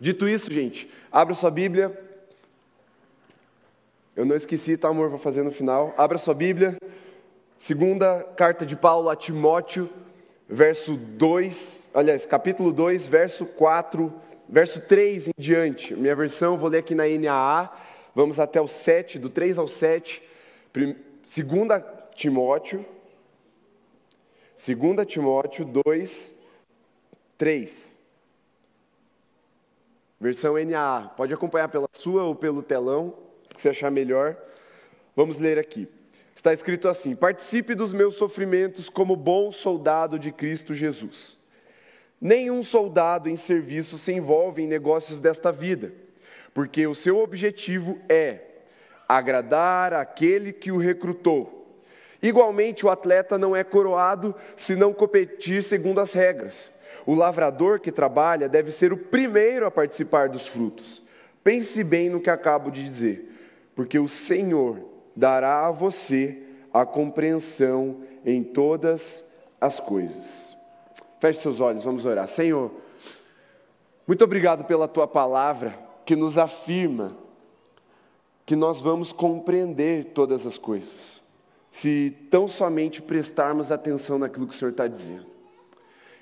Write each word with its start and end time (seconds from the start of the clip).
Dito 0.00 0.28
isso, 0.28 0.52
gente, 0.52 0.90
abra 1.10 1.34
sua 1.34 1.50
Bíblia. 1.50 1.98
Eu 4.14 4.24
não 4.24 4.36
esqueci, 4.36 4.76
tá, 4.76 4.88
amor? 4.88 5.08
Vou 5.08 5.18
fazer 5.18 5.42
no 5.42 5.50
final. 5.50 5.94
Abra 5.96 6.18
sua 6.18 6.34
Bíblia. 6.34 6.76
Segunda 7.58 8.22
carta 8.36 8.66
de 8.66 8.76
Paulo 8.76 9.08
a 9.08 9.16
Timóteo, 9.16 9.88
verso 10.48 10.96
2, 10.96 11.88
aliás, 11.94 12.26
capítulo 12.26 12.72
2, 12.72 13.06
verso 13.06 13.46
4, 13.46 14.12
verso 14.48 14.80
3 14.82 15.28
em 15.28 15.32
diante. 15.38 15.94
Minha 15.94 16.14
versão, 16.14 16.58
vou 16.58 16.68
ler 16.68 16.78
aqui 16.78 16.94
na 16.94 17.04
NAA. 17.06 17.70
Vamos 18.14 18.38
até 18.38 18.60
o 18.60 18.68
7, 18.68 19.18
do 19.18 19.30
3 19.30 19.58
ao 19.58 19.66
7. 19.66 20.22
Segunda 21.24 21.80
Timóteo, 22.14 22.84
Segunda 24.54 25.04
Timóteo 25.04 25.66
2, 25.66 26.34
3. 27.36 27.95
Versão 30.20 30.54
NAA. 30.54 31.10
Pode 31.16 31.34
acompanhar 31.34 31.68
pela 31.68 31.88
sua 31.92 32.24
ou 32.24 32.34
pelo 32.34 32.62
telão, 32.62 33.14
que 33.48 33.60
você 33.60 33.68
achar 33.68 33.90
melhor. 33.90 34.36
Vamos 35.14 35.38
ler 35.38 35.58
aqui. 35.58 35.88
Está 36.34 36.52
escrito 36.52 36.88
assim: 36.88 37.14
Participe 37.14 37.74
dos 37.74 37.92
meus 37.92 38.14
sofrimentos 38.14 38.88
como 38.88 39.16
bom 39.16 39.52
soldado 39.52 40.18
de 40.18 40.32
Cristo 40.32 40.74
Jesus. 40.74 41.38
Nenhum 42.20 42.62
soldado 42.62 43.28
em 43.28 43.36
serviço 43.36 43.98
se 43.98 44.12
envolve 44.12 44.62
em 44.62 44.66
negócios 44.66 45.20
desta 45.20 45.52
vida, 45.52 45.92
porque 46.54 46.86
o 46.86 46.94
seu 46.94 47.18
objetivo 47.18 47.98
é 48.08 48.40
agradar 49.08 49.92
aquele 49.92 50.52
que 50.52 50.72
o 50.72 50.78
recrutou. 50.78 51.56
Igualmente, 52.22 52.86
o 52.86 52.90
atleta 52.90 53.36
não 53.36 53.54
é 53.54 53.62
coroado 53.62 54.34
se 54.56 54.74
não 54.74 54.92
competir 54.92 55.62
segundo 55.62 56.00
as 56.00 56.12
regras. 56.14 56.72
O 57.06 57.14
lavrador 57.14 57.78
que 57.78 57.92
trabalha 57.92 58.48
deve 58.48 58.72
ser 58.72 58.92
o 58.92 58.96
primeiro 58.96 59.64
a 59.64 59.70
participar 59.70 60.28
dos 60.28 60.48
frutos. 60.48 61.00
Pense 61.44 61.84
bem 61.84 62.10
no 62.10 62.20
que 62.20 62.28
acabo 62.28 62.68
de 62.70 62.82
dizer, 62.82 63.32
porque 63.76 63.98
o 63.98 64.08
Senhor 64.08 64.80
dará 65.14 65.66
a 65.66 65.70
você 65.70 66.42
a 66.72 66.84
compreensão 66.84 67.98
em 68.24 68.42
todas 68.42 69.24
as 69.60 69.78
coisas. 69.78 70.56
Feche 71.20 71.40
seus 71.40 71.60
olhos, 71.60 71.84
vamos 71.84 72.04
orar. 72.04 72.26
Senhor, 72.26 72.72
muito 74.06 74.24
obrigado 74.24 74.64
pela 74.64 74.88
tua 74.88 75.06
palavra 75.06 75.78
que 76.04 76.16
nos 76.16 76.36
afirma 76.36 77.16
que 78.44 78.56
nós 78.56 78.80
vamos 78.80 79.12
compreender 79.12 80.12
todas 80.14 80.46
as 80.46 80.58
coisas, 80.58 81.22
se 81.70 82.16
tão 82.30 82.46
somente 82.46 83.02
prestarmos 83.02 83.72
atenção 83.72 84.18
naquilo 84.18 84.46
que 84.46 84.54
o 84.54 84.56
Senhor 84.56 84.70
está 84.70 84.86
dizendo. 84.86 85.35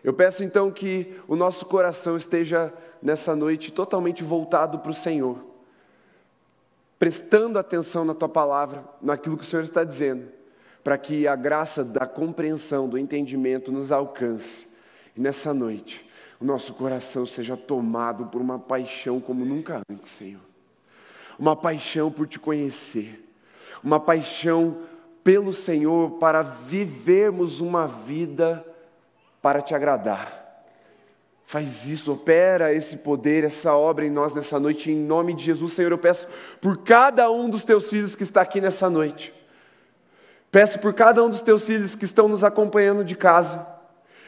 Eu 0.05 0.13
peço 0.13 0.45
então 0.45 0.71
que 0.71 1.19
o 1.27 1.35
nosso 1.35 1.65
coração 1.65 2.15
esteja 2.15 2.71
nessa 3.01 3.35
noite 3.35 3.73
totalmente 3.73 4.23
voltado 4.23 4.79
para 4.79 4.91
o 4.91 4.95
Senhor, 4.95 5.39
prestando 6.99 7.59
atenção 7.59 8.05
na 8.05 8.15
tua 8.15 8.29
palavra, 8.29 8.85
naquilo 9.01 9.39
que 9.39 9.45
o 9.45 9.47
Senhor 9.47 9.63
está 9.63 9.83
dizendo, 9.83 10.29
para 10.85 10.99
que 10.99 11.27
a 11.27 11.35
graça 11.35 11.83
da 11.83 12.07
compreensão, 12.07 12.87
do 12.87 12.99
entendimento 12.99 13.73
nos 13.73 13.91
alcance. 13.91 14.69
E 15.17 15.21
nessa 15.21 15.55
noite, 15.55 16.07
o 16.39 16.45
nosso 16.45 16.75
coração 16.75 17.25
seja 17.25 17.57
tomado 17.57 18.27
por 18.27 18.43
uma 18.43 18.59
paixão 18.59 19.19
como 19.19 19.43
nunca 19.43 19.81
antes, 19.91 20.11
Senhor. 20.11 20.43
Uma 21.39 21.57
paixão 21.57 22.13
por 22.13 22.27
te 22.27 22.39
conhecer, 22.39 23.25
uma 23.83 23.99
paixão 23.99 24.83
pelo 25.25 25.51
Senhor 25.51 26.19
para 26.19 26.43
vivermos 26.43 27.61
uma 27.61 27.87
vida 27.87 28.63
para 29.45 29.61
te 29.61 29.75
agradar. 29.75 30.65
Faz 31.45 31.87
isso, 31.87 32.11
opera 32.11 32.73
esse 32.73 32.97
poder, 32.97 33.45
essa 33.45 33.77
obra 33.77 34.07
em 34.07 34.11
nós 34.11 34.33
nessa 34.33 34.59
noite, 34.59 34.91
em 34.91 34.97
nome 34.97 35.35
de 35.35 35.45
Jesus, 35.45 35.73
Senhor. 35.73 35.93
Eu 35.93 35.99
peço 35.99 36.27
por 36.63 36.79
cada 36.79 37.31
um 37.31 37.51
dos 37.51 37.63
teus 37.63 37.91
filhos 37.91 38.17
que 38.17 38.23
está 38.23 38.41
aqui 38.41 38.59
nessa 38.59 38.89
noite. 38.89 39.35
Peço 40.51 40.79
por 40.79 40.95
cada 40.95 41.23
um 41.23 41.29
dos 41.29 41.43
teus 41.43 41.67
filhos 41.67 41.95
que 41.95 42.07
estão 42.07 42.27
nos 42.27 42.43
acompanhando 42.43 43.05
de 43.05 43.15
casa. 43.15 43.69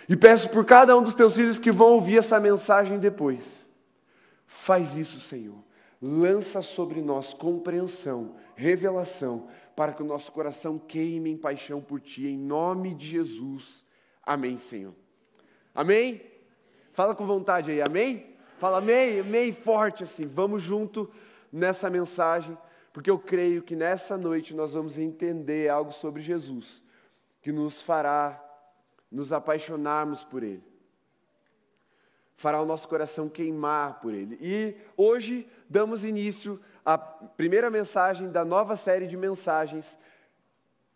E 0.07 0.15
peço 0.15 0.51
por 0.51 0.67
cada 0.67 0.95
um 0.95 1.03
dos 1.03 1.15
teus 1.15 1.35
filhos 1.35 1.59
que 1.59 1.73
vão 1.73 1.93
ouvir 1.93 2.19
essa 2.19 2.39
mensagem 2.39 2.99
depois. 2.99 3.65
Faz 4.47 4.99
isso, 4.99 5.19
Senhor. 5.19 5.65
Lança 5.99 6.61
sobre 6.61 7.01
nós 7.01 7.33
compreensão, 7.33 8.35
revelação, 8.55 9.47
para 9.75 9.95
que 9.95 10.03
o 10.03 10.07
nosso 10.07 10.31
coração 10.31 10.79
queime 10.79 11.31
em 11.31 11.39
paixão 11.39 11.81
por 11.81 12.03
Ti, 12.03 12.27
em 12.27 12.37
nome 12.37 12.95
de 12.95 13.07
Jesus. 13.07 13.83
Amém, 14.23 14.59
Senhor. 14.59 14.93
Amém? 15.77 16.23
Fala 16.95 17.15
com 17.15 17.27
vontade 17.27 17.71
aí, 17.71 17.83
amém? 17.83 18.35
Fala 18.59 18.79
amém, 18.79 19.21
amém 19.21 19.53
forte 19.53 20.05
assim. 20.05 20.27
Vamos 20.27 20.63
junto 20.63 21.13
nessa 21.53 21.91
mensagem, 21.91 22.57
porque 22.95 23.11
eu 23.11 23.19
creio 23.19 23.63
que 23.63 23.77
nessa 23.77 24.17
noite 24.17 24.55
nós 24.55 24.73
vamos 24.73 24.97
entender 24.97 25.69
algo 25.69 25.93
sobre 25.93 26.23
Jesus, 26.23 26.83
que 27.43 27.53
nos 27.53 27.83
fará 27.83 28.43
nos 29.13 29.35
apaixonarmos 29.35 30.25
por 30.25 30.43
Ele, 30.43 30.65
fará 32.35 32.61
o 32.61 32.67
nosso 32.67 32.89
coração 32.89 33.29
queimar 33.29 34.01
por 34.01 34.15
Ele. 34.15 34.39
E 34.41 34.75
hoje 34.97 35.47
damos 35.69 36.07
início 36.07 36.59
à 36.87 36.97
primeira 36.97 37.69
mensagem 37.69 38.31
da 38.31 38.47
nova 38.47 38.77
série 38.77 39.07
de 39.07 39.17
mensagens 39.17 39.99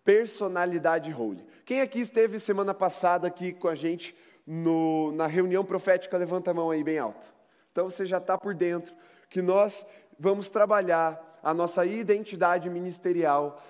Personalidade 0.02 1.12
Holy. 1.12 1.46
Quem 1.66 1.82
aqui 1.82 2.00
esteve 2.00 2.40
semana 2.40 2.72
passada 2.72 3.28
aqui 3.28 3.52
com 3.52 3.68
a 3.68 3.74
gente? 3.74 4.16
No, 4.52 5.12
na 5.12 5.28
reunião 5.28 5.64
profética, 5.64 6.16
levanta 6.16 6.50
a 6.50 6.54
mão 6.54 6.72
aí 6.72 6.82
bem 6.82 6.98
alto. 6.98 7.32
Então 7.70 7.88
você 7.88 8.04
já 8.04 8.18
está 8.18 8.36
por 8.36 8.52
dentro 8.52 8.92
que 9.28 9.40
nós 9.40 9.86
vamos 10.18 10.48
trabalhar 10.48 11.38
a 11.40 11.54
nossa 11.54 11.86
identidade 11.86 12.68
ministerial 12.68 13.62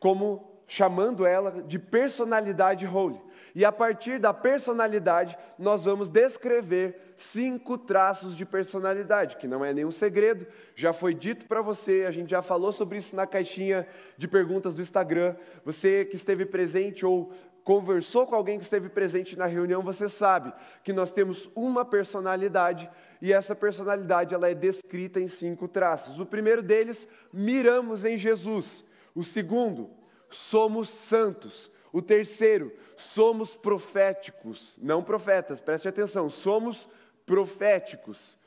como 0.00 0.62
chamando 0.66 1.26
ela 1.26 1.62
de 1.62 1.78
personalidade 1.78 2.86
holy. 2.86 3.20
E 3.54 3.64
a 3.66 3.72
partir 3.72 4.18
da 4.18 4.32
personalidade, 4.32 5.36
nós 5.58 5.84
vamos 5.84 6.08
descrever 6.08 7.14
cinco 7.16 7.76
traços 7.76 8.36
de 8.36 8.46
personalidade, 8.46 9.36
que 9.36 9.48
não 9.48 9.64
é 9.64 9.74
nenhum 9.74 9.90
segredo, 9.90 10.46
já 10.76 10.92
foi 10.92 11.12
dito 11.12 11.46
para 11.46 11.60
você, 11.60 12.04
a 12.06 12.10
gente 12.10 12.30
já 12.30 12.40
falou 12.40 12.70
sobre 12.70 12.98
isso 12.98 13.16
na 13.16 13.26
caixinha 13.26 13.86
de 14.16 14.28
perguntas 14.28 14.74
do 14.74 14.82
Instagram. 14.82 15.34
Você 15.64 16.04
que 16.04 16.16
esteve 16.16 16.46
presente 16.46 17.04
ou 17.04 17.32
conversou 17.68 18.26
com 18.26 18.34
alguém 18.34 18.56
que 18.56 18.64
esteve 18.64 18.88
presente 18.88 19.36
na 19.36 19.44
reunião, 19.44 19.82
você 19.82 20.08
sabe 20.08 20.54
que 20.82 20.90
nós 20.90 21.12
temos 21.12 21.50
uma 21.54 21.84
personalidade 21.84 22.90
e 23.20 23.30
essa 23.30 23.54
personalidade 23.54 24.34
ela 24.34 24.48
é 24.48 24.54
descrita 24.54 25.20
em 25.20 25.28
cinco 25.28 25.68
traços. 25.68 26.18
O 26.18 26.24
primeiro 26.24 26.62
deles, 26.62 27.06
miramos 27.30 28.06
em 28.06 28.16
Jesus. 28.16 28.82
O 29.14 29.22
segundo, 29.22 29.90
somos 30.30 30.88
santos. 30.88 31.70
O 31.92 32.00
terceiro, 32.00 32.72
somos 32.96 33.54
proféticos, 33.54 34.78
não 34.80 35.02
profetas, 35.02 35.60
preste 35.60 35.88
atenção, 35.88 36.30
somos 36.30 36.88
proféticos. 37.26 38.38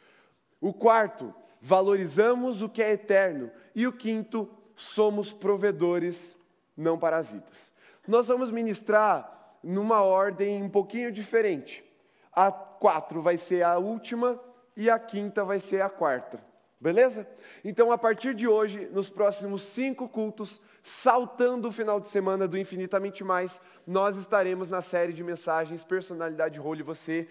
O 0.60 0.74
quarto, 0.74 1.32
valorizamos 1.62 2.64
o 2.64 2.70
que 2.70 2.82
é 2.82 2.94
eterno. 2.94 3.52
E 3.76 3.86
o 3.86 3.94
quinto, 3.94 4.50
somos 4.76 5.32
provedores, 5.32 6.36
não 6.76 6.98
parasitas. 6.98 7.71
Nós 8.08 8.28
vamos 8.28 8.52
ministrar 8.52 9.58
numa 9.64 10.02
ordem 10.02 10.62
um 10.64 10.70
pouquinho 10.70 11.12
diferente. 11.12 11.84
A 12.32 12.52
quatro 12.52 13.22
vai 13.22 13.38
ser 13.38 13.64
a 13.64 13.78
última 13.78 14.40
e 14.76 14.90
a 14.90 14.98
quinta 14.98 15.44
vai 15.44 15.60
ser 15.60 15.82
a 15.82 15.90
quarta. 15.90 16.44
Beleza? 16.80 17.28
Então, 17.64 17.92
a 17.92 17.98
partir 17.98 18.34
de 18.34 18.48
hoje, 18.48 18.90
nos 18.92 19.08
próximos 19.08 19.62
cinco 19.62 20.10
cultos, 20.10 20.60
saltando 20.82 21.68
o 21.68 21.72
final 21.72 22.00
de 22.00 22.08
semana 22.08 22.48
do 22.48 22.58
Infinitamente 22.58 23.24
Mais, 23.24 23.62
nós 23.86 24.18
estaremos 24.18 24.68
na 24.68 24.82
série 24.82 25.14
de 25.14 25.24
mensagens 25.24 25.84
Personalidade 25.84 26.60
Role. 26.60 26.82
Você 26.82 27.28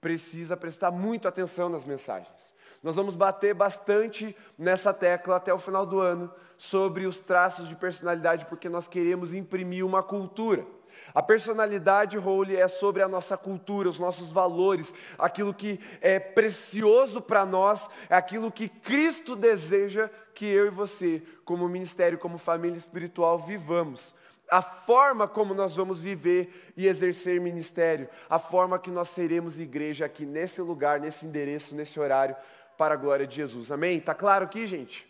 precisa 0.00 0.56
prestar 0.56 0.92
muito 0.92 1.26
atenção 1.26 1.68
nas 1.68 1.84
mensagens. 1.84 2.54
Nós 2.82 2.96
vamos 2.96 3.14
bater 3.14 3.54
bastante 3.54 4.34
nessa 4.58 4.92
tecla 4.92 5.36
até 5.36 5.54
o 5.54 5.58
final 5.58 5.86
do 5.86 6.00
ano 6.00 6.32
sobre 6.58 7.06
os 7.06 7.20
traços 7.20 7.68
de 7.68 7.76
personalidade, 7.76 8.46
porque 8.46 8.68
nós 8.68 8.88
queremos 8.88 9.32
imprimir 9.32 9.86
uma 9.86 10.02
cultura. 10.02 10.66
A 11.14 11.22
personalidade 11.22 12.18
holy 12.18 12.56
é 12.56 12.68
sobre 12.68 13.02
a 13.02 13.08
nossa 13.08 13.36
cultura, 13.36 13.88
os 13.88 13.98
nossos 13.98 14.32
valores, 14.32 14.94
aquilo 15.18 15.52
que 15.52 15.78
é 16.00 16.18
precioso 16.18 17.20
para 17.20 17.44
nós, 17.44 17.88
é 18.08 18.16
aquilo 18.16 18.50
que 18.50 18.68
Cristo 18.68 19.36
deseja 19.36 20.08
que 20.34 20.46
eu 20.46 20.66
e 20.66 20.70
você, 20.70 21.22
como 21.44 21.68
ministério, 21.68 22.18
como 22.18 22.38
família 22.38 22.78
espiritual, 22.78 23.38
vivamos. 23.38 24.14
A 24.50 24.60
forma 24.60 25.26
como 25.26 25.54
nós 25.54 25.76
vamos 25.76 25.98
viver 25.98 26.72
e 26.76 26.86
exercer 26.86 27.40
ministério, 27.40 28.08
a 28.28 28.38
forma 28.38 28.78
que 28.78 28.90
nós 28.90 29.08
seremos 29.08 29.58
igreja 29.58 30.04
aqui 30.04 30.26
nesse 30.26 30.60
lugar, 30.60 31.00
nesse 31.00 31.24
endereço, 31.24 31.74
nesse 31.74 31.98
horário, 31.98 32.36
para 32.76 32.94
a 32.94 32.96
glória 32.96 33.26
de 33.26 33.36
Jesus. 33.36 33.70
Amém? 33.70 34.00
Tá 34.00 34.14
claro 34.14 34.44
aqui, 34.44 34.66
gente? 34.66 35.08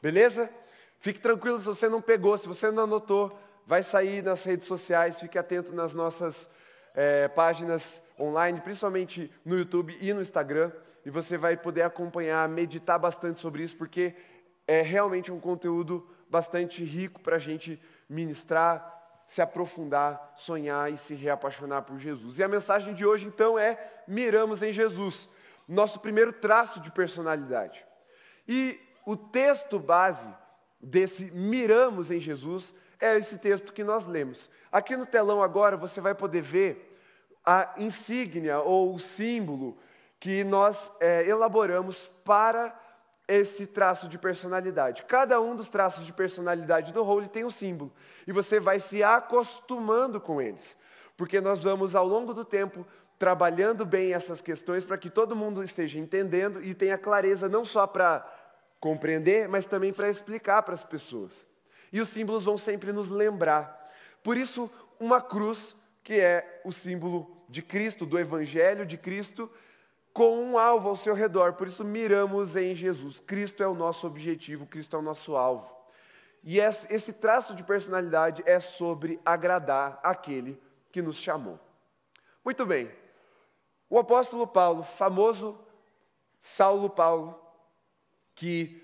Beleza? 0.00 0.50
Fique 0.98 1.20
tranquilo 1.20 1.58
se 1.58 1.66
você 1.66 1.88
não 1.88 2.00
pegou, 2.00 2.36
se 2.38 2.48
você 2.48 2.70
não 2.70 2.84
anotou, 2.84 3.38
vai 3.66 3.82
sair 3.82 4.22
nas 4.22 4.44
redes 4.44 4.66
sociais, 4.66 5.20
fique 5.20 5.38
atento 5.38 5.74
nas 5.74 5.94
nossas 5.94 6.48
é, 6.94 7.28
páginas 7.28 8.00
online, 8.18 8.60
principalmente 8.60 9.30
no 9.44 9.58
YouTube 9.58 9.96
e 10.00 10.12
no 10.12 10.22
Instagram. 10.22 10.70
e 11.04 11.10
você 11.10 11.36
vai 11.36 11.54
poder 11.54 11.82
acompanhar, 11.82 12.48
meditar 12.48 12.98
bastante 12.98 13.38
sobre 13.38 13.62
isso, 13.62 13.76
porque 13.76 14.14
é 14.66 14.80
realmente 14.80 15.30
um 15.30 15.38
conteúdo 15.38 16.08
bastante 16.30 16.82
rico 16.82 17.20
para 17.20 17.36
a 17.36 17.38
gente 17.38 17.78
ministrar, 18.08 19.22
se 19.26 19.42
aprofundar, 19.42 20.32
sonhar 20.34 20.90
e 20.90 20.96
se 20.96 21.14
reapaixonar 21.14 21.82
por 21.82 21.98
Jesus. 21.98 22.38
E 22.38 22.42
a 22.42 22.48
mensagem 22.48 22.94
de 22.94 23.04
hoje, 23.04 23.26
então, 23.26 23.58
é: 23.58 23.78
miramos 24.08 24.62
em 24.62 24.72
Jesus, 24.72 25.28
nosso 25.68 26.00
primeiro 26.00 26.32
traço 26.32 26.80
de 26.80 26.90
personalidade. 26.90 27.84
E 28.46 28.80
o 29.06 29.16
texto 29.16 29.78
base 29.78 30.28
desse 30.80 31.30
miramos 31.30 32.10
em 32.10 32.20
Jesus 32.20 32.74
é 33.00 33.18
esse 33.18 33.38
texto 33.38 33.72
que 33.72 33.84
nós 33.84 34.06
lemos. 34.06 34.50
Aqui 34.70 34.96
no 34.96 35.06
telão 35.06 35.42
agora 35.42 35.76
você 35.76 36.00
vai 36.00 36.14
poder 36.14 36.42
ver 36.42 36.98
a 37.44 37.74
insígnia 37.76 38.60
ou 38.60 38.94
o 38.94 38.98
símbolo 38.98 39.78
que 40.18 40.42
nós 40.44 40.90
é, 41.00 41.28
elaboramos 41.28 42.10
para 42.24 42.78
esse 43.26 43.66
traço 43.66 44.08
de 44.08 44.18
personalidade. 44.18 45.04
Cada 45.04 45.40
um 45.40 45.54
dos 45.56 45.68
traços 45.68 46.04
de 46.06 46.12
personalidade 46.12 46.92
do 46.92 47.04
Holy 47.04 47.28
tem 47.28 47.44
um 47.44 47.50
símbolo. 47.50 47.92
E 48.26 48.32
você 48.32 48.60
vai 48.60 48.80
se 48.80 49.02
acostumando 49.02 50.20
com 50.20 50.40
eles. 50.40 50.76
Porque 51.16 51.40
nós 51.40 51.62
vamos, 51.62 51.94
ao 51.94 52.06
longo 52.06 52.34
do 52.34 52.44
tempo, 52.44 52.86
trabalhando 53.18 53.84
bem 53.84 54.12
essas 54.12 54.40
questões 54.40 54.84
para 54.84 54.98
que 54.98 55.08
todo 55.08 55.36
mundo 55.36 55.62
esteja 55.62 55.98
entendendo 55.98 56.62
e 56.62 56.74
tenha 56.74 56.98
clareza 56.98 57.48
não 57.48 57.64
só 57.64 57.86
para 57.86 58.26
compreender, 58.80 59.48
mas 59.48 59.66
também 59.66 59.92
para 59.92 60.10
explicar 60.10 60.62
para 60.62 60.74
as 60.74 60.84
pessoas. 60.84 61.46
E 61.92 62.00
os 62.00 62.08
símbolos 62.08 62.44
vão 62.44 62.58
sempre 62.58 62.92
nos 62.92 63.08
lembrar. 63.08 63.90
Por 64.22 64.36
isso, 64.36 64.70
uma 64.98 65.20
cruz, 65.20 65.76
que 66.02 66.20
é 66.20 66.60
o 66.64 66.72
símbolo 66.72 67.44
de 67.48 67.62
Cristo, 67.62 68.04
do 68.04 68.18
Evangelho 68.18 68.84
de 68.84 68.98
Cristo, 68.98 69.50
com 70.12 70.38
um 70.38 70.58
alvo 70.58 70.88
ao 70.88 70.96
seu 70.96 71.14
redor. 71.14 71.54
Por 71.54 71.66
isso, 71.66 71.84
miramos 71.84 72.56
em 72.56 72.74
Jesus. 72.74 73.20
Cristo 73.20 73.62
é 73.62 73.66
o 73.66 73.74
nosso 73.74 74.06
objetivo, 74.06 74.66
Cristo 74.66 74.96
é 74.96 74.98
o 74.98 75.02
nosso 75.02 75.36
alvo. 75.36 75.74
E 76.42 76.58
esse 76.60 77.12
traço 77.12 77.54
de 77.54 77.64
personalidade 77.64 78.42
é 78.44 78.60
sobre 78.60 79.18
agradar 79.24 79.98
aquele 80.02 80.60
que 80.92 81.00
nos 81.00 81.16
chamou. 81.16 81.58
Muito 82.44 82.66
bem. 82.66 83.03
O 83.94 83.98
apóstolo 84.00 84.44
Paulo, 84.44 84.82
famoso 84.82 85.56
Saulo 86.40 86.90
Paulo, 86.90 87.40
que 88.34 88.82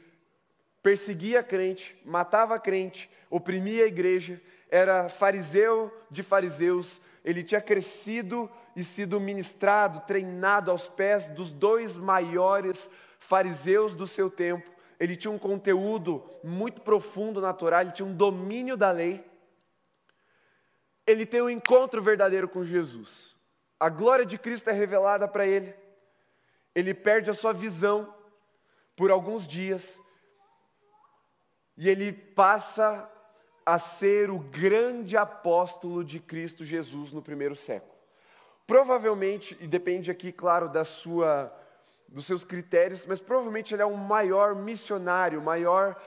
perseguia 0.85 1.43
crente, 1.43 2.01
matava 2.05 2.61
crente, 2.61 3.11
oprimia 3.29 3.83
a 3.83 3.89
igreja, 3.89 4.41
era 4.71 5.09
fariseu 5.09 5.93
de 6.09 6.23
fariseus, 6.23 7.01
ele 7.25 7.43
tinha 7.43 7.61
crescido 7.61 8.49
e 8.77 8.85
sido 8.85 9.19
ministrado, 9.19 9.99
treinado 10.07 10.71
aos 10.71 10.89
pés 10.89 11.27
dos 11.27 11.51
dois 11.51 11.97
maiores 11.97 12.89
fariseus 13.19 13.97
do 13.97 14.07
seu 14.07 14.31
tempo. 14.31 14.71
Ele 15.01 15.17
tinha 15.17 15.33
um 15.33 15.41
conteúdo 15.41 16.25
muito 16.45 16.83
profundo 16.83 17.41
na 17.41 17.53
Torá, 17.53 17.81
ele 17.81 17.91
tinha 17.91 18.07
um 18.07 18.15
domínio 18.15 18.77
da 18.77 18.93
lei. 18.93 19.29
Ele 21.05 21.27
tem 21.27 21.43
um 21.43 21.51
encontro 21.51 22.01
verdadeiro 22.01 22.49
com 22.49 22.65
Jesus. 22.65 23.40
A 23.81 23.89
glória 23.89 24.27
de 24.27 24.37
Cristo 24.37 24.69
é 24.69 24.73
revelada 24.75 25.27
para 25.27 25.47
ele. 25.47 25.75
Ele 26.75 26.93
perde 26.93 27.31
a 27.31 27.35
sua 27.35 27.55
visão 27.55 28.15
por 28.95 29.11
alguns 29.11 29.49
dias. 29.49 29.99
E 31.79 31.89
ele 31.89 32.13
passa 32.13 33.11
a 33.65 33.79
ser 33.79 34.31
o 34.31 34.39
grande 34.39 35.17
apóstolo 35.17 36.05
de 36.05 36.21
Cristo 36.21 36.63
Jesus 36.63 37.11
no 37.11 37.23
primeiro 37.23 37.57
século. 37.57 37.99
Provavelmente, 38.67 39.57
e 39.61 39.67
depende 39.67 40.11
aqui, 40.11 40.31
claro, 40.31 40.69
da 40.69 40.85
sua, 40.85 41.51
dos 42.07 42.27
seus 42.27 42.45
critérios, 42.45 43.07
mas 43.07 43.19
provavelmente 43.19 43.75
ele 43.75 43.83
é 43.83 43.87
o 43.87 43.97
maior 43.97 44.55
missionário, 44.55 45.41
o 45.41 45.43
maior 45.43 46.01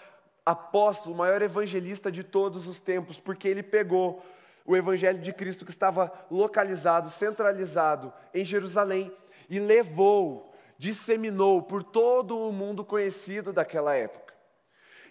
apóstolo, 0.46 1.16
o 1.16 1.18
maior 1.18 1.42
evangelista 1.42 2.12
de 2.12 2.24
todos 2.24 2.68
os 2.68 2.80
tempos, 2.80 3.20
porque 3.20 3.48
ele 3.48 3.64
pegou 3.64 4.24
o 4.66 4.76
evangelho 4.76 5.20
de 5.20 5.34
Cristo 5.34 5.66
que 5.66 5.72
estava 5.72 6.12
localizado, 6.32 7.10
centralizado 7.10 8.14
em 8.34 8.46
Jerusalém 8.46 9.16
e 9.50 9.60
levou, 9.60 10.54
disseminou 10.78 11.62
por 11.62 11.84
todo 11.84 12.38
o 12.38 12.52
mundo 12.52 12.84
conhecido 12.84 13.52
daquela 13.52 13.96
época. 13.96 14.34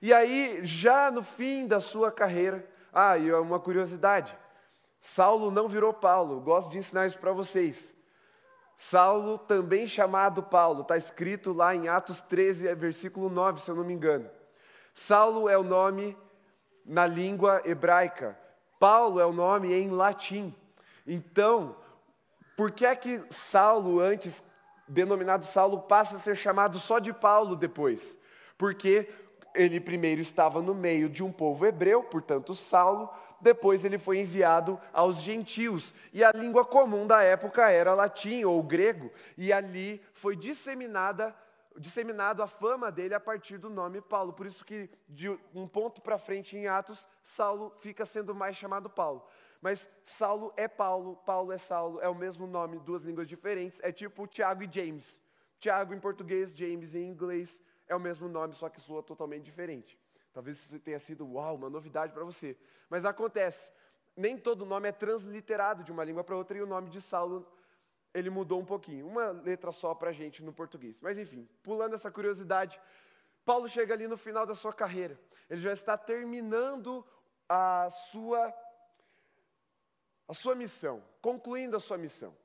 E 0.00 0.12
aí, 0.12 0.60
já 0.64 1.10
no 1.10 1.22
fim 1.22 1.66
da 1.66 1.80
sua 1.80 2.10
carreira, 2.10 2.66
ah, 2.92 3.16
e 3.16 3.32
uma 3.32 3.60
curiosidade: 3.60 4.36
Saulo 5.00 5.50
não 5.50 5.68
virou 5.68 5.92
Paulo, 5.92 6.40
gosto 6.40 6.70
de 6.70 6.78
ensinar 6.78 7.06
isso 7.06 7.18
para 7.18 7.32
vocês. 7.32 7.94
Saulo, 8.76 9.38
também 9.38 9.86
chamado 9.86 10.42
Paulo, 10.42 10.82
está 10.82 10.96
escrito 10.96 11.52
lá 11.52 11.74
em 11.74 11.88
Atos 11.88 12.20
13, 12.22 12.74
versículo 12.74 13.30
9, 13.30 13.60
se 13.60 13.70
eu 13.70 13.76
não 13.76 13.84
me 13.84 13.92
engano. 13.92 14.28
Saulo 14.94 15.48
é 15.48 15.56
o 15.56 15.62
nome 15.62 16.16
na 16.84 17.06
língua 17.06 17.62
hebraica, 17.64 18.36
Paulo 18.82 19.20
é 19.20 19.24
o 19.24 19.32
nome 19.32 19.72
em 19.72 19.90
latim. 19.90 20.52
Então, 21.06 21.76
por 22.56 22.72
que 22.72 22.84
é 22.84 22.96
que 22.96 23.22
Saulo, 23.30 24.00
antes 24.00 24.42
denominado 24.88 25.44
Saulo, 25.44 25.82
passa 25.82 26.16
a 26.16 26.18
ser 26.18 26.34
chamado 26.34 26.80
só 26.80 26.98
de 26.98 27.12
Paulo 27.12 27.54
depois? 27.54 28.18
Porque 28.58 29.08
ele 29.54 29.78
primeiro 29.78 30.20
estava 30.20 30.60
no 30.60 30.74
meio 30.74 31.08
de 31.08 31.22
um 31.22 31.30
povo 31.30 31.64
hebreu, 31.64 32.02
portanto 32.02 32.56
Saulo, 32.56 33.08
depois 33.40 33.84
ele 33.84 33.98
foi 33.98 34.18
enviado 34.18 34.80
aos 34.92 35.20
gentios, 35.20 35.94
e 36.12 36.24
a 36.24 36.32
língua 36.32 36.64
comum 36.64 37.06
da 37.06 37.22
época 37.22 37.70
era 37.70 37.94
latim 37.94 38.42
ou 38.42 38.60
grego, 38.64 39.12
e 39.38 39.52
ali 39.52 40.02
foi 40.12 40.34
disseminada 40.34 41.32
disseminado 41.78 42.42
a 42.42 42.46
fama 42.46 42.90
dele 42.90 43.14
a 43.14 43.20
partir 43.20 43.58
do 43.58 43.70
nome 43.70 44.00
Paulo. 44.00 44.32
Por 44.32 44.46
isso 44.46 44.64
que 44.64 44.90
de 45.08 45.28
um 45.54 45.66
ponto 45.66 46.00
para 46.00 46.18
frente 46.18 46.56
em 46.56 46.66
Atos, 46.66 47.08
Saulo 47.22 47.72
fica 47.78 48.04
sendo 48.04 48.34
mais 48.34 48.56
chamado 48.56 48.88
Paulo. 48.88 49.26
Mas 49.60 49.88
Saulo 50.04 50.52
é 50.56 50.66
Paulo, 50.66 51.16
Paulo 51.24 51.52
é 51.52 51.58
Saulo, 51.58 52.00
é 52.00 52.08
o 52.08 52.14
mesmo 52.14 52.46
nome, 52.46 52.80
duas 52.80 53.02
línguas 53.02 53.28
diferentes, 53.28 53.78
é 53.82 53.92
tipo 53.92 54.26
Tiago 54.26 54.64
e 54.64 54.68
James. 54.70 55.20
Tiago 55.58 55.94
em 55.94 56.00
português, 56.00 56.50
James 56.50 56.96
em 56.96 57.08
inglês, 57.08 57.62
é 57.86 57.94
o 57.94 58.00
mesmo 58.00 58.28
nome, 58.28 58.54
só 58.54 58.68
que 58.68 58.80
soa 58.80 59.02
totalmente 59.02 59.44
diferente. 59.44 59.96
Talvez 60.32 60.56
isso 60.56 60.78
tenha 60.80 60.98
sido, 60.98 61.24
uau, 61.34 61.54
uma 61.54 61.70
novidade 61.70 62.12
para 62.12 62.24
você. 62.24 62.56
Mas 62.90 63.04
acontece, 63.04 63.70
nem 64.16 64.36
todo 64.36 64.66
nome 64.66 64.88
é 64.88 64.92
transliterado 64.92 65.84
de 65.84 65.92
uma 65.92 66.02
língua 66.02 66.24
para 66.24 66.36
outra, 66.36 66.58
e 66.58 66.62
o 66.62 66.66
nome 66.66 66.90
de 66.90 67.00
Saulo, 67.00 67.46
ele 68.14 68.30
mudou 68.30 68.60
um 68.60 68.64
pouquinho. 68.64 69.06
Uma 69.06 69.30
letra 69.30 69.72
só 69.72 69.94
para 69.94 70.10
a 70.10 70.12
gente 70.12 70.42
no 70.42 70.52
português. 70.52 71.00
Mas 71.00 71.18
enfim, 71.18 71.48
pulando 71.62 71.94
essa 71.94 72.10
curiosidade, 72.10 72.80
Paulo 73.44 73.68
chega 73.68 73.94
ali 73.94 74.06
no 74.06 74.16
final 74.16 74.46
da 74.46 74.54
sua 74.54 74.72
carreira. 74.72 75.18
Ele 75.48 75.60
já 75.60 75.72
está 75.72 75.96
terminando 75.96 77.06
a 77.48 77.90
sua, 77.90 78.54
a 80.28 80.34
sua 80.34 80.54
missão, 80.54 81.02
concluindo 81.20 81.76
a 81.76 81.80
sua 81.80 81.98
missão. 81.98 82.36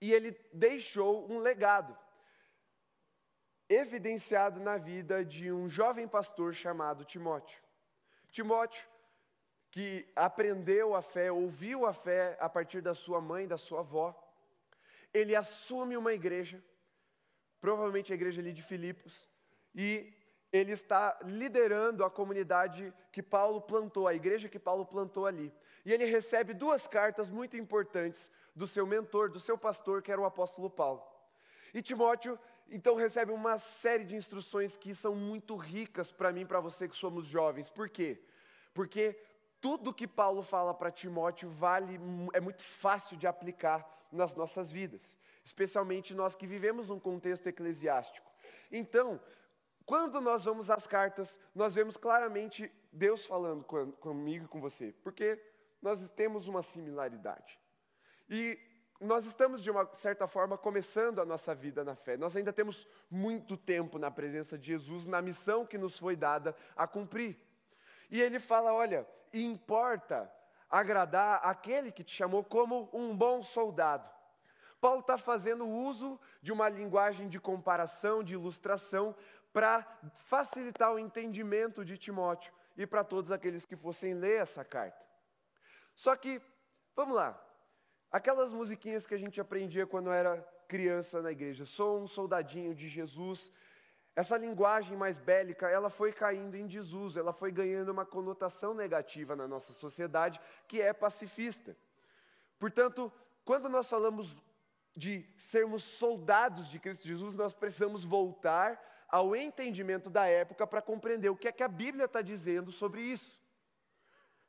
E 0.00 0.12
ele 0.12 0.32
deixou 0.52 1.30
um 1.30 1.38
legado 1.38 1.96
evidenciado 3.68 4.60
na 4.60 4.78
vida 4.78 5.24
de 5.24 5.52
um 5.52 5.68
jovem 5.68 6.06
pastor 6.08 6.54
chamado 6.54 7.04
Timóteo. 7.04 7.60
Timóteo, 8.30 8.86
que 9.70 10.10
aprendeu 10.16 10.94
a 10.94 11.02
fé, 11.02 11.30
ouviu 11.30 11.84
a 11.84 11.92
fé 11.92 12.36
a 12.40 12.48
partir 12.48 12.80
da 12.80 12.94
sua 12.94 13.20
mãe, 13.20 13.46
da 13.46 13.58
sua 13.58 13.80
avó, 13.80 14.16
ele 15.12 15.34
assume 15.34 15.96
uma 15.96 16.12
igreja, 16.12 16.62
provavelmente 17.60 18.12
a 18.12 18.14
igreja 18.14 18.40
ali 18.40 18.52
de 18.52 18.62
Filipos, 18.62 19.28
e 19.74 20.12
ele 20.52 20.72
está 20.72 21.18
liderando 21.24 22.04
a 22.04 22.10
comunidade 22.10 22.92
que 23.12 23.22
Paulo 23.22 23.60
plantou, 23.60 24.08
a 24.08 24.14
igreja 24.14 24.48
que 24.48 24.58
Paulo 24.58 24.86
plantou 24.86 25.26
ali. 25.26 25.52
E 25.84 25.92
ele 25.92 26.04
recebe 26.04 26.54
duas 26.54 26.86
cartas 26.86 27.30
muito 27.30 27.56
importantes 27.56 28.30
do 28.54 28.66
seu 28.66 28.86
mentor, 28.86 29.30
do 29.30 29.40
seu 29.40 29.56
pastor, 29.58 30.02
que 30.02 30.10
era 30.10 30.20
o 30.20 30.24
apóstolo 30.24 30.70
Paulo. 30.70 31.02
E 31.72 31.82
Timóteo 31.82 32.38
então 32.70 32.94
recebe 32.94 33.32
uma 33.32 33.58
série 33.58 34.04
de 34.04 34.16
instruções 34.16 34.76
que 34.76 34.94
são 34.94 35.14
muito 35.14 35.56
ricas 35.56 36.12
para 36.12 36.32
mim, 36.32 36.44
para 36.44 36.60
você 36.60 36.88
que 36.88 36.96
somos 36.96 37.24
jovens. 37.24 37.70
Por 37.70 37.88
quê? 37.88 38.20
Porque 38.74 39.18
tudo 39.60 39.94
que 39.94 40.06
Paulo 40.06 40.42
fala 40.42 40.72
para 40.72 40.90
Timóteo 40.90 41.50
vale, 41.50 41.98
é 42.32 42.40
muito 42.40 42.62
fácil 42.62 43.16
de 43.16 43.26
aplicar 43.26 43.86
nas 44.10 44.34
nossas 44.34 44.72
vidas, 44.72 45.16
especialmente 45.44 46.14
nós 46.14 46.34
que 46.34 46.46
vivemos 46.46 46.90
um 46.90 46.98
contexto 46.98 47.46
eclesiástico. 47.46 48.30
Então, 48.70 49.20
quando 49.84 50.20
nós 50.20 50.44
vamos 50.44 50.70
às 50.70 50.86
cartas, 50.86 51.38
nós 51.54 51.74
vemos 51.74 51.96
claramente 51.96 52.70
Deus 52.92 53.26
falando 53.26 53.64
comigo 53.64 54.44
e 54.44 54.48
com 54.48 54.60
você, 54.60 54.94
porque 55.02 55.42
nós 55.80 56.08
temos 56.10 56.46
uma 56.46 56.62
similaridade. 56.62 57.58
E 58.28 58.58
nós 59.00 59.24
estamos, 59.26 59.62
de 59.62 59.70
uma 59.70 59.88
certa 59.94 60.26
forma, 60.26 60.58
começando 60.58 61.20
a 61.20 61.24
nossa 61.24 61.54
vida 61.54 61.84
na 61.84 61.94
fé. 61.94 62.16
Nós 62.16 62.36
ainda 62.36 62.52
temos 62.52 62.86
muito 63.08 63.56
tempo 63.56 63.98
na 63.98 64.10
presença 64.10 64.58
de 64.58 64.66
Jesus, 64.66 65.06
na 65.06 65.22
missão 65.22 65.64
que 65.64 65.78
nos 65.78 65.98
foi 65.98 66.16
dada 66.16 66.54
a 66.76 66.86
cumprir. 66.86 67.36
E 68.10 68.20
ele 68.20 68.38
fala: 68.38 68.72
olha, 68.72 69.06
importa 69.32 70.30
agradar 70.70 71.40
aquele 71.42 71.90
que 71.90 72.04
te 72.04 72.12
chamou 72.12 72.44
como 72.44 72.88
um 72.92 73.16
bom 73.16 73.42
soldado. 73.42 74.08
Paulo 74.80 75.00
está 75.00 75.18
fazendo 75.18 75.66
uso 75.66 76.20
de 76.40 76.52
uma 76.52 76.68
linguagem 76.68 77.28
de 77.28 77.40
comparação, 77.40 78.22
de 78.22 78.34
ilustração, 78.34 79.14
para 79.52 79.84
facilitar 80.12 80.92
o 80.92 80.98
entendimento 80.98 81.84
de 81.84 81.98
Timóteo 81.98 82.52
e 82.76 82.86
para 82.86 83.02
todos 83.02 83.32
aqueles 83.32 83.66
que 83.66 83.74
fossem 83.74 84.14
ler 84.14 84.40
essa 84.40 84.64
carta. 84.64 85.04
Só 85.94 86.14
que, 86.14 86.40
vamos 86.94 87.16
lá, 87.16 87.42
aquelas 88.12 88.52
musiquinhas 88.52 89.04
que 89.04 89.14
a 89.14 89.18
gente 89.18 89.40
aprendia 89.40 89.86
quando 89.86 90.12
era 90.12 90.40
criança 90.68 91.20
na 91.20 91.32
igreja, 91.32 91.64
sou 91.64 92.00
um 92.00 92.06
soldadinho 92.06 92.74
de 92.74 92.88
Jesus, 92.88 93.50
essa 94.18 94.36
linguagem 94.36 94.96
mais 94.96 95.16
bélica, 95.16 95.68
ela 95.68 95.88
foi 95.88 96.12
caindo 96.12 96.56
em 96.56 96.66
desuso, 96.66 97.20
ela 97.20 97.32
foi 97.32 97.52
ganhando 97.52 97.90
uma 97.90 98.04
conotação 98.04 98.74
negativa 98.74 99.36
na 99.36 99.46
nossa 99.46 99.72
sociedade, 99.72 100.40
que 100.66 100.82
é 100.82 100.92
pacifista. 100.92 101.76
Portanto, 102.58 103.12
quando 103.44 103.68
nós 103.68 103.88
falamos 103.88 104.36
de 104.96 105.24
sermos 105.36 105.84
soldados 105.84 106.68
de 106.68 106.80
Cristo 106.80 107.06
Jesus, 107.06 107.36
nós 107.36 107.54
precisamos 107.54 108.04
voltar 108.04 109.06
ao 109.08 109.36
entendimento 109.36 110.10
da 110.10 110.26
época 110.26 110.66
para 110.66 110.82
compreender 110.82 111.28
o 111.28 111.36
que 111.36 111.46
é 111.46 111.52
que 111.52 111.62
a 111.62 111.68
Bíblia 111.68 112.06
está 112.06 112.20
dizendo 112.20 112.72
sobre 112.72 113.00
isso. 113.02 113.40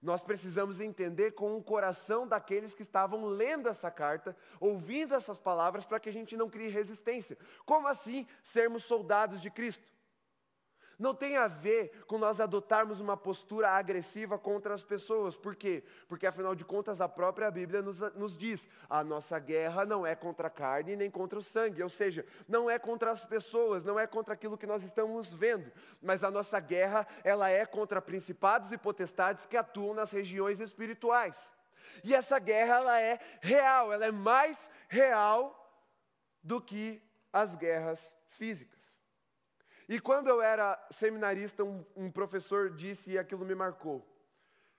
Nós 0.02 0.22
precisamos 0.22 0.80
entender 0.80 1.32
com 1.32 1.58
o 1.58 1.64
coração 1.64 2.26
daqueles 2.26 2.74
que 2.74 2.82
estavam 2.82 3.26
lendo 3.26 3.68
essa 3.68 3.92
carta, 3.92 4.36
ouvindo 4.60 5.14
essas 5.14 5.38
palavras, 5.38 5.86
para 5.86 6.00
que 6.00 6.08
a 6.08 6.14
gente 6.14 6.38
não 6.38 6.50
crie 6.50 6.70
resistência. 6.70 7.38
Como 7.66 7.88
assim 7.88 8.26
sermos 8.42 8.84
soldados 8.84 9.42
de 9.42 9.52
Cristo? 9.52 9.86
Não 11.00 11.16
tem 11.16 11.38
a 11.38 11.48
ver 11.48 12.04
com 12.06 12.18
nós 12.18 12.42
adotarmos 12.42 13.00
uma 13.00 13.16
postura 13.16 13.70
agressiva 13.70 14.38
contra 14.38 14.74
as 14.74 14.84
pessoas. 14.84 15.38
Por 15.38 15.56
quê? 15.56 15.82
Porque, 16.10 16.28
afinal 16.28 16.54
de 16.54 16.66
contas, 16.66 17.00
a 17.00 17.08
própria 17.08 17.50
Bíblia 17.50 17.82
nos, 17.82 18.02
nos 18.16 18.38
diz: 18.38 18.70
a 18.90 19.02
nossa 19.02 19.40
guerra 19.40 19.86
não 19.86 20.06
é 20.06 20.14
contra 20.14 20.48
a 20.48 20.52
carne 20.52 20.98
nem 20.98 21.10
contra 21.10 21.40
o 21.40 21.42
sangue. 21.42 21.82
Ou 21.82 21.88
seja, 21.88 22.26
não 22.50 22.70
é 22.70 22.78
contra 22.78 23.12
as 23.12 23.24
pessoas, 23.24 23.86
não 23.86 23.98
é 23.98 24.06
contra 24.06 24.34
aquilo 24.34 24.58
que 24.58 24.68
nós 24.68 24.84
estamos 24.84 25.34
vendo. 25.34 25.72
Mas 26.02 26.22
a 26.22 26.30
nossa 26.30 26.60
guerra, 26.60 27.08
ela 27.24 27.50
é 27.50 27.66
contra 27.66 28.02
principados 28.02 28.74
e 28.74 28.78
potestades 28.78 29.46
que 29.46 29.56
atuam 29.56 29.94
nas 29.94 30.12
regiões 30.12 30.60
espirituais. 30.60 31.38
E 32.04 32.14
essa 32.14 32.38
guerra, 32.40 32.76
ela 32.76 33.00
é 33.00 33.20
real, 33.42 33.94
ela 33.94 34.06
é 34.06 34.12
mais 34.12 34.70
real 34.90 35.56
do 36.44 36.60
que 36.60 37.02
as 37.32 37.56
guerras 37.56 38.18
físicas. 38.28 38.79
E 39.90 40.00
quando 40.00 40.28
eu 40.28 40.40
era 40.40 40.80
seminarista, 40.92 41.64
um, 41.64 41.84
um 41.96 42.12
professor 42.12 42.70
disse, 42.70 43.14
e 43.14 43.18
aquilo 43.18 43.44
me 43.44 43.56
marcou: 43.56 44.08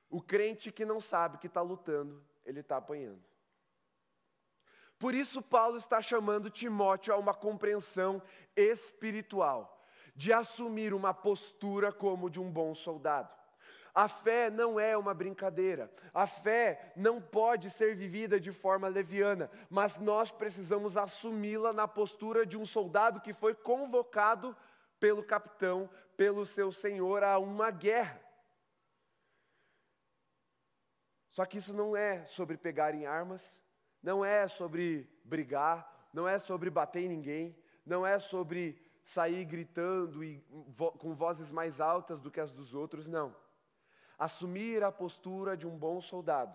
o 0.09 0.23
crente 0.23 0.71
que 0.71 0.85
não 0.85 1.01
sabe 1.01 1.39
que 1.39 1.49
está 1.49 1.61
lutando, 1.61 2.25
ele 2.47 2.61
está 2.61 2.77
apanhando. 2.77 3.21
Por 5.01 5.13
isso, 5.13 5.43
Paulo 5.43 5.77
está 5.77 6.01
chamando 6.01 6.49
Timóteo 6.49 7.13
a 7.13 7.17
uma 7.17 7.35
compreensão 7.35 8.23
espiritual, 8.55 9.85
de 10.15 10.33
assumir 10.33 10.95
uma 10.95 11.13
postura 11.13 11.91
como 11.91 12.31
de 12.31 12.39
um 12.39 12.49
bom 12.49 12.73
soldado. 12.73 13.35
A 13.93 14.07
fé 14.07 14.49
não 14.49 14.79
é 14.79 14.97
uma 14.97 15.13
brincadeira, 15.13 15.93
a 16.15 16.25
fé 16.25 16.93
não 16.95 17.21
pode 17.21 17.69
ser 17.69 17.97
vivida 17.97 18.39
de 18.39 18.53
forma 18.53 18.87
leviana, 18.87 19.51
mas 19.69 19.99
nós 19.99 20.31
precisamos 20.31 20.97
assumi-la 20.97 21.73
na 21.73 21.89
postura 21.89 22.47
de 22.47 22.57
um 22.57 22.65
soldado 22.65 23.21
que 23.21 23.33
foi 23.33 23.55
convocado 23.55 24.57
pelo 25.01 25.25
capitão, 25.25 25.91
pelo 26.17 26.45
seu 26.47 26.71
senhor 26.71 27.25
a 27.25 27.39
uma 27.39 27.71
guerra. 27.71 28.21
Só 31.31 31.47
que 31.47 31.59
isso 31.59 31.73
não 31.73 31.97
é 31.97 32.27
sobre 32.27 32.57
pegar 32.57 32.95
em 32.95 33.07
armas, 33.07 33.59
não 34.03 34.25
é 34.25 34.47
sobre 34.47 35.09
brigar, 35.25 36.09
não 36.13 36.29
é 36.29 36.39
sobre 36.39 36.69
bater 36.69 37.03
em 37.03 37.09
ninguém, 37.09 37.57
não 37.87 38.07
é 38.07 38.19
sobre 38.19 38.81
sair 39.03 39.45
gritando 39.45 40.23
e 40.23 40.45
vo 40.69 40.93
com 40.93 41.15
vozes 41.15 41.51
mais 41.51 41.81
altas 41.81 42.21
do 42.21 42.31
que 42.31 42.41
as 42.41 42.53
dos 42.53 42.75
outros, 42.75 43.07
não. 43.07 43.35
Assumir 44.19 44.85
a 44.85 44.93
postura 44.93 45.57
de 45.57 45.67
um 45.67 45.79
bom 45.79 46.01
soldado. 46.01 46.55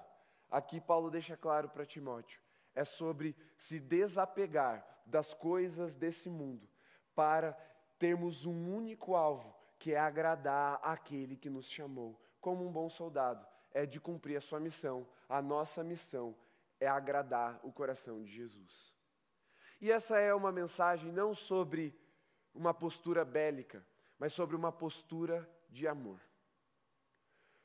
Aqui 0.52 0.80
Paulo 0.80 1.10
deixa 1.10 1.36
claro 1.36 1.70
para 1.70 1.86
Timóteo, 1.86 2.40
é 2.76 2.84
sobre 2.84 3.36
se 3.58 3.80
desapegar 3.80 4.86
das 5.06 5.34
coisas 5.34 5.96
desse 5.96 6.30
mundo 6.30 6.70
para 7.16 7.58
termos 7.98 8.46
um 8.46 8.76
único 8.76 9.16
alvo, 9.16 9.56
que 9.78 9.94
é 9.94 10.00
agradar 10.00 10.80
aquele 10.82 11.36
que 11.36 11.50
nos 11.50 11.70
chamou. 11.70 12.20
Como 12.40 12.66
um 12.66 12.72
bom 12.72 12.90
soldado, 12.90 13.46
é 13.72 13.86
de 13.86 14.00
cumprir 14.00 14.38
a 14.38 14.42
sua 14.42 14.60
missão. 14.60 15.08
A 15.28 15.42
nossa 15.42 15.84
missão 15.84 16.36
é 16.80 16.88
agradar 16.88 17.60
o 17.64 17.72
coração 17.72 18.24
de 18.24 18.32
Jesus. 18.32 18.94
E 19.82 19.92
essa 19.92 20.20
é 20.20 20.34
uma 20.34 20.52
mensagem 20.52 21.12
não 21.12 21.34
sobre 21.34 21.98
uma 22.54 22.74
postura 22.74 23.26
bélica, 23.26 23.86
mas 24.18 24.34
sobre 24.34 24.56
uma 24.56 24.72
postura 24.72 25.50
de 25.70 25.88
amor. 25.88 26.20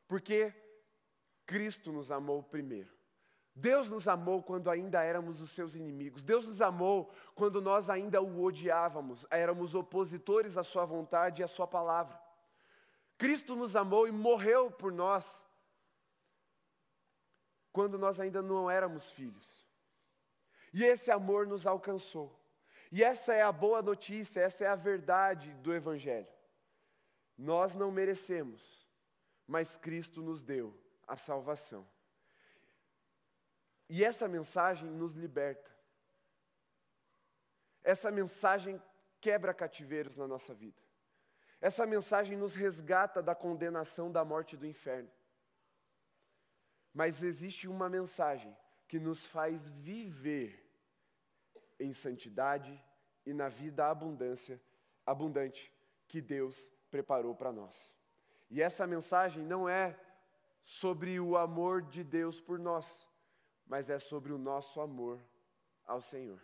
Porque 0.08 0.52
Cristo 1.46 1.92
nos 1.92 2.10
amou 2.10 2.42
primeiro. 2.42 2.99
Deus 3.60 3.90
nos 3.90 4.08
amou 4.08 4.42
quando 4.42 4.70
ainda 4.70 5.02
éramos 5.02 5.42
os 5.42 5.50
seus 5.50 5.74
inimigos. 5.74 6.22
Deus 6.22 6.46
nos 6.46 6.62
amou 6.62 7.12
quando 7.34 7.60
nós 7.60 7.90
ainda 7.90 8.20
o 8.22 8.42
odiávamos, 8.42 9.26
éramos 9.30 9.74
opositores 9.74 10.56
à 10.56 10.64
sua 10.64 10.86
vontade 10.86 11.42
e 11.42 11.44
à 11.44 11.48
sua 11.48 11.66
palavra. 11.66 12.18
Cristo 13.18 13.54
nos 13.54 13.76
amou 13.76 14.08
e 14.08 14.12
morreu 14.12 14.70
por 14.70 14.90
nós 14.90 15.46
quando 17.70 17.98
nós 17.98 18.18
ainda 18.18 18.40
não 18.40 18.70
éramos 18.70 19.10
filhos. 19.10 19.68
E 20.72 20.82
esse 20.82 21.10
amor 21.10 21.46
nos 21.46 21.66
alcançou. 21.66 22.34
E 22.90 23.04
essa 23.04 23.34
é 23.34 23.42
a 23.42 23.52
boa 23.52 23.82
notícia, 23.82 24.40
essa 24.40 24.64
é 24.64 24.68
a 24.68 24.74
verdade 24.74 25.52
do 25.56 25.74
Evangelho. 25.74 26.26
Nós 27.36 27.74
não 27.74 27.92
merecemos, 27.92 28.88
mas 29.46 29.76
Cristo 29.76 30.22
nos 30.22 30.42
deu 30.42 30.74
a 31.06 31.16
salvação. 31.16 31.86
E 33.92 34.04
essa 34.04 34.28
mensagem 34.28 34.88
nos 34.88 35.16
liberta. 35.16 35.68
Essa 37.82 38.08
mensagem 38.12 38.80
quebra 39.20 39.52
cativeiros 39.52 40.16
na 40.16 40.28
nossa 40.28 40.54
vida. 40.54 40.80
Essa 41.60 41.84
mensagem 41.84 42.38
nos 42.38 42.54
resgata 42.54 43.20
da 43.20 43.34
condenação 43.34 44.10
da 44.12 44.24
morte 44.24 44.56
do 44.56 44.64
inferno. 44.64 45.10
Mas 46.94 47.20
existe 47.20 47.66
uma 47.66 47.88
mensagem 47.88 48.56
que 48.86 49.00
nos 49.00 49.26
faz 49.26 49.68
viver 49.70 50.64
em 51.80 51.92
santidade 51.92 52.80
e 53.26 53.32
na 53.32 53.48
vida 53.48 53.90
abundância, 53.90 54.62
abundante 55.04 55.74
que 56.06 56.20
Deus 56.20 56.72
preparou 56.92 57.34
para 57.34 57.50
nós. 57.50 57.92
E 58.48 58.62
essa 58.62 58.86
mensagem 58.86 59.44
não 59.44 59.68
é 59.68 59.98
sobre 60.62 61.18
o 61.18 61.36
amor 61.36 61.82
de 61.82 62.04
Deus 62.04 62.40
por 62.40 62.56
nós 62.56 63.09
mas 63.70 63.88
é 63.88 64.00
sobre 64.00 64.32
o 64.32 64.38
nosso 64.38 64.80
amor 64.80 65.24
ao 65.86 66.02
Senhor. 66.02 66.42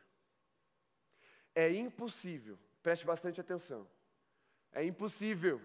É 1.53 1.69
impossível, 1.75 2.57
preste 2.85 3.05
bastante 3.05 3.41
atenção, 3.41 3.85
é 4.71 4.85
impossível 4.85 5.61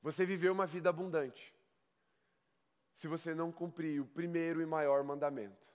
você 0.00 0.24
viver 0.24 0.48
uma 0.48 0.66
vida 0.66 0.88
abundante 0.88 1.54
se 2.94 3.06
você 3.06 3.34
não 3.34 3.52
cumprir 3.52 4.00
o 4.00 4.06
primeiro 4.06 4.62
e 4.62 4.66
maior 4.66 5.04
mandamento. 5.04 5.68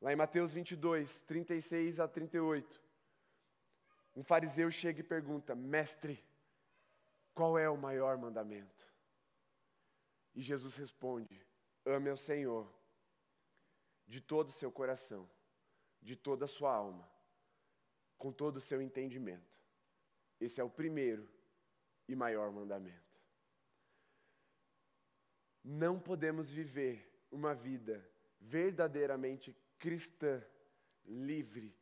Lá 0.00 0.12
em 0.12 0.16
Mateus 0.16 0.52
22, 0.52 1.22
36 1.22 1.98
a 1.98 2.06
38, 2.06 2.80
um 4.14 4.22
fariseu 4.22 4.70
chega 4.70 5.00
e 5.00 5.02
pergunta: 5.02 5.52
Mestre, 5.52 6.22
qual 7.34 7.58
é 7.58 7.68
o 7.68 7.76
maior 7.76 8.16
mandamento? 8.16 8.86
E 10.32 10.40
Jesus 10.40 10.76
responde: 10.76 11.44
Ame 11.86 12.10
ao 12.10 12.16
Senhor 12.16 12.68
de 14.06 14.20
todo 14.20 14.48
o 14.48 14.52
seu 14.52 14.70
coração, 14.70 15.28
de 16.02 16.16
toda 16.16 16.44
a 16.44 16.48
sua 16.48 16.74
alma, 16.74 17.08
com 18.18 18.32
todo 18.32 18.56
o 18.56 18.60
seu 18.60 18.82
entendimento. 18.82 19.58
Esse 20.40 20.60
é 20.60 20.64
o 20.64 20.70
primeiro 20.70 21.28
e 22.08 22.14
maior 22.14 22.50
mandamento. 22.50 23.20
Não 25.62 25.98
podemos 25.98 26.50
viver 26.50 27.26
uma 27.30 27.54
vida 27.54 28.08
verdadeiramente 28.40 29.56
cristã, 29.78 30.44
livre, 31.04 31.76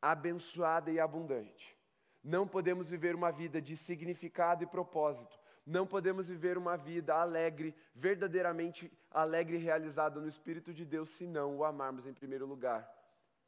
abençoada 0.00 0.90
e 0.90 1.00
abundante. 1.00 1.76
Não 2.22 2.46
podemos 2.46 2.90
viver 2.90 3.14
uma 3.14 3.30
vida 3.30 3.60
de 3.60 3.76
significado 3.76 4.62
e 4.62 4.66
propósito 4.66 5.38
não 5.68 5.86
podemos 5.86 6.28
viver 6.28 6.56
uma 6.56 6.76
vida 6.76 7.14
alegre, 7.14 7.74
verdadeiramente 7.94 8.90
alegre 9.10 9.56
e 9.56 9.60
realizada 9.60 10.18
no 10.18 10.26
Espírito 10.26 10.72
de 10.72 10.84
Deus, 10.84 11.10
se 11.10 11.26
não 11.26 11.58
o 11.58 11.64
amarmos 11.64 12.06
em 12.06 12.14
primeiro 12.14 12.46
lugar, 12.46 12.90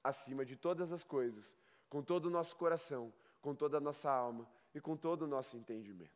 acima 0.04 0.44
de 0.44 0.54
todas 0.54 0.92
as 0.92 1.02
coisas, 1.02 1.56
com 1.88 2.02
todo 2.02 2.26
o 2.26 2.30
nosso 2.30 2.54
coração, 2.56 3.10
com 3.40 3.54
toda 3.54 3.78
a 3.78 3.80
nossa 3.80 4.10
alma 4.10 4.46
e 4.74 4.80
com 4.80 4.98
todo 4.98 5.22
o 5.22 5.26
nosso 5.26 5.56
entendimento. 5.56 6.10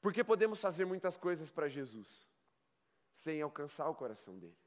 Porque 0.00 0.24
podemos 0.24 0.60
fazer 0.60 0.84
muitas 0.84 1.16
coisas 1.16 1.50
para 1.50 1.68
Jesus, 1.68 2.28
sem 3.14 3.40
alcançar 3.40 3.88
o 3.88 3.94
coração 3.94 4.36
dele. 4.38 4.58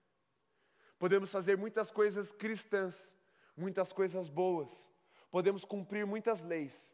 podemos 0.98 1.30
fazer 1.32 1.58
muitas 1.58 1.92
coisas 1.92 2.32
cristãs, 2.32 3.14
muitas 3.58 3.92
coisas 3.92 4.30
boas, 4.30 4.90
podemos 5.30 5.66
cumprir 5.66 6.06
muitas 6.06 6.42
leis, 6.42 6.94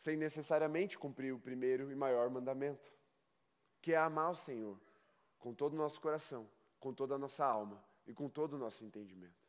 sem 0.00 0.16
necessariamente 0.16 0.98
cumprir 0.98 1.30
o 1.30 1.38
primeiro 1.38 1.92
e 1.92 1.94
maior 1.94 2.30
mandamento, 2.30 2.90
que 3.82 3.92
é 3.92 3.98
amar 3.98 4.30
o 4.30 4.34
Senhor 4.34 4.80
com 5.38 5.52
todo 5.52 5.74
o 5.74 5.76
nosso 5.76 6.00
coração, 6.00 6.48
com 6.78 6.90
toda 6.90 7.16
a 7.16 7.18
nossa 7.18 7.44
alma 7.44 7.84
e 8.06 8.14
com 8.14 8.26
todo 8.26 8.54
o 8.54 8.58
nosso 8.58 8.82
entendimento. 8.82 9.46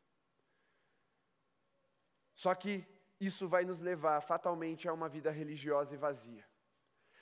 Só 2.35 2.53
que 2.53 2.85
isso 3.17 3.47
vai 3.47 3.63
nos 3.63 3.79
levar 3.79 4.19
fatalmente 4.19 4.89
a 4.89 4.93
uma 4.93 5.07
vida 5.07 5.31
religiosa 5.31 5.95
e 5.95 5.97
vazia. 5.97 6.45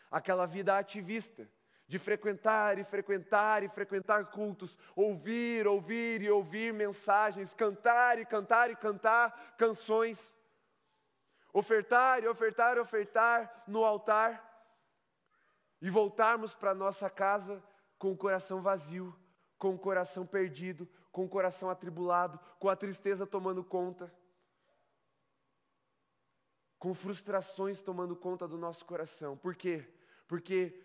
Aquela 0.09 0.47
vida 0.47 0.75
ativista, 0.75 1.47
de 1.85 1.99
frequentar 1.99 2.79
e 2.79 2.83
frequentar 2.83 3.61
e 3.61 3.69
frequentar 3.69 4.31
cultos, 4.31 4.75
ouvir, 4.95 5.67
ouvir 5.67 6.23
e 6.23 6.31
ouvir 6.31 6.73
mensagens, 6.73 7.53
cantar 7.53 8.17
e 8.17 8.25
cantar 8.25 8.71
e 8.71 8.75
cantar 8.75 9.55
canções, 9.55 10.35
ofertar 11.53 12.23
e 12.23 12.27
ofertar 12.27 12.77
e 12.77 12.79
ofertar 12.79 13.63
no 13.67 13.83
altar 13.83 14.45
e 15.81 15.89
voltarmos 15.89 16.53
para 16.53 16.73
nossa 16.73 17.09
casa 17.09 17.63
com 17.97 18.11
o 18.11 18.17
coração 18.17 18.61
vazio, 18.61 19.15
com 19.57 19.73
o 19.75 19.79
coração 19.79 20.25
perdido, 20.25 20.87
com 21.11 21.25
o 21.25 21.29
coração 21.29 21.69
atribulado, 21.69 22.39
com 22.59 22.69
a 22.69 22.75
tristeza 22.75 23.25
tomando 23.25 23.63
conta 23.63 24.13
com 26.79 26.93
frustrações 26.93 27.81
tomando 27.81 28.15
conta 28.15 28.47
do 28.47 28.57
nosso 28.57 28.85
coração. 28.85 29.35
Por 29.35 29.53
quê? 29.53 29.85
Porque 30.25 30.81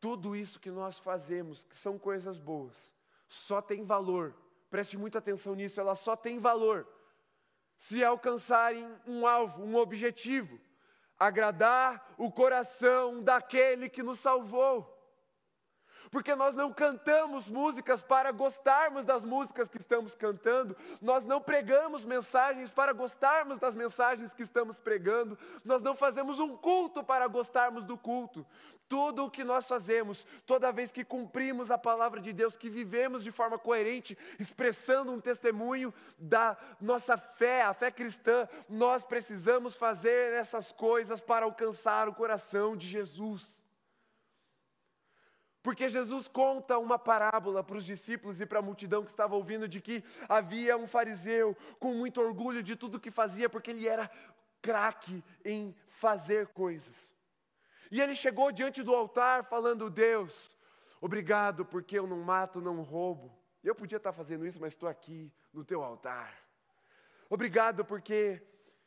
tudo 0.00 0.34
isso 0.34 0.58
que 0.58 0.70
nós 0.70 0.98
fazemos, 0.98 1.62
que 1.62 1.76
são 1.76 1.98
coisas 1.98 2.38
boas, 2.38 2.92
só 3.28 3.60
tem 3.60 3.84
valor. 3.84 4.34
Preste 4.70 4.96
muita 4.96 5.18
atenção 5.18 5.54
nisso, 5.54 5.78
ela 5.78 5.94
só 5.94 6.16
tem 6.16 6.38
valor 6.38 6.88
se 7.76 8.04
alcançarem 8.04 8.88
um 9.06 9.26
alvo, 9.26 9.62
um 9.62 9.76
objetivo, 9.76 10.60
agradar 11.18 12.14
o 12.16 12.30
coração 12.30 13.22
daquele 13.22 13.88
que 13.88 14.02
nos 14.02 14.18
salvou 14.18 14.95
porque 16.10 16.34
nós 16.34 16.54
não 16.54 16.72
cantamos 16.72 17.48
músicas 17.48 18.02
para 18.02 18.32
gostarmos 18.32 19.04
das 19.04 19.24
músicas 19.24 19.68
que 19.68 19.78
estamos 19.78 20.14
cantando, 20.14 20.76
nós 21.00 21.24
não 21.24 21.40
pregamos 21.40 22.04
mensagens 22.04 22.70
para 22.70 22.92
gostarmos 22.92 23.58
das 23.58 23.74
mensagens 23.74 24.32
que 24.32 24.42
estamos 24.42 24.78
pregando, 24.78 25.38
nós 25.64 25.82
não 25.82 25.94
fazemos 25.94 26.38
um 26.38 26.56
culto 26.56 27.02
para 27.02 27.26
gostarmos 27.26 27.84
do 27.84 27.96
culto. 27.96 28.46
Tudo 28.88 29.24
o 29.24 29.30
que 29.30 29.42
nós 29.42 29.66
fazemos, 29.66 30.24
toda 30.46 30.70
vez 30.70 30.92
que 30.92 31.04
cumprimos 31.04 31.72
a 31.72 31.78
palavra 31.78 32.20
de 32.20 32.32
Deus, 32.32 32.56
que 32.56 32.70
vivemos 32.70 33.24
de 33.24 33.32
forma 33.32 33.58
coerente, 33.58 34.16
expressando 34.38 35.10
um 35.10 35.20
testemunho 35.20 35.92
da 36.16 36.56
nossa 36.80 37.16
fé, 37.16 37.62
a 37.62 37.74
fé 37.74 37.90
cristã, 37.90 38.48
nós 38.68 39.02
precisamos 39.02 39.76
fazer 39.76 40.34
essas 40.34 40.70
coisas 40.70 41.20
para 41.20 41.46
alcançar 41.46 42.08
o 42.08 42.14
coração 42.14 42.76
de 42.76 42.86
Jesus. 42.86 43.65
Porque 45.66 45.88
Jesus 45.88 46.28
conta 46.28 46.78
uma 46.78 46.96
parábola 46.96 47.64
para 47.64 47.76
os 47.76 47.84
discípulos 47.84 48.40
e 48.40 48.46
para 48.46 48.60
a 48.60 48.62
multidão 48.62 49.02
que 49.02 49.10
estava 49.10 49.34
ouvindo 49.34 49.66
de 49.66 49.80
que 49.80 50.04
havia 50.28 50.76
um 50.76 50.86
fariseu 50.86 51.56
com 51.80 51.92
muito 51.92 52.20
orgulho 52.20 52.62
de 52.62 52.76
tudo 52.76 53.00
que 53.00 53.10
fazia, 53.10 53.50
porque 53.50 53.72
ele 53.72 53.88
era 53.88 54.08
craque 54.62 55.24
em 55.44 55.74
fazer 55.88 56.46
coisas. 56.46 57.12
E 57.90 58.00
ele 58.00 58.14
chegou 58.14 58.52
diante 58.52 58.80
do 58.84 58.94
altar 58.94 59.42
falando: 59.46 59.90
Deus, 59.90 60.56
obrigado 61.00 61.64
porque 61.64 61.98
eu 61.98 62.06
não 62.06 62.20
mato, 62.20 62.60
não 62.60 62.80
roubo. 62.82 63.36
Eu 63.60 63.74
podia 63.74 63.96
estar 63.96 64.12
fazendo 64.12 64.46
isso, 64.46 64.60
mas 64.60 64.72
estou 64.72 64.88
aqui 64.88 65.32
no 65.52 65.64
teu 65.64 65.82
altar. 65.82 66.32
Obrigado 67.28 67.84
porque 67.84 68.40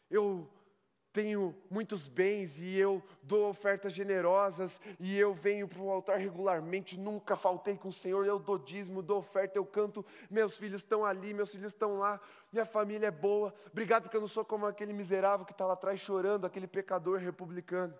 eu 0.09 0.49
tenho 1.11 1.55
muitos 1.69 2.07
bens 2.07 2.59
e 2.59 2.75
eu 2.75 3.03
dou 3.23 3.49
ofertas 3.49 3.93
generosas 3.93 4.79
e 4.99 5.17
eu 5.17 5.33
venho 5.33 5.67
para 5.67 5.81
o 5.81 5.89
altar 5.89 6.17
regularmente, 6.17 6.99
nunca 6.99 7.35
faltei 7.35 7.75
com 7.75 7.89
o 7.89 7.93
Senhor, 7.93 8.25
eu 8.25 8.37
dou 8.37 8.57
dízimo, 8.57 9.01
dou 9.01 9.17
oferta, 9.19 9.57
eu 9.57 9.65
canto, 9.65 10.05
meus 10.29 10.57
filhos 10.57 10.81
estão 10.81 11.05
ali, 11.05 11.33
meus 11.33 11.51
filhos 11.51 11.73
estão 11.73 11.97
lá, 11.97 12.19
minha 12.51 12.65
família 12.65 13.07
é 13.07 13.11
boa, 13.11 13.53
obrigado 13.71 14.03
porque 14.03 14.17
eu 14.17 14.21
não 14.21 14.27
sou 14.27 14.45
como 14.45 14.65
aquele 14.65 14.93
miserável 14.93 15.45
que 15.45 15.51
está 15.51 15.65
lá 15.65 15.73
atrás 15.73 15.99
chorando, 15.99 16.45
aquele 16.45 16.67
pecador 16.67 17.19
republicano. 17.19 17.93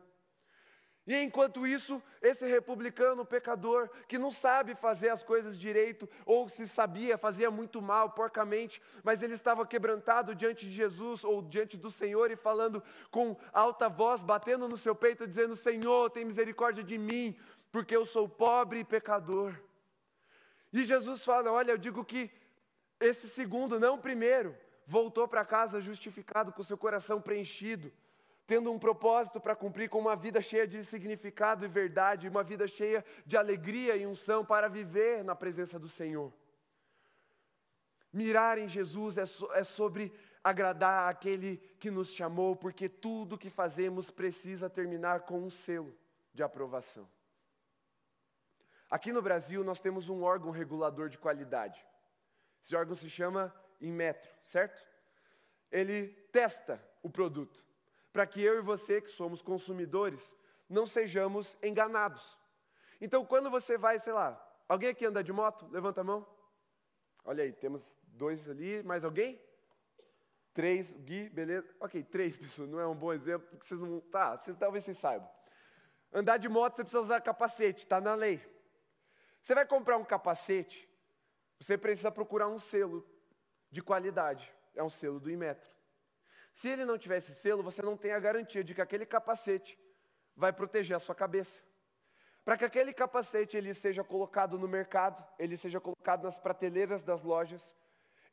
E 1.10 1.24
enquanto 1.24 1.66
isso, 1.66 2.00
esse 2.22 2.46
republicano 2.46 3.26
pecador, 3.26 3.90
que 4.08 4.20
não 4.20 4.30
sabe 4.30 4.76
fazer 4.76 5.10
as 5.10 5.24
coisas 5.24 5.58
direito, 5.58 6.08
ou 6.24 6.48
se 6.48 6.68
sabia, 6.68 7.18
fazia 7.18 7.50
muito 7.50 7.82
mal, 7.82 8.12
porcamente, 8.12 8.80
mas 9.04 9.24
ele 9.24 9.34
estava 9.34 9.66
quebrantado 9.66 10.36
diante 10.36 10.68
de 10.68 10.72
Jesus 10.72 11.24
ou 11.24 11.42
diante 11.42 11.76
do 11.76 11.90
Senhor 11.90 12.30
e 12.30 12.36
falando 12.36 12.84
com 13.10 13.36
alta 13.52 13.90
voz, 13.90 14.22
batendo 14.22 14.70
no 14.70 14.78
seu 14.78 14.94
peito, 14.94 15.26
dizendo: 15.26 15.56
Senhor, 15.56 16.12
tem 16.12 16.24
misericórdia 16.24 16.84
de 16.84 16.96
mim, 16.96 17.36
porque 17.72 17.96
eu 17.96 18.06
sou 18.06 18.30
pobre 18.30 18.82
e 18.82 18.84
pecador. 18.84 19.56
E 20.72 20.86
Jesus 20.86 21.26
fala: 21.26 21.52
Olha, 21.52 21.72
eu 21.72 21.78
digo 21.80 22.06
que 22.06 22.30
esse 23.00 23.28
segundo, 23.28 23.80
não 23.80 23.96
o 23.96 24.00
primeiro, 24.00 24.56
voltou 24.86 25.28
para 25.28 25.44
casa 25.44 25.82
justificado, 25.82 26.54
com 26.54 26.62
seu 26.62 26.78
coração 26.78 27.20
preenchido 27.20 27.92
tendo 28.50 28.72
um 28.72 28.80
propósito 28.80 29.40
para 29.40 29.56
cumprir, 29.56 29.90
com 29.90 30.00
uma 30.00 30.16
vida 30.16 30.42
cheia 30.42 30.68
de 30.68 30.84
significado 30.84 31.64
e 31.64 31.68
verdade, 31.68 32.28
uma 32.28 32.44
vida 32.44 32.68
cheia 32.68 33.06
de 33.24 33.38
alegria 33.38 33.96
e 33.96 34.08
unção 34.08 34.44
para 34.44 34.68
viver 34.68 35.24
na 35.24 35.36
presença 35.36 35.78
do 35.78 35.88
Senhor. 35.88 36.34
Mirar 38.12 38.58
em 38.58 38.68
Jesus 38.68 39.20
é, 39.20 39.26
so, 39.28 39.48
é 39.54 39.64
sobre 39.64 40.12
agradar 40.44 41.12
aquele 41.12 41.58
que 41.80 41.92
nos 41.92 42.12
chamou, 42.12 42.56
porque 42.56 42.90
tudo 42.90 43.38
que 43.38 43.52
fazemos 43.52 44.10
precisa 44.10 44.68
terminar 44.68 45.20
com 45.28 45.40
um 45.44 45.52
selo 45.52 45.96
de 46.34 46.42
aprovação. 46.42 47.08
Aqui 48.90 49.14
no 49.14 49.22
Brasil 49.22 49.64
nós 49.64 49.80
temos 49.80 50.10
um 50.10 50.24
órgão 50.24 50.50
regulador 50.50 51.08
de 51.08 51.20
qualidade. 51.20 51.86
Esse 52.64 52.76
órgão 52.76 52.96
se 52.96 53.12
chama 53.12 53.54
Inmetro, 53.80 54.32
certo? 54.42 54.84
Ele 55.72 56.08
testa 56.32 56.84
o 57.04 57.12
produto 57.12 57.69
para 58.12 58.26
que 58.26 58.42
eu 58.42 58.58
e 58.58 58.62
você, 58.62 59.02
que 59.02 59.10
somos 59.10 59.42
consumidores, 59.42 60.36
não 60.68 60.86
sejamos 60.86 61.58
enganados. 61.64 62.38
Então, 63.02 63.26
quando 63.26 63.50
você 63.50 63.78
vai, 63.78 64.00
sei 64.00 64.14
lá, 64.14 64.40
alguém 64.68 64.90
aqui 64.90 65.06
anda 65.06 65.24
de 65.24 65.32
moto? 65.32 65.68
Levanta 65.72 66.02
a 66.02 66.04
mão. 66.04 66.28
Olha 67.24 67.44
aí, 67.44 67.52
temos 67.54 67.98
dois 68.08 68.50
ali, 68.50 68.84
mais 68.84 69.04
alguém? 69.04 69.42
Três, 70.54 70.94
Gui, 70.96 71.30
beleza? 71.30 71.74
Ok, 71.80 72.04
três 72.04 72.36
pessoas, 72.40 72.70
não 72.70 72.80
é 72.80 72.88
um 72.88 72.96
bom 72.96 73.14
exemplo, 73.14 73.48
porque 73.50 73.66
vocês 73.66 73.80
não. 73.80 74.02
Tá, 74.02 74.38
vocês, 74.38 74.58
talvez 74.58 74.84
vocês 74.84 74.98
saibam. 74.98 75.30
Andar 76.12 76.38
de 76.38 76.50
moto 76.50 76.76
você 76.76 76.84
precisa 76.84 77.02
usar 77.02 77.22
capacete, 77.22 77.84
está 77.84 78.02
na 78.02 78.16
lei. 78.16 78.42
Você 79.42 79.54
vai 79.54 79.66
comprar 79.66 79.98
um 79.98 80.04
capacete, 80.04 80.90
você 81.60 81.78
precisa 81.78 82.12
procurar 82.12 82.48
um 82.48 82.60
selo 82.60 83.08
de 83.72 83.82
qualidade. 83.82 84.52
É 84.76 84.84
um 84.84 84.90
selo 84.90 85.20
do 85.20 85.30
Imetro. 85.30 85.70
Se 86.60 86.68
ele 86.68 86.84
não 86.84 86.98
tivesse 86.98 87.34
selo, 87.34 87.64
você 87.64 87.82
não 87.82 87.96
tem 87.96 88.12
a 88.12 88.20
garantia 88.20 88.62
de 88.62 88.76
que 88.76 88.82
aquele 88.82 89.06
capacete 89.06 89.80
vai 90.36 90.52
proteger 90.52 90.98
a 90.98 91.00
sua 91.00 91.16
cabeça. 91.16 91.64
Para 92.44 92.58
que 92.58 92.66
aquele 92.66 92.92
capacete 92.92 93.56
ele 93.56 93.74
seja 93.74 94.04
colocado 94.04 94.60
no 94.60 94.68
mercado, 94.68 95.26
ele 95.40 95.56
seja 95.56 95.80
colocado 95.80 96.24
nas 96.24 96.38
prateleiras 96.38 97.02
das 97.02 97.24
lojas, 97.24 97.74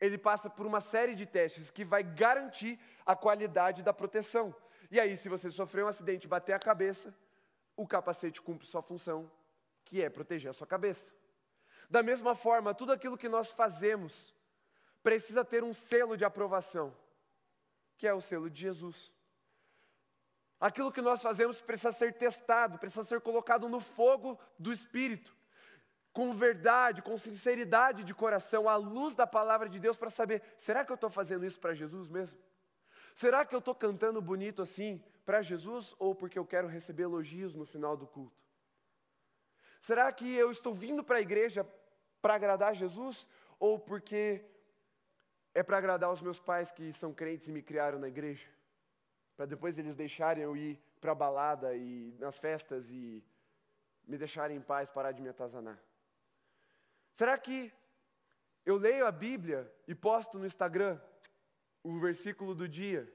ele 0.01 0.19
passa 0.19 0.51
por 0.51 0.67
uma 0.67 0.81
série 0.81 1.15
de 1.15 1.25
testes 1.25 1.71
que 1.71 1.85
vai 1.85 2.03
garantir 2.03 2.81
a 3.05 3.15
qualidade 3.15 3.85
da 3.85 3.93
proteção. 3.93 4.53
E 4.91 4.99
aí, 4.99 5.17
se 5.17 5.29
você 5.29 5.49
sofrer 5.49 5.85
um 5.85 5.89
acidente 5.89 6.27
e 6.27 6.29
bater 6.29 6.55
a 6.55 6.59
cabeça, 6.59 7.15
o 7.77 7.87
capacete 7.87 8.43
cumpre 8.43 8.67
sua 8.67 8.83
função, 8.83 9.31
que 9.85 10.03
é 10.03 10.11
proteger 10.11 10.51
a 10.51 10.53
sua 10.53 10.67
cabeça. 10.67 11.13
Da 11.89 12.03
mesma 12.03 12.35
forma, 12.35 12.75
tudo 12.75 12.91
aquilo 12.91 13.17
que 13.17 13.29
nós 13.29 13.53
fazemos 13.53 14.35
precisa 15.01 15.45
ter 15.45 15.63
um 15.63 15.73
selo 15.73 16.17
de 16.17 16.25
aprovação 16.25 16.93
que 17.97 18.07
é 18.07 18.15
o 18.15 18.21
selo 18.21 18.51
de 18.51 18.61
Jesus. 18.61 19.13
Aquilo 20.59 20.93
que 20.93 21.03
nós 21.03 21.23
fazemos 21.23 21.61
precisa 21.61 21.93
ser 21.93 22.15
testado, 22.15 22.79
precisa 22.79 23.05
ser 23.05 23.21
colocado 23.21 23.69
no 23.69 23.81
fogo 23.81 24.39
do 24.59 24.73
Espírito, 24.73 25.37
com 26.13 26.33
verdade, 26.33 27.03
com 27.03 27.19
sinceridade 27.19 28.03
de 28.03 28.15
coração, 28.15 28.69
à 28.69 28.77
luz 28.77 29.15
da 29.15 29.27
palavra 29.27 29.69
de 29.69 29.79
Deus, 29.79 29.99
para 29.99 30.11
saber: 30.11 30.43
será 30.57 30.85
que 30.85 30.91
eu 30.91 30.95
estou 30.95 31.11
fazendo 31.11 31.45
isso 31.45 31.61
para 31.61 31.75
Jesus 31.75 32.09
mesmo? 32.09 32.39
Será 33.15 33.45
que 33.45 33.55
eu 33.55 33.59
estou 33.59 33.75
cantando 33.75 34.21
bonito 34.21 34.63
assim 34.63 35.03
para 35.25 35.43
Jesus 35.43 35.95
ou 35.99 36.15
porque 36.15 36.39
eu 36.39 36.47
quero 36.47 36.69
receber 36.69 37.05
elogios 37.05 37.55
no 37.55 37.67
final 37.67 37.97
do 37.97 38.07
culto? 38.07 38.37
Será 39.81 40.11
que 40.13 40.35
eu 40.35 40.51
estou 40.51 40.75
vindo 40.75 41.05
para 41.05 41.19
a 41.19 41.21
igreja 41.21 41.67
para 42.21 42.35
agradar 42.35 42.75
Jesus 42.75 43.29
ou 43.59 43.79
porque 43.79 44.45
é 45.57 45.63
para 45.63 45.79
agradar 45.79 46.13
os 46.13 46.21
meus 46.21 46.39
pais 46.39 46.71
que 46.71 46.93
são 46.93 47.15
crentes 47.15 47.49
e 47.49 47.51
me 47.51 47.63
criaram 47.63 47.99
na 47.99 48.09
igreja? 48.09 48.47
Para 49.35 49.47
depois 49.47 49.79
eles 49.79 49.97
deixarem 49.97 50.45
eu 50.45 50.55
ir 50.55 50.79
para 51.01 51.15
balada 51.15 51.75
e 51.75 52.15
nas 52.19 52.39
festas 52.39 52.91
e 52.91 53.25
me 54.07 54.19
deixarem 54.19 54.59
em 54.59 54.61
paz, 54.61 54.91
parar 54.91 55.13
de 55.13 55.23
me 55.23 55.31
atazanar? 55.31 55.79
Será 57.15 57.39
que 57.39 57.73
Eu 58.67 58.77
leio 58.77 59.07
a 59.07 59.13
Bíblia 59.13 59.73
e 59.87 59.95
posto 59.95 60.39
no 60.39 60.45
Instagram 60.45 61.01
o 61.83 61.99
versículo 62.01 62.55
do 62.55 62.69
dia 62.69 63.11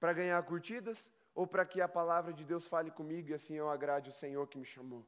para 0.00 0.14
ganhar 0.14 0.40
curtidas 0.44 1.12
ou 1.34 1.46
para 1.46 1.66
que 1.66 1.82
a 1.82 1.88
palavra 1.88 2.32
de 2.32 2.44
Deus 2.46 2.66
fale 2.66 2.90
comigo 2.90 3.28
e 3.28 3.34
assim 3.34 3.54
eu 3.54 3.68
agrade 3.68 4.08
o 4.08 4.12
Senhor 4.12 4.46
que 4.46 4.56
me 4.56 4.64
chamou. 4.64 5.04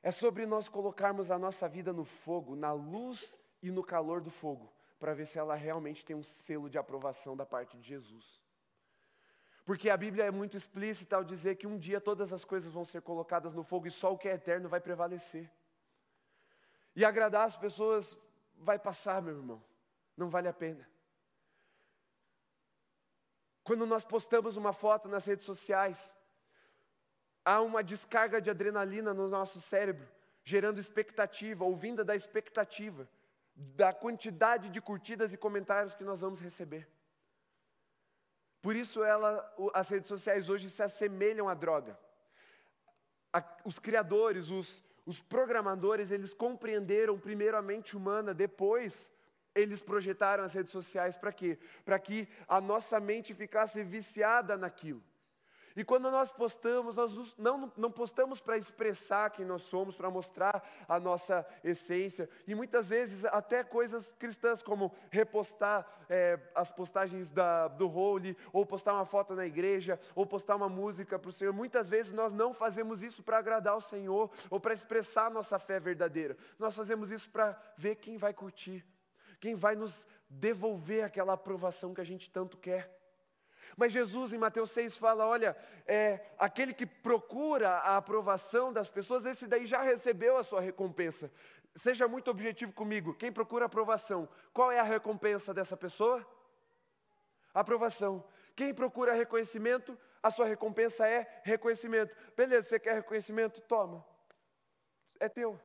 É 0.00 0.12
sobre 0.12 0.46
nós 0.46 0.68
colocarmos 0.68 1.28
a 1.28 1.38
nossa 1.38 1.68
vida 1.68 1.92
no 1.92 2.04
fogo, 2.04 2.54
na 2.54 2.72
luz 2.72 3.36
e 3.60 3.70
no 3.70 3.82
calor 3.82 4.20
do 4.20 4.30
fogo, 4.30 4.70
para 5.00 5.14
ver 5.14 5.26
se 5.26 5.38
ela 5.38 5.54
realmente 5.54 6.04
tem 6.04 6.14
um 6.14 6.22
selo 6.22 6.68
de 6.68 6.76
aprovação 6.76 7.34
da 7.34 7.46
parte 7.46 7.78
de 7.78 7.88
Jesus. 7.88 8.40
Porque 9.64 9.88
a 9.88 9.96
Bíblia 9.96 10.24
é 10.24 10.30
muito 10.30 10.58
explícita 10.58 11.16
ao 11.16 11.24
dizer 11.24 11.56
que 11.56 11.66
um 11.66 11.78
dia 11.78 12.00
todas 12.00 12.34
as 12.34 12.44
coisas 12.44 12.70
vão 12.70 12.84
ser 12.84 13.00
colocadas 13.00 13.54
no 13.54 13.64
fogo 13.64 13.86
e 13.86 13.90
só 13.90 14.12
o 14.12 14.18
que 14.18 14.28
é 14.28 14.34
eterno 14.34 14.68
vai 14.68 14.80
prevalecer. 14.80 15.50
E 16.94 17.02
agradar 17.02 17.46
as 17.46 17.56
pessoas 17.56 18.16
vai 18.58 18.78
passar, 18.78 19.22
meu 19.22 19.36
irmão, 19.36 19.64
não 20.14 20.28
vale 20.28 20.48
a 20.48 20.52
pena. 20.52 20.86
Quando 23.64 23.86
nós 23.86 24.04
postamos 24.04 24.58
uma 24.58 24.72
foto 24.72 25.08
nas 25.08 25.24
redes 25.24 25.46
sociais, 25.46 26.14
há 27.42 27.62
uma 27.62 27.82
descarga 27.82 28.38
de 28.40 28.50
adrenalina 28.50 29.14
no 29.14 29.28
nosso 29.28 29.62
cérebro, 29.62 30.06
gerando 30.44 30.78
expectativa, 30.78 31.64
ouvindo 31.64 32.04
da 32.04 32.14
expectativa, 32.14 33.08
da 33.54 33.92
quantidade 33.92 34.68
de 34.68 34.80
curtidas 34.80 35.32
e 35.32 35.36
comentários 35.36 35.94
que 35.94 36.04
nós 36.04 36.20
vamos 36.20 36.40
receber. 36.40 36.88
Por 38.62 38.76
isso 38.76 39.02
ela, 39.02 39.54
as 39.74 39.88
redes 39.88 40.08
sociais 40.08 40.48
hoje 40.48 40.68
se 40.68 40.82
assemelham 40.82 41.48
à 41.48 41.54
droga. 41.54 41.98
os 43.64 43.78
criadores, 43.78 44.50
os, 44.50 44.82
os 45.06 45.20
programadores, 45.20 46.10
eles 46.10 46.34
compreenderam 46.34 47.18
primeiro 47.18 47.56
a 47.56 47.62
mente 47.62 47.96
humana, 47.96 48.34
depois 48.34 49.08
eles 49.54 49.80
projetaram 49.80 50.44
as 50.44 50.54
redes 50.54 50.72
sociais 50.72 51.16
para 51.16 51.32
quê? 51.32 51.58
Para 51.84 51.98
que 51.98 52.28
a 52.46 52.60
nossa 52.60 53.00
mente 53.00 53.34
ficasse 53.34 53.82
viciada 53.82 54.56
naquilo. 54.56 55.02
E 55.76 55.84
quando 55.84 56.10
nós 56.10 56.32
postamos, 56.32 56.96
nós 56.96 57.36
não, 57.36 57.72
não 57.76 57.90
postamos 57.90 58.40
para 58.40 58.58
expressar 58.58 59.30
quem 59.30 59.44
nós 59.44 59.62
somos, 59.62 59.94
para 59.94 60.10
mostrar 60.10 60.68
a 60.88 60.98
nossa 60.98 61.46
essência. 61.62 62.28
E 62.46 62.54
muitas 62.54 62.90
vezes 62.90 63.24
até 63.26 63.62
coisas 63.62 64.12
cristãs, 64.14 64.62
como 64.62 64.92
repostar 65.10 65.86
é, 66.08 66.38
as 66.54 66.70
postagens 66.70 67.30
da, 67.30 67.68
do 67.68 67.88
Holy, 67.88 68.36
ou 68.52 68.66
postar 68.66 68.94
uma 68.94 69.04
foto 69.04 69.34
na 69.34 69.46
igreja, 69.46 69.98
ou 70.14 70.26
postar 70.26 70.56
uma 70.56 70.68
música 70.68 71.18
para 71.18 71.28
o 71.28 71.32
Senhor. 71.32 71.52
Muitas 71.52 71.88
vezes 71.88 72.12
nós 72.12 72.32
não 72.32 72.52
fazemos 72.52 73.02
isso 73.02 73.22
para 73.22 73.38
agradar 73.38 73.76
o 73.76 73.80
Senhor, 73.80 74.30
ou 74.50 74.58
para 74.58 74.74
expressar 74.74 75.26
a 75.26 75.30
nossa 75.30 75.58
fé 75.58 75.78
verdadeira. 75.78 76.36
Nós 76.58 76.74
fazemos 76.74 77.10
isso 77.10 77.30
para 77.30 77.60
ver 77.76 77.96
quem 77.96 78.16
vai 78.16 78.34
curtir, 78.34 78.84
quem 79.38 79.54
vai 79.54 79.76
nos 79.76 80.06
devolver 80.28 81.04
aquela 81.04 81.32
aprovação 81.32 81.94
que 81.94 82.00
a 82.00 82.04
gente 82.04 82.30
tanto 82.30 82.56
quer. 82.56 82.99
Mas 83.76 83.92
Jesus, 83.92 84.32
em 84.32 84.38
Mateus 84.38 84.70
6, 84.70 84.96
fala: 84.96 85.26
olha, 85.26 85.56
é, 85.86 86.20
aquele 86.38 86.72
que 86.72 86.86
procura 86.86 87.70
a 87.70 87.96
aprovação 87.96 88.72
das 88.72 88.88
pessoas, 88.88 89.24
esse 89.24 89.46
daí 89.46 89.66
já 89.66 89.80
recebeu 89.80 90.36
a 90.36 90.42
sua 90.42 90.60
recompensa. 90.60 91.30
Seja 91.74 92.08
muito 92.08 92.30
objetivo 92.30 92.72
comigo: 92.72 93.14
quem 93.14 93.32
procura 93.32 93.66
aprovação, 93.66 94.28
qual 94.52 94.70
é 94.70 94.78
a 94.78 94.84
recompensa 94.84 95.54
dessa 95.54 95.76
pessoa? 95.76 96.26
Aprovação. 97.54 98.24
Quem 98.54 98.74
procura 98.74 99.14
reconhecimento, 99.14 99.96
a 100.22 100.30
sua 100.30 100.46
recompensa 100.46 101.08
é 101.08 101.40
reconhecimento. 101.44 102.16
Beleza, 102.36 102.68
você 102.68 102.78
quer 102.78 102.94
reconhecimento? 102.94 103.60
Toma. 103.62 104.04
É 105.18 105.28
teu. 105.28 105.58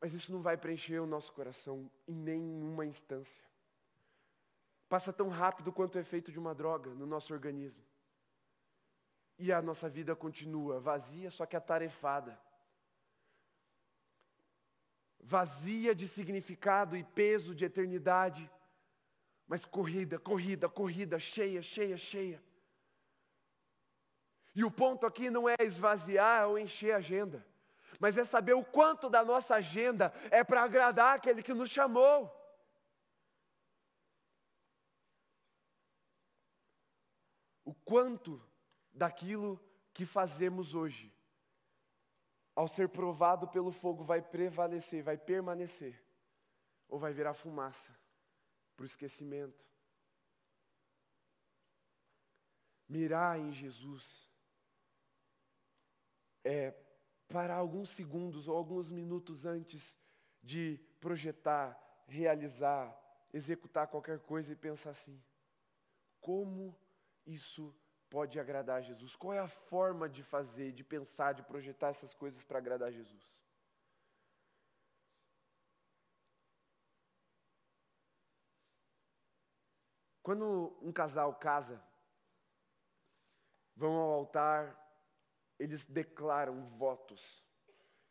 Mas 0.00 0.12
isso 0.12 0.32
não 0.32 0.42
vai 0.42 0.56
preencher 0.56 0.98
o 1.00 1.06
nosso 1.06 1.32
coração 1.32 1.90
em 2.06 2.14
nenhuma 2.14 2.86
instância 2.86 3.47
passa 4.88 5.12
tão 5.12 5.28
rápido 5.28 5.72
quanto 5.72 5.96
o 5.96 5.98
efeito 5.98 6.32
de 6.32 6.38
uma 6.38 6.54
droga 6.54 6.90
no 6.94 7.06
nosso 7.06 7.32
organismo. 7.34 7.84
E 9.38 9.52
a 9.52 9.60
nossa 9.60 9.88
vida 9.88 10.16
continua 10.16 10.80
vazia, 10.80 11.30
só 11.30 11.44
que 11.44 11.56
atarefada. 11.56 12.40
Vazia 15.20 15.94
de 15.94 16.08
significado 16.08 16.96
e 16.96 17.04
peso 17.04 17.54
de 17.54 17.64
eternidade, 17.66 18.50
mas 19.46 19.64
corrida, 19.64 20.18
corrida, 20.18 20.68
corrida, 20.68 21.18
cheia, 21.18 21.62
cheia, 21.62 21.96
cheia. 21.96 22.42
E 24.54 24.64
o 24.64 24.70
ponto 24.70 25.06
aqui 25.06 25.30
não 25.30 25.48
é 25.48 25.54
esvaziar 25.60 26.48
ou 26.48 26.58
encher 26.58 26.92
a 26.92 26.96
agenda, 26.96 27.46
mas 28.00 28.16
é 28.16 28.24
saber 28.24 28.54
o 28.54 28.64
quanto 28.64 29.08
da 29.10 29.24
nossa 29.24 29.56
agenda 29.56 30.12
é 30.30 30.42
para 30.42 30.62
agradar 30.62 31.16
aquele 31.16 31.42
que 31.42 31.54
nos 31.54 31.70
chamou. 31.70 32.38
o 37.68 37.74
quanto 37.88 38.38
daquilo 38.92 39.58
que 39.94 40.04
fazemos 40.04 40.74
hoje, 40.74 41.10
ao 42.54 42.68
ser 42.68 42.90
provado 42.90 43.48
pelo 43.48 43.72
fogo, 43.72 44.04
vai 44.04 44.20
prevalecer, 44.20 45.02
vai 45.02 45.16
permanecer, 45.16 45.98
ou 46.86 46.98
vai 46.98 47.14
virar 47.14 47.32
fumaça 47.32 47.98
para 48.76 48.82
o 48.82 48.86
esquecimento. 48.86 49.64
Mirar 52.86 53.38
em 53.38 53.52
Jesus 53.52 54.28
é 56.44 56.72
parar 57.26 57.56
alguns 57.56 57.88
segundos 57.88 58.48
ou 58.48 58.56
alguns 58.56 58.90
minutos 58.90 59.46
antes 59.46 59.96
de 60.42 60.78
projetar, 61.00 61.78
realizar, 62.06 62.94
executar 63.32 63.86
qualquer 63.86 64.20
coisa 64.20 64.52
e 64.52 64.56
pensar 64.56 64.90
assim: 64.90 65.18
como 66.20 66.78
isso 67.28 67.74
pode 68.08 68.40
agradar 68.40 68.78
a 68.78 68.80
Jesus? 68.80 69.14
Qual 69.14 69.34
é 69.34 69.38
a 69.38 69.46
forma 69.46 70.08
de 70.08 70.22
fazer, 70.22 70.72
de 70.72 70.82
pensar, 70.82 71.34
de 71.34 71.42
projetar 71.42 71.88
essas 71.88 72.14
coisas 72.14 72.42
para 72.42 72.58
agradar 72.58 72.88
a 72.88 72.90
Jesus? 72.90 73.22
Quando 80.22 80.76
um 80.82 80.92
casal 80.92 81.34
casa, 81.34 81.82
vão 83.76 83.94
ao 83.94 84.10
altar, 84.10 84.76
eles 85.58 85.86
declaram 85.86 86.64
votos, 86.64 87.46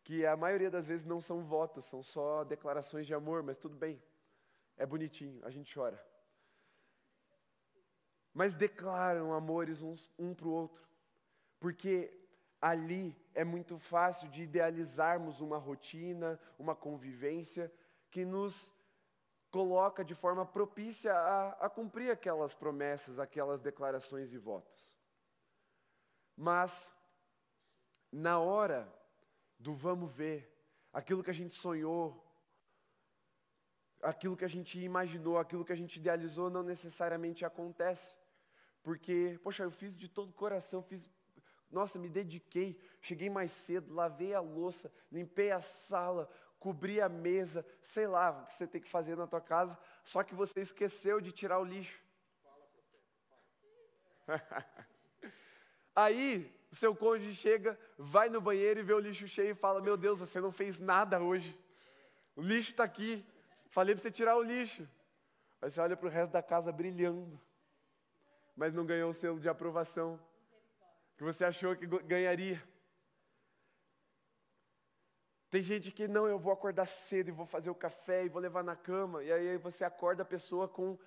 que 0.03 0.25
a 0.25 0.35
maioria 0.35 0.71
das 0.71 0.87
vezes 0.87 1.05
não 1.05 1.19
são 1.19 1.43
votos, 1.43 1.85
são 1.85 2.01
só 2.01 2.43
declarações 2.43 3.05
de 3.05 3.13
amor, 3.13 3.43
mas 3.43 3.57
tudo 3.57 3.75
bem, 3.75 4.01
é 4.77 4.85
bonitinho, 4.85 5.43
a 5.45 5.49
gente 5.49 5.73
chora 5.73 6.03
mas 8.37 8.53
declaram 8.53 9.33
amores 9.33 9.81
uns, 9.81 10.07
um 10.15 10.31
para 10.31 10.47
o 10.47 10.51
outro, 10.51 10.87
porque 11.59 12.13
ali 12.61 13.19
é 13.33 13.43
muito 13.43 13.79
fácil 13.79 14.29
de 14.29 14.43
idealizarmos 14.43 15.41
uma 15.41 15.57
rotina, 15.57 16.39
uma 16.59 16.75
convivência 16.75 17.73
que 18.11 18.23
nos 18.23 18.71
coloca 19.49 20.05
de 20.05 20.13
forma 20.13 20.45
propícia 20.45 21.15
a, 21.15 21.65
a 21.65 21.67
cumprir 21.67 22.11
aquelas 22.11 22.53
promessas, 22.53 23.17
aquelas 23.17 23.59
declarações 23.59 24.31
e 24.31 24.37
votos. 24.37 24.99
Mas, 26.35 26.93
na 28.11 28.37
hora 28.37 28.87
do 29.57 29.73
vamos 29.73 30.13
ver, 30.13 30.47
aquilo 30.93 31.23
que 31.23 31.31
a 31.31 31.39
gente 31.41 31.55
sonhou, 31.55 32.23
aquilo 33.99 34.37
que 34.37 34.45
a 34.45 34.53
gente 34.55 34.79
imaginou, 34.79 35.39
aquilo 35.39 35.65
que 35.65 35.73
a 35.73 35.75
gente 35.75 35.97
idealizou, 35.97 36.51
não 36.51 36.61
necessariamente 36.61 37.43
acontece. 37.43 38.26
Porque, 38.87 39.37
poxa, 39.43 39.63
eu 39.63 39.69
fiz 39.69 39.97
de 39.97 40.07
todo 40.07 40.29
o 40.29 40.33
coração, 40.33 40.81
fiz, 40.81 41.09
nossa, 41.69 41.99
me 41.99 42.07
dediquei, 42.07 42.79
cheguei 43.01 43.29
mais 43.29 43.51
cedo, 43.51 43.93
lavei 43.93 44.33
a 44.33 44.39
louça, 44.39 44.89
limpei 45.11 45.51
a 45.51 45.59
sala, 45.59 46.29
cobri 46.57 47.01
a 47.01 47.09
mesa, 47.09 47.65
sei 47.81 48.07
lá 48.07 48.31
o 48.31 48.45
que 48.45 48.53
você 48.53 48.65
tem 48.65 48.79
que 48.79 48.87
fazer 48.87 49.17
na 49.17 49.27
tua 49.27 49.41
casa, 49.41 49.77
só 50.05 50.23
que 50.23 50.33
você 50.33 50.61
esqueceu 50.61 51.19
de 51.19 51.33
tirar 51.33 51.59
o 51.59 51.65
lixo. 51.65 52.01
Aí, 55.93 56.49
o 56.71 56.75
seu 56.77 56.95
cônjuge 56.95 57.35
chega, 57.35 57.77
vai 57.97 58.29
no 58.29 58.39
banheiro 58.39 58.79
e 58.79 58.83
vê 58.83 58.93
o 58.93 58.99
lixo 58.99 59.27
cheio 59.27 59.51
e 59.51 59.53
fala: 59.53 59.81
Meu 59.81 59.97
Deus, 59.97 60.21
você 60.21 60.39
não 60.39 60.53
fez 60.53 60.79
nada 60.79 61.19
hoje. 61.19 61.59
O 62.37 62.41
lixo 62.41 62.71
está 62.71 62.85
aqui. 62.85 63.25
Falei 63.69 63.93
para 63.93 64.01
você 64.01 64.11
tirar 64.11 64.37
o 64.37 64.41
lixo. 64.41 64.87
Aí 65.61 65.69
você 65.69 65.81
olha 65.81 65.97
para 65.97 66.07
o 66.07 66.09
resto 66.09 66.31
da 66.31 66.41
casa 66.41 66.71
brilhando 66.71 67.37
mas 68.57 68.73
não 68.73 68.85
ganhou 68.85 69.11
o 69.11 69.13
selo 69.13 69.39
de 69.39 69.47
aprovação 69.47 70.19
que 71.15 71.23
você 71.23 71.45
achou 71.45 71.75
que 71.75 71.85
ganharia. 71.85 72.61
Tem 75.49 75.61
gente 75.63 75.91
que 75.91 76.07
não, 76.07 76.27
eu 76.27 76.37
vou 76.37 76.51
acordar 76.51 76.87
cedo 76.87 77.29
e 77.29 77.31
vou 77.31 77.45
fazer 77.45 77.69
o 77.69 77.75
café 77.75 78.25
e 78.25 78.29
vou 78.29 78.41
levar 78.41 78.63
na 78.63 78.75
cama, 78.75 79.23
e 79.23 79.31
aí 79.31 79.57
você 79.57 79.83
acorda 79.83 80.23
a 80.23 80.25
pessoa 80.25 80.67
com 80.67 80.97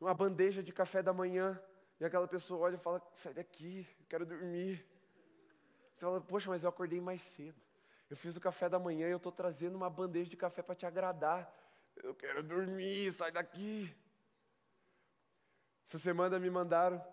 uma 0.00 0.14
bandeja 0.14 0.62
de 0.62 0.72
café 0.72 1.02
da 1.02 1.12
manhã, 1.12 1.60
e 2.00 2.04
aquela 2.04 2.26
pessoa 2.26 2.60
olha 2.60 2.76
e 2.76 2.78
fala: 2.78 3.02
sai 3.12 3.34
daqui, 3.34 3.86
eu 4.00 4.06
quero 4.08 4.24
dormir. 4.24 4.84
Você 5.92 6.00
fala: 6.00 6.20
poxa, 6.20 6.48
mas 6.48 6.62
eu 6.62 6.68
acordei 6.68 7.00
mais 7.00 7.22
cedo. 7.22 7.60
eu 8.08 8.16
fiz 8.16 8.36
o 8.36 8.40
café 8.40 8.68
da 8.68 8.78
manhã 8.78 9.08
e 9.08 9.10
eu 9.10 9.18
estou 9.18 9.32
trazendo 9.32 9.74
uma 9.74 9.90
bandeja 9.90 10.30
de 10.30 10.36
café 10.36 10.62
para 10.62 10.74
te 10.74 10.86
agradar. 10.86 11.52
Eu 11.96 12.14
quero 12.14 12.42
dormir, 12.42 13.12
sai 13.12 13.30
daqui. 13.30 13.94
Essa 15.86 15.98
semana 15.98 16.38
me 16.38 16.50
mandaram 16.50 17.04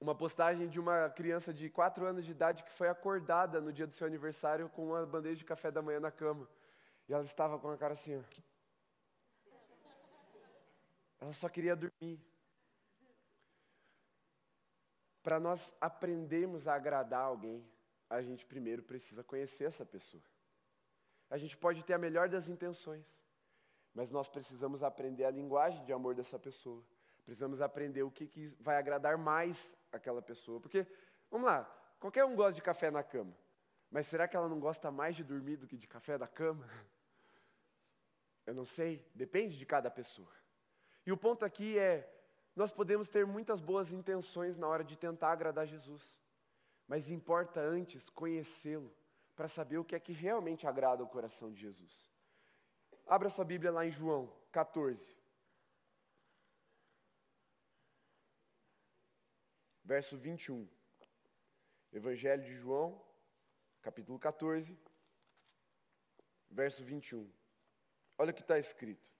uma 0.00 0.14
postagem 0.14 0.68
de 0.68 0.78
uma 0.78 1.08
criança 1.10 1.52
de 1.52 1.70
4 1.70 2.04
anos 2.04 2.24
de 2.24 2.30
idade 2.30 2.62
que 2.62 2.72
foi 2.72 2.88
acordada 2.88 3.60
no 3.60 3.72
dia 3.72 3.86
do 3.86 3.94
seu 3.94 4.06
aniversário 4.06 4.68
com 4.68 4.86
uma 4.88 5.06
bandeja 5.06 5.36
de 5.36 5.44
café 5.44 5.70
da 5.70 5.80
manhã 5.80 6.00
na 6.00 6.10
cama. 6.10 6.48
E 7.08 7.12
ela 7.12 7.24
estava 7.24 7.58
com 7.58 7.70
a 7.70 7.76
cara 7.76 7.94
assim, 7.94 8.16
ó. 8.16 8.22
Ela 11.20 11.32
só 11.32 11.48
queria 11.48 11.74
dormir. 11.74 12.20
Para 15.22 15.40
nós 15.40 15.74
aprendermos 15.80 16.68
a 16.68 16.74
agradar 16.74 17.22
alguém, 17.22 17.66
a 18.10 18.20
gente 18.20 18.44
primeiro 18.44 18.82
precisa 18.82 19.24
conhecer 19.24 19.64
essa 19.64 19.86
pessoa. 19.86 20.22
A 21.30 21.38
gente 21.38 21.56
pode 21.56 21.82
ter 21.82 21.94
a 21.94 21.98
melhor 21.98 22.28
das 22.28 22.46
intenções, 22.46 23.22
mas 23.94 24.10
nós 24.10 24.28
precisamos 24.28 24.82
aprender 24.82 25.24
a 25.24 25.30
linguagem 25.30 25.82
de 25.84 25.94
amor 25.94 26.14
dessa 26.14 26.38
pessoa. 26.38 26.84
Precisamos 27.24 27.60
aprender 27.60 28.02
o 28.02 28.10
que, 28.10 28.26
que 28.26 28.46
vai 28.60 28.76
agradar 28.76 29.16
mais 29.16 29.74
aquela 29.90 30.20
pessoa. 30.20 30.60
Porque, 30.60 30.86
vamos 31.30 31.46
lá, 31.46 31.64
qualquer 31.98 32.24
um 32.24 32.36
gosta 32.36 32.52
de 32.52 32.62
café 32.62 32.90
na 32.90 33.02
cama, 33.02 33.34
mas 33.90 34.06
será 34.06 34.28
que 34.28 34.36
ela 34.36 34.48
não 34.48 34.60
gosta 34.60 34.90
mais 34.90 35.16
de 35.16 35.24
dormir 35.24 35.56
do 35.56 35.66
que 35.66 35.76
de 35.76 35.86
café 35.86 36.18
da 36.18 36.26
cama? 36.26 36.68
Eu 38.46 38.54
não 38.54 38.66
sei, 38.66 39.02
depende 39.14 39.56
de 39.56 39.64
cada 39.64 39.90
pessoa. 39.90 40.30
E 41.06 41.12
o 41.12 41.16
ponto 41.16 41.44
aqui 41.44 41.78
é: 41.78 42.10
nós 42.54 42.70
podemos 42.70 43.08
ter 43.08 43.26
muitas 43.26 43.60
boas 43.60 43.92
intenções 43.92 44.58
na 44.58 44.68
hora 44.68 44.84
de 44.84 44.96
tentar 44.96 45.32
agradar 45.32 45.66
Jesus, 45.66 46.20
mas 46.86 47.08
importa 47.08 47.60
antes 47.60 48.10
conhecê-lo 48.10 48.94
para 49.34 49.48
saber 49.48 49.78
o 49.78 49.84
que 49.84 49.96
é 49.96 50.00
que 50.00 50.12
realmente 50.12 50.66
agrada 50.66 51.02
o 51.02 51.08
coração 51.08 51.50
de 51.50 51.60
Jesus. 51.60 52.10
Abra 53.06 53.28
sua 53.28 53.44
Bíblia 53.44 53.72
lá 53.72 53.84
em 53.84 53.90
João 53.90 54.32
14. 54.52 55.23
Verso 59.84 60.16
21. 60.16 60.66
Evangelho 61.92 62.42
de 62.42 62.54
João, 62.54 63.00
capítulo 63.82 64.18
14, 64.18 64.76
verso 66.50 66.82
21. 66.82 67.30
Olha 68.16 68.30
o 68.30 68.34
que 68.34 68.40
está 68.40 68.58
escrito. 68.58 69.12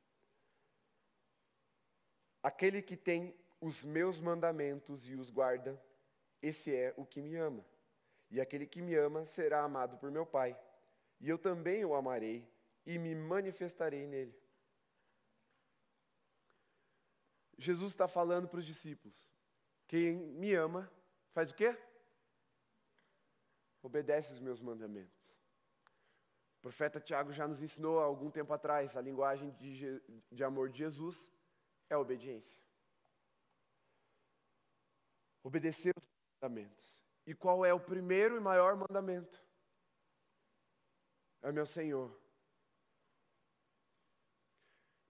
Aquele 2.43 2.81
que 2.81 2.97
tem 2.97 3.37
os 3.61 3.85
meus 3.85 4.19
mandamentos 4.19 5.07
e 5.07 5.15
os 5.15 5.31
guarda, 5.31 5.81
esse 6.41 6.75
é 6.75 6.95
o 6.97 7.05
que 7.05 7.21
me 7.21 7.37
ama. 7.37 7.65
E 8.31 8.41
aquele 8.41 8.67
que 8.67 8.81
me 8.81 8.95
ama 8.95 9.25
será 9.25 9.63
amado 9.63 9.99
por 9.99 10.11
meu 10.11 10.27
Pai. 10.27 10.59
E 11.21 11.29
eu 11.29 11.39
também 11.39 11.85
o 11.85 11.95
amarei 11.95 12.49
e 12.87 12.99
me 12.99 13.15
manifestarei 13.15 14.07
nele. 14.07 14.35
Jesus 17.57 17.93
está 17.93 18.09
falando 18.09 18.49
para 18.49 18.59
os 18.59 18.67
discípulos: 18.67 19.34
quem 19.87 20.17
me 20.17 20.55
ama 20.55 20.91
faz 21.33 21.51
o 21.51 21.55
quê? 21.55 21.77
Obedece 23.83 24.33
os 24.33 24.41
meus 24.41 24.61
mandamentos. 24.61 25.25
O 26.59 26.63
profeta 26.63 27.01
Tiago 27.01 27.33
já 27.33 27.47
nos 27.47 27.63
ensinou 27.63 28.01
há 28.01 28.05
algum 28.05 28.31
tempo 28.31 28.53
atrás 28.53 28.97
a 28.97 29.01
linguagem 29.01 29.51
de, 29.53 30.01
de 30.33 30.45
amor 30.45 30.71
de 30.71 30.79
Jesus 30.79 31.31
é 31.91 31.97
obediência. 31.97 32.63
Obedecer 35.43 35.93
os 35.97 36.09
mandamentos. 36.41 37.05
E 37.27 37.35
qual 37.35 37.65
é 37.65 37.73
o 37.73 37.81
primeiro 37.81 38.37
e 38.37 38.41
maior 38.41 38.77
mandamento? 38.77 39.45
É 41.43 41.53
meu 41.53 41.67
Senhor. 41.67 42.19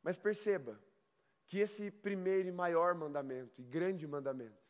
Mas 0.02 0.18
perceba 0.18 0.78
que 1.46 1.58
esse 1.58 1.90
primeiro 1.90 2.48
e 2.48 2.52
maior 2.52 2.94
mandamento, 2.94 3.60
e 3.60 3.64
grande 3.64 4.06
mandamento, 4.06 4.63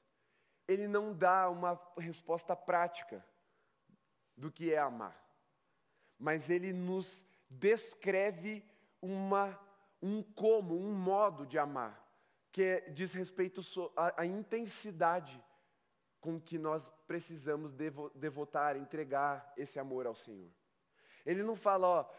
ele 0.67 0.89
não 0.89 1.13
dá 1.13 1.49
uma 1.49 1.81
resposta 1.99 2.57
prática 2.57 3.25
do 4.37 4.51
que 4.51 4.73
é 4.73 4.79
amar, 4.79 5.17
mas 6.19 6.51
ele 6.51 6.73
nos 6.73 7.27
descreve 7.49 8.65
uma 9.01 9.59
um 10.05 10.23
como, 10.23 10.79
um 10.79 10.93
modo 10.93 11.47
de 11.47 11.59
amar, 11.59 11.99
que 12.53 12.63
é, 12.63 12.91
diz 12.91 13.15
respeito 13.15 13.63
à, 13.97 14.27
intensidade 14.27 15.43
com 16.21 16.39
que 16.39 16.59
nós 16.59 16.87
precisamos 17.07 17.73
devo, 17.73 18.11
devotar, 18.15 18.77
entregar 18.77 19.51
esse 19.57 19.79
amor 19.79 20.07
ao 20.07 20.15
Senhor. 20.15 20.51
Ele 21.25 21.43
não 21.43 21.57
fala, 21.57 21.87
ó, 21.89 22.11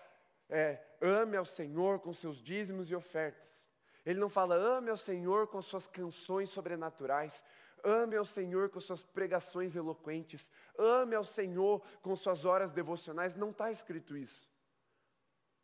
é, 0.49 0.83
ame 0.99 1.37
ao 1.37 1.45
Senhor 1.45 1.99
com 1.99 2.11
seus 2.11 2.41
dízimos 2.41 2.89
e 2.89 2.95
ofertas. 2.95 3.67
Ele 4.03 4.19
não 4.19 4.29
fala, 4.29 4.55
ame 4.55 4.89
ao 4.89 4.97
Senhor 4.97 5.47
com 5.47 5.61
suas 5.61 5.87
canções 5.87 6.49
sobrenaturais. 6.49 7.43
Ame 7.85 8.15
ao 8.15 8.25
Senhor 8.25 8.69
com 8.69 8.79
suas 8.79 9.03
pregações 9.03 9.75
eloquentes. 9.75 10.49
Ame 10.77 11.15
ao 11.15 11.23
Senhor 11.23 11.81
com 12.01 12.15
suas 12.15 12.43
horas 12.43 12.71
devocionais. 12.71 13.35
Não 13.35 13.51
está 13.51 13.71
escrito 13.71 14.17
isso. 14.17 14.51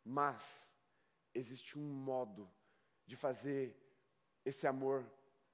Mas 0.04 0.72
existe 1.34 1.76
um 1.76 1.82
modo 1.82 2.48
de 3.04 3.16
fazer 3.16 3.76
esse 4.44 4.66
amor 4.66 5.04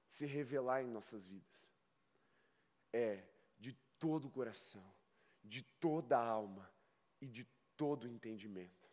se 0.05 0.27
revelar 0.27 0.83
em 0.83 0.87
nossas 0.87 1.27
vidas. 1.27 1.73
É 2.93 3.23
de 3.57 3.73
todo 3.97 4.25
o 4.25 4.31
coração, 4.31 4.83
de 5.43 5.63
toda 5.63 6.17
a 6.17 6.23
alma 6.23 6.71
e 7.19 7.27
de 7.27 7.45
todo 7.75 8.03
o 8.03 8.07
entendimento. 8.07 8.87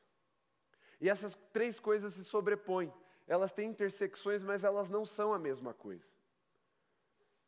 E 1.00 1.10
essas 1.10 1.34
três 1.52 1.78
coisas 1.78 2.14
se 2.14 2.24
sobrepõem. 2.24 2.92
Elas 3.26 3.52
têm 3.52 3.68
intersecções, 3.68 4.42
mas 4.42 4.64
elas 4.64 4.88
não 4.88 5.04
são 5.04 5.32
a 5.34 5.38
mesma 5.38 5.74
coisa. 5.74 6.14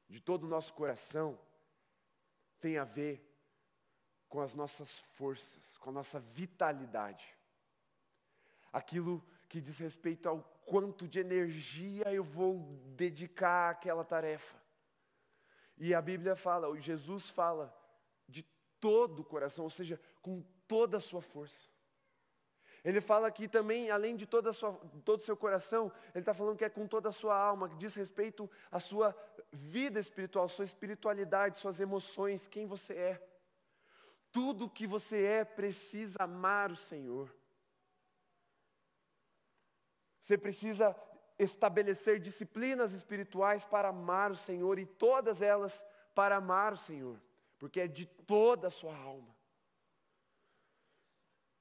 De 0.09 0.21
todo 0.21 0.45
o 0.45 0.49
nosso 0.49 0.73
coração 0.73 1.39
tem 2.61 2.79
a 2.79 2.85
ver 2.85 3.25
com 4.29 4.41
as 4.41 4.55
nossas 4.55 5.01
forças, 5.17 5.77
com 5.79 5.91
a 5.91 5.93
nossa 5.93 6.19
vitalidade 6.19 7.39
aquilo 8.73 9.25
que 9.49 9.61
diz 9.61 9.79
respeito 9.79 10.29
ao 10.29 10.41
quanto 10.67 11.09
de 11.09 11.19
energia 11.19 12.13
eu 12.13 12.23
vou 12.23 12.61
dedicar 12.97 13.71
àquela 13.71 14.05
tarefa. 14.05 14.57
E 15.77 15.95
a 15.95 16.03
Bíblia 16.03 16.37
fala, 16.37 16.79
Jesus 16.81 17.31
fala, 17.31 17.75
de 18.29 18.43
todo 18.81 19.21
o 19.21 19.25
coração, 19.25 19.65
ou 19.65 19.71
seja, 19.71 20.01
com 20.21 20.43
toda 20.67 20.99
a 20.99 21.01
sua 21.01 21.23
força. 21.23 21.69
Ele 22.89 23.03
fala 23.03 23.29
aqui 23.29 23.47
também, 23.47 23.91
além 23.91 24.17
de 24.17 24.25
toda 24.25 24.51
sua, 24.51 24.73
todo 25.05 25.21
o 25.21 25.23
seu 25.23 25.37
coração, 25.37 25.93
ele 26.15 26.23
está 26.23 26.33
falando 26.33 26.57
que 26.57 26.65
é 26.65 26.71
com 26.71 26.87
toda 26.87 27.11
a 27.11 27.13
sua 27.13 27.37
alma, 27.37 27.69
que 27.69 27.77
diz 27.77 27.95
respeito 27.95 28.51
à 28.73 28.81
sua 28.81 29.15
vida 29.53 30.01
espiritual, 30.01 30.49
sua 30.49 30.65
espiritualidade, 30.65 31.59
suas 31.59 31.81
emoções, 31.81 32.47
quem 32.47 32.67
você 32.67 32.95
é. 32.95 33.29
Tudo 34.33 34.71
que 34.71 34.87
você 34.87 35.23
é 35.23 35.45
precisa 35.45 36.17
amar 36.21 36.73
o 36.73 36.77
Senhor. 36.77 37.31
Você 40.23 40.39
precisa 40.39 40.97
estabelecer 41.39 42.19
disciplinas 42.19 42.95
espirituais 42.95 43.67
para 43.67 43.91
amar 43.91 44.31
o 44.31 44.37
Senhor 44.37 44.79
e 44.79 44.87
todas 44.87 45.43
elas 45.43 45.85
para 46.15 46.37
amar 46.37 46.73
o 46.73 46.79
Senhor, 46.79 47.21
porque 47.59 47.83
é 47.83 47.87
de 47.87 48.07
toda 48.07 48.69
a 48.69 48.71
sua 48.71 48.97
alma. 48.97 49.38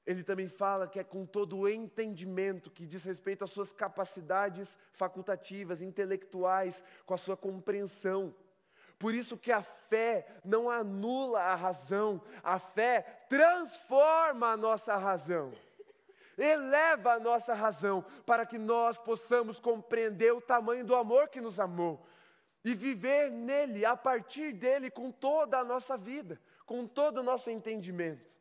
Ele 0.08 0.24
também 0.24 0.48
fala 0.48 0.88
que 0.88 0.98
é 0.98 1.04
com 1.04 1.26
todo 1.26 1.58
o 1.58 1.68
entendimento 1.68 2.70
que 2.70 2.86
diz 2.86 3.04
respeito 3.04 3.44
às 3.44 3.50
suas 3.50 3.74
capacidades 3.74 4.78
facultativas, 4.90 5.82
intelectuais, 5.82 6.82
com 7.04 7.12
a 7.12 7.18
sua 7.18 7.36
compreensão. 7.36 8.34
Por 8.98 9.14
isso 9.14 9.36
que 9.36 9.52
a 9.52 9.60
fé 9.60 10.26
não 10.42 10.70
anula 10.70 11.40
a 11.40 11.54
razão, 11.54 12.22
a 12.42 12.58
fé 12.58 13.26
transforma 13.28 14.52
a 14.52 14.56
nossa 14.56 14.96
razão 14.96 15.52
eleva 16.38 17.14
a 17.14 17.18
nossa 17.18 17.52
razão 17.52 18.04
para 18.24 18.46
que 18.46 18.56
nós 18.56 18.96
possamos 18.96 19.58
compreender 19.58 20.32
o 20.32 20.40
tamanho 20.40 20.84
do 20.84 20.94
amor 20.94 21.26
que 21.26 21.40
nos 21.40 21.58
amou 21.58 22.06
e 22.64 22.76
viver 22.76 23.28
nele, 23.28 23.84
a 23.84 23.96
partir 23.96 24.52
dele, 24.52 24.88
com 24.88 25.10
toda 25.10 25.58
a 25.58 25.64
nossa 25.64 25.98
vida, 25.98 26.40
com 26.64 26.86
todo 26.86 27.18
o 27.18 27.22
nosso 27.24 27.50
entendimento. 27.50 28.37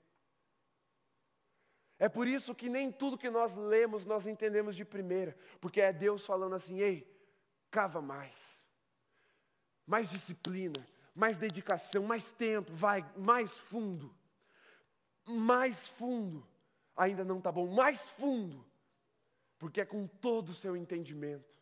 É 2.00 2.08
por 2.08 2.28
isso 2.28 2.54
que 2.54 2.70
nem 2.70 2.92
tudo 2.92 3.18
que 3.18 3.30
nós 3.30 3.56
lemos 3.56 4.06
nós 4.06 4.28
entendemos 4.28 4.76
de 4.76 4.86
primeira, 4.86 5.36
porque 5.60 5.82
é 5.82 5.92
Deus 5.92 6.26
falando 6.26 6.54
assim: 6.56 6.80
ei, 6.80 7.12
cava 7.72 8.02
mais, 8.02 8.70
mais 9.86 10.10
disciplina, 10.10 10.88
mais 11.16 11.38
dedicação, 11.38 12.04
mais 12.04 12.32
tempo, 12.32 12.72
vai 12.74 13.04
mais 13.18 13.58
fundo, 13.58 14.16
mais 15.26 15.88
fundo. 15.88 16.48
Ainda 16.96 17.24
não 17.24 17.40
está 17.40 17.52
bom, 17.52 17.68
mais 17.68 18.10
fundo, 18.10 18.64
porque 19.58 19.82
é 19.82 19.86
com 19.86 20.08
todo 20.08 20.50
o 20.50 20.54
seu 20.54 20.76
entendimento. 20.76 21.57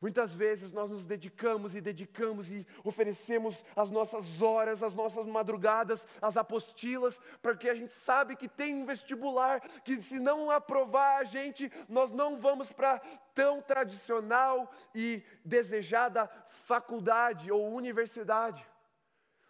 Muitas 0.00 0.32
vezes 0.32 0.72
nós 0.72 0.90
nos 0.90 1.06
dedicamos 1.06 1.74
e 1.74 1.80
dedicamos 1.80 2.52
e 2.52 2.64
oferecemos 2.84 3.64
as 3.74 3.90
nossas 3.90 4.40
horas, 4.40 4.80
as 4.80 4.94
nossas 4.94 5.26
madrugadas, 5.26 6.06
as 6.22 6.36
apostilas, 6.36 7.20
porque 7.42 7.68
a 7.68 7.74
gente 7.74 7.92
sabe 7.92 8.36
que 8.36 8.48
tem 8.48 8.76
um 8.76 8.86
vestibular, 8.86 9.60
que 9.82 10.00
se 10.00 10.20
não 10.20 10.52
aprovar 10.52 11.20
a 11.20 11.24
gente, 11.24 11.70
nós 11.88 12.12
não 12.12 12.38
vamos 12.38 12.70
para 12.70 13.00
tão 13.34 13.60
tradicional 13.60 14.70
e 14.94 15.22
desejada 15.44 16.28
faculdade 16.46 17.50
ou 17.50 17.74
universidade. 17.74 18.64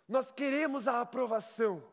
Nós 0.08 0.32
queremos 0.32 0.88
a 0.88 1.02
aprovação 1.02 1.84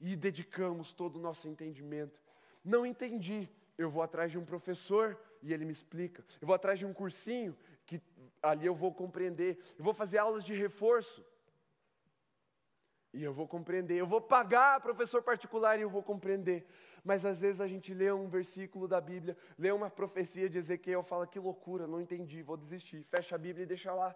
e 0.00 0.16
dedicamos 0.16 0.92
todo 0.92 1.16
o 1.16 1.22
nosso 1.22 1.48
entendimento. 1.48 2.20
Não 2.64 2.84
entendi, 2.84 3.48
eu 3.78 3.88
vou 3.88 4.02
atrás 4.02 4.32
de 4.32 4.38
um 4.38 4.44
professor 4.44 5.16
e 5.40 5.52
ele 5.52 5.64
me 5.64 5.70
explica. 5.70 6.24
Eu 6.40 6.46
vou 6.46 6.54
atrás 6.54 6.78
de 6.78 6.84
um 6.84 6.92
cursinho 6.92 7.56
ali 8.50 8.66
eu 8.66 8.74
vou 8.74 8.92
compreender. 8.92 9.58
Eu 9.78 9.84
vou 9.84 9.94
fazer 9.94 10.18
aulas 10.18 10.44
de 10.44 10.54
reforço. 10.54 11.24
E 13.12 13.22
eu 13.22 13.32
vou 13.32 13.48
compreender. 13.48 13.96
Eu 13.96 14.06
vou 14.06 14.20
pagar 14.20 14.80
professor 14.80 15.22
particular 15.22 15.78
e 15.78 15.82
eu 15.82 15.90
vou 15.90 16.02
compreender. 16.02 16.66
Mas 17.02 17.24
às 17.24 17.40
vezes 17.40 17.60
a 17.60 17.66
gente 17.66 17.94
lê 17.94 18.10
um 18.12 18.28
versículo 18.28 18.86
da 18.86 19.00
Bíblia, 19.00 19.36
lê 19.56 19.70
uma 19.70 19.88
profecia 19.88 20.50
de 20.50 20.58
Ezequiel, 20.58 21.02
fala 21.02 21.26
que 21.26 21.38
loucura, 21.38 21.86
não 21.86 22.00
entendi, 22.00 22.42
vou 22.42 22.56
desistir. 22.56 23.04
Fecha 23.04 23.36
a 23.36 23.38
Bíblia 23.38 23.64
e 23.64 23.66
deixa 23.66 23.94
lá. 23.94 24.14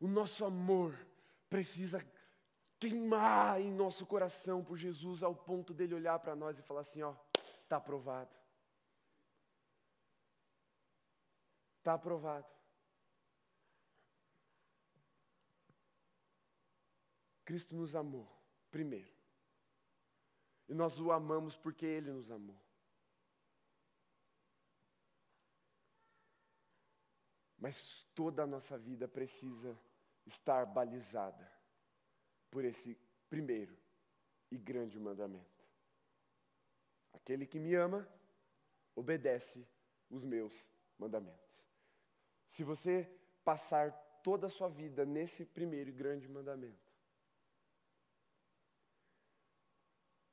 O 0.00 0.08
nosso 0.08 0.44
amor 0.44 0.94
precisa 1.48 2.04
queimar 2.78 3.60
em 3.60 3.70
nosso 3.70 4.06
coração 4.06 4.64
por 4.64 4.76
Jesus 4.76 5.22
ao 5.22 5.34
ponto 5.34 5.74
dele 5.74 5.94
olhar 5.94 6.18
para 6.18 6.34
nós 6.34 6.58
e 6.58 6.62
falar 6.62 6.80
assim, 6.80 7.02
ó, 7.02 7.14
tá 7.68 7.76
aprovado. 7.76 8.39
Está 11.80 11.94
aprovado. 11.94 12.46
Cristo 17.42 17.74
nos 17.74 17.94
amou, 17.94 18.30
primeiro. 18.70 19.10
E 20.68 20.74
nós 20.74 21.00
o 21.00 21.10
amamos 21.10 21.56
porque 21.56 21.86
Ele 21.86 22.12
nos 22.12 22.30
amou. 22.30 22.60
Mas 27.58 28.02
toda 28.14 28.42
a 28.42 28.46
nossa 28.46 28.76
vida 28.76 29.08
precisa 29.08 29.74
estar 30.26 30.66
balizada 30.66 31.50
por 32.50 32.62
esse 32.62 32.94
primeiro 33.30 33.76
e 34.50 34.58
grande 34.58 35.00
mandamento. 35.00 35.64
Aquele 37.14 37.46
que 37.46 37.58
me 37.58 37.74
ama, 37.74 38.06
obedece 38.94 39.66
os 40.10 40.24
meus 40.24 40.70
mandamentos. 40.98 41.69
Se 42.50 42.62
você 42.62 43.08
passar 43.44 43.92
toda 44.22 44.46
a 44.46 44.50
sua 44.50 44.68
vida 44.68 45.06
nesse 45.06 45.44
primeiro 45.44 45.90
e 45.90 45.92
grande 45.92 46.28
mandamento, 46.28 46.90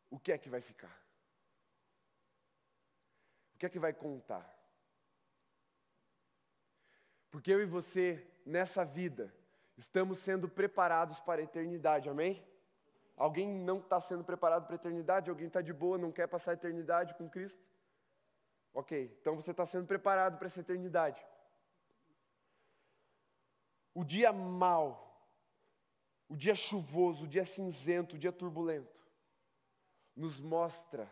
o 0.09 0.19
que 0.19 0.31
é 0.31 0.37
que 0.37 0.49
vai 0.49 0.61
ficar? 0.61 0.95
O 3.53 3.57
que 3.57 3.65
é 3.65 3.69
que 3.69 3.79
vai 3.79 3.93
contar? 3.93 4.45
Porque 7.29 7.51
eu 7.51 7.61
e 7.61 7.65
você, 7.65 8.25
nessa 8.45 8.83
vida, 8.83 9.33
estamos 9.77 10.19
sendo 10.19 10.49
preparados 10.49 11.19
para 11.19 11.41
a 11.41 11.43
eternidade, 11.43 12.09
amém? 12.09 12.43
Alguém 13.15 13.47
não 13.47 13.79
está 13.79 13.99
sendo 13.99 14.23
preparado 14.23 14.65
para 14.65 14.75
a 14.75 14.81
eternidade? 14.81 15.29
Alguém 15.29 15.47
está 15.47 15.61
de 15.61 15.73
boa, 15.73 15.97
não 15.97 16.11
quer 16.11 16.27
passar 16.27 16.51
a 16.51 16.53
eternidade 16.55 17.13
com 17.15 17.29
Cristo? 17.29 17.61
Ok, 18.73 19.17
então 19.19 19.35
você 19.35 19.51
está 19.51 19.65
sendo 19.65 19.87
preparado 19.87 20.37
para 20.37 20.47
essa 20.47 20.59
eternidade. 20.59 21.23
O 23.97 24.05
dia 24.05 24.31
mau, 24.31 25.27
o 26.29 26.35
dia 26.35 26.53
chuvoso, 26.53 27.25
o 27.25 27.27
dia 27.27 27.43
cinzento, 27.43 28.15
o 28.15 28.19
dia 28.19 28.31
turbulento, 28.31 29.03
nos 30.15 30.39
mostra 30.39 31.11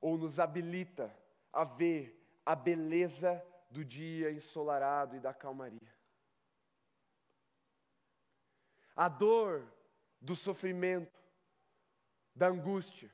ou 0.00 0.16
nos 0.16 0.40
habilita 0.40 1.14
a 1.52 1.64
ver 1.64 2.18
a 2.46 2.54
beleza 2.54 3.44
do 3.70 3.84
dia 3.84 4.30
ensolarado 4.30 5.16
e 5.16 5.20
da 5.20 5.34
calmaria. 5.34 5.94
A 8.96 9.06
dor 9.06 9.70
do 10.18 10.34
sofrimento, 10.34 11.22
da 12.34 12.48
angústia, 12.48 13.12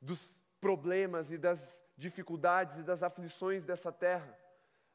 dos 0.00 0.40
problemas 0.62 1.30
e 1.30 1.36
das 1.36 1.84
dificuldades 1.94 2.78
e 2.78 2.82
das 2.82 3.02
aflições 3.02 3.66
dessa 3.66 3.92
terra 3.92 4.34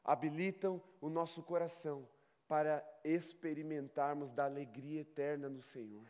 habilitam 0.02 0.82
o 1.00 1.08
nosso 1.08 1.44
coração 1.44 2.08
para 2.50 2.84
experimentarmos 3.04 4.32
da 4.32 4.44
alegria 4.44 5.02
eterna 5.02 5.48
no 5.48 5.62
Senhor. 5.62 6.04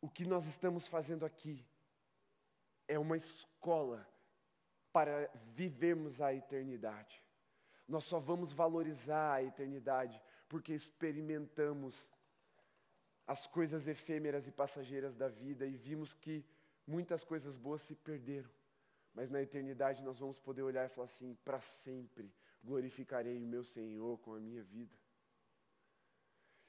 O 0.00 0.08
que 0.08 0.24
nós 0.24 0.46
estamos 0.46 0.86
fazendo 0.86 1.26
aqui 1.26 1.66
é 2.86 2.96
uma 2.96 3.16
escola 3.16 4.08
para 4.92 5.28
vivermos 5.52 6.20
a 6.20 6.32
eternidade. 6.32 7.20
Nós 7.88 8.04
só 8.04 8.20
vamos 8.20 8.52
valorizar 8.52 9.32
a 9.32 9.42
eternidade 9.42 10.22
porque 10.48 10.72
experimentamos 10.72 12.08
as 13.26 13.48
coisas 13.48 13.88
efêmeras 13.88 14.46
e 14.46 14.52
passageiras 14.52 15.16
da 15.16 15.26
vida 15.26 15.66
e 15.66 15.76
vimos 15.76 16.14
que 16.14 16.44
muitas 16.86 17.24
coisas 17.24 17.56
boas 17.56 17.82
se 17.82 17.96
perderam. 17.96 18.59
Mas 19.12 19.30
na 19.30 19.42
eternidade 19.42 20.02
nós 20.02 20.18
vamos 20.18 20.38
poder 20.38 20.62
olhar 20.62 20.86
e 20.86 20.88
falar 20.88 21.06
assim: 21.06 21.34
para 21.44 21.60
sempre 21.60 22.32
glorificarei 22.62 23.42
o 23.42 23.46
meu 23.46 23.64
Senhor 23.64 24.18
com 24.18 24.34
a 24.34 24.40
minha 24.40 24.62
vida. 24.62 24.96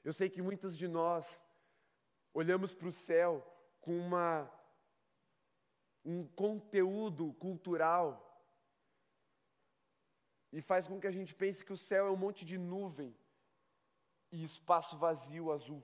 Eu 0.02 0.12
sei 0.12 0.28
que 0.28 0.42
muitos 0.42 0.76
de 0.76 0.88
nós 0.88 1.44
olhamos 2.34 2.74
para 2.74 2.88
o 2.88 2.92
céu 2.92 3.46
com 3.80 3.96
uma, 3.96 4.50
um 6.04 6.26
conteúdo 6.26 7.32
cultural 7.34 8.28
e 10.52 10.60
faz 10.60 10.86
com 10.86 11.00
que 11.00 11.06
a 11.06 11.10
gente 11.10 11.34
pense 11.34 11.64
que 11.64 11.72
o 11.72 11.76
céu 11.76 12.06
é 12.06 12.10
um 12.10 12.16
monte 12.16 12.44
de 12.44 12.58
nuvem 12.58 13.16
e 14.30 14.42
espaço 14.42 14.98
vazio 14.98 15.52
azul. 15.52 15.82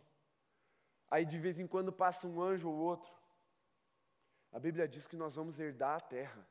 Aí 1.11 1.25
de 1.25 1.39
vez 1.39 1.59
em 1.59 1.67
quando 1.67 1.93
passa 1.93 2.27
um 2.27 2.43
anjo 2.43 2.69
ou 2.69 2.77
outro. 2.77 3.18
A 4.51 4.59
Bíblia 4.59 4.89
diz 4.89 5.07
que 5.07 5.17
nós 5.17 5.37
vamos 5.37 5.61
herdar 5.61 5.97
a 5.97 6.01
terra, 6.01 6.47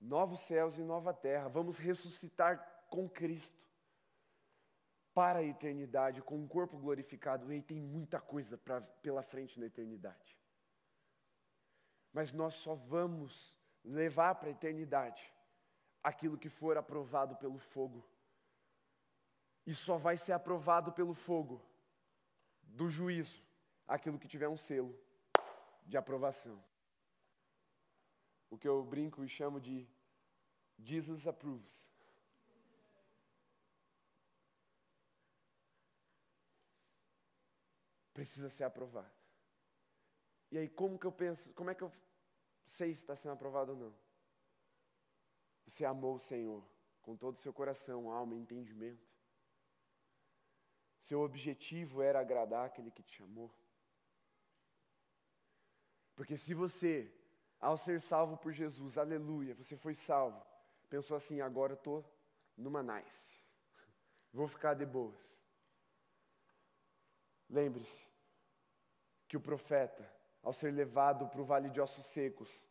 novos 0.00 0.40
céus 0.40 0.78
e 0.78 0.82
nova 0.82 1.12
terra, 1.12 1.48
vamos 1.48 1.78
ressuscitar 1.78 2.86
com 2.88 3.08
Cristo 3.08 3.58
para 5.12 5.40
a 5.40 5.44
eternidade, 5.44 6.22
com 6.22 6.36
um 6.38 6.46
corpo 6.46 6.78
glorificado. 6.78 7.52
E 7.52 7.60
tem 7.60 7.80
muita 7.80 8.20
coisa 8.20 8.56
pra, 8.56 8.80
pela 8.80 9.22
frente 9.22 9.58
na 9.58 9.66
eternidade. 9.66 10.38
Mas 12.12 12.32
nós 12.32 12.54
só 12.54 12.74
vamos 12.74 13.56
levar 13.84 14.36
para 14.36 14.48
a 14.48 14.52
eternidade 14.52 15.32
aquilo 16.02 16.38
que 16.38 16.48
for 16.48 16.78
aprovado 16.78 17.36
pelo 17.36 17.58
fogo. 17.58 18.04
E 19.66 19.74
só 19.74 19.98
vai 19.98 20.16
ser 20.16 20.32
aprovado 20.32 20.92
pelo 20.92 21.14
fogo 21.14 21.64
do 22.62 22.88
juízo 22.88 23.42
aquilo 23.86 24.18
que 24.18 24.28
tiver 24.28 24.48
um 24.48 24.56
selo 24.56 24.96
de 25.90 25.96
aprovação. 25.96 26.62
O 28.48 28.56
que 28.56 28.68
eu 28.68 28.82
brinco 28.84 29.24
e 29.24 29.28
chamo 29.28 29.60
de 29.60 29.88
Jesus 30.78 31.26
approves. 31.26 31.90
Precisa 38.14 38.48
ser 38.48 38.64
aprovado. 38.64 39.10
E 40.50 40.58
aí, 40.58 40.68
como 40.68 40.98
que 40.98 41.06
eu 41.06 41.12
penso, 41.12 41.52
como 41.54 41.70
é 41.70 41.74
que 41.74 41.82
eu 41.82 41.92
sei 42.64 42.94
se 42.94 43.00
está 43.00 43.16
sendo 43.16 43.32
aprovado 43.32 43.72
ou 43.72 43.78
não? 43.78 43.94
Você 45.66 45.84
amou 45.84 46.16
o 46.16 46.20
Senhor 46.20 46.64
com 47.02 47.16
todo 47.16 47.36
o 47.36 47.40
seu 47.40 47.52
coração, 47.52 48.10
alma 48.10 48.34
e 48.34 48.38
entendimento. 48.38 49.08
Seu 51.00 51.20
objetivo 51.20 52.02
era 52.02 52.20
agradar 52.20 52.66
aquele 52.66 52.90
que 52.90 53.02
te 53.02 53.14
chamou. 53.16 53.52
Porque 56.20 56.36
se 56.36 56.52
você, 56.52 57.10
ao 57.58 57.78
ser 57.78 57.98
salvo 57.98 58.36
por 58.36 58.52
Jesus, 58.52 58.98
aleluia, 58.98 59.54
você 59.54 59.74
foi 59.74 59.94
salvo, 59.94 60.38
pensou 60.90 61.16
assim: 61.16 61.40
agora 61.40 61.72
eu 61.72 61.78
estou 61.78 62.04
numa 62.54 62.82
nice, 62.82 63.42
vou 64.30 64.46
ficar 64.46 64.74
de 64.74 64.84
boas. 64.84 65.40
Lembre-se 67.48 68.06
que 69.26 69.34
o 69.34 69.40
profeta, 69.40 70.14
ao 70.42 70.52
ser 70.52 70.74
levado 70.74 71.26
para 71.26 71.40
o 71.40 71.44
vale 71.46 71.70
de 71.70 71.80
ossos 71.80 72.04
secos, 72.04 72.68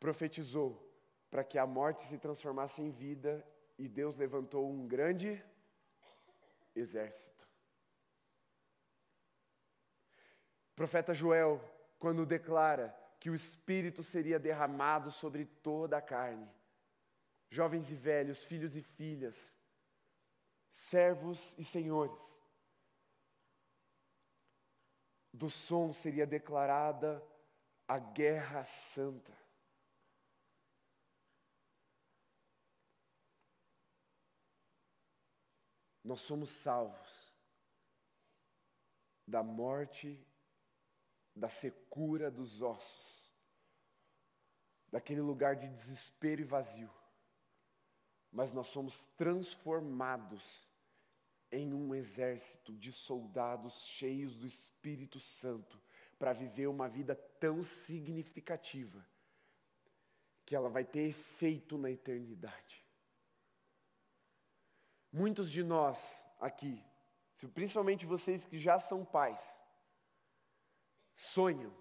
profetizou 0.00 0.92
para 1.30 1.44
que 1.44 1.56
a 1.56 1.64
morte 1.64 2.04
se 2.08 2.18
transformasse 2.18 2.82
em 2.82 2.90
vida 2.90 3.46
e 3.78 3.86
Deus 3.86 4.16
levantou 4.16 4.68
um 4.68 4.88
grande 4.88 5.40
exército. 6.74 7.48
Profeta 10.74 11.14
Joel 11.14 11.73
quando 12.04 12.26
declara 12.26 12.94
que 13.18 13.30
o 13.30 13.34
Espírito 13.34 14.02
seria 14.02 14.38
derramado 14.38 15.10
sobre 15.10 15.46
toda 15.46 15.96
a 15.96 16.02
carne. 16.02 16.46
Jovens 17.48 17.90
e 17.90 17.94
velhos, 17.94 18.44
filhos 18.44 18.76
e 18.76 18.82
filhas, 18.82 19.54
servos 20.68 21.56
e 21.56 21.64
senhores. 21.64 22.22
Do 25.32 25.48
som 25.48 25.94
seria 25.94 26.26
declarada 26.26 27.26
a 27.88 27.98
guerra 27.98 28.66
santa. 28.66 29.32
Nós 36.04 36.20
somos 36.20 36.50
salvos 36.50 37.34
da 39.26 39.42
morte, 39.42 40.22
da 41.34 41.48
secura 41.48 42.30
dos 42.30 42.62
ossos, 42.62 43.32
daquele 44.90 45.20
lugar 45.20 45.56
de 45.56 45.68
desespero 45.68 46.40
e 46.40 46.44
vazio. 46.44 46.90
Mas 48.30 48.52
nós 48.52 48.68
somos 48.68 48.98
transformados 49.16 50.68
em 51.50 51.72
um 51.72 51.94
exército 51.94 52.72
de 52.72 52.92
soldados 52.92 53.84
cheios 53.84 54.36
do 54.36 54.46
Espírito 54.46 55.20
Santo 55.20 55.80
para 56.18 56.32
viver 56.32 56.66
uma 56.66 56.88
vida 56.88 57.14
tão 57.14 57.62
significativa 57.62 59.04
que 60.44 60.54
ela 60.54 60.68
vai 60.68 60.84
ter 60.84 61.08
efeito 61.08 61.78
na 61.78 61.90
eternidade. 61.90 62.84
Muitos 65.12 65.50
de 65.50 65.62
nós 65.62 66.26
aqui, 66.40 66.84
principalmente 67.54 68.04
vocês 68.04 68.44
que 68.44 68.58
já 68.58 68.78
são 68.78 69.04
pais, 69.04 69.63
sonham 71.14 71.72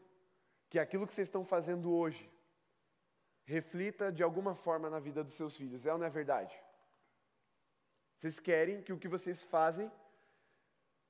que 0.70 0.80
aquilo 0.80 1.06
que 1.06 1.14
vocês 1.14 1.28
estão 1.28 1.44
fazendo 1.44 1.92
hoje 1.94 2.32
reflita 3.46 4.12
de 4.12 4.24
alguma 4.24 4.56
forma 4.56 4.90
na 4.90 5.00
vida 5.00 5.24
dos 5.24 5.34
seus 5.34 5.56
filhos. 5.56 5.86
É 5.86 5.92
ou 5.92 6.00
não 6.00 6.06
é 6.06 6.10
verdade? 6.10 6.58
Vocês 8.16 8.40
querem 8.40 8.82
que 8.82 8.94
o 8.94 8.98
que 8.98 9.08
vocês 9.08 9.44
fazem, 9.44 9.92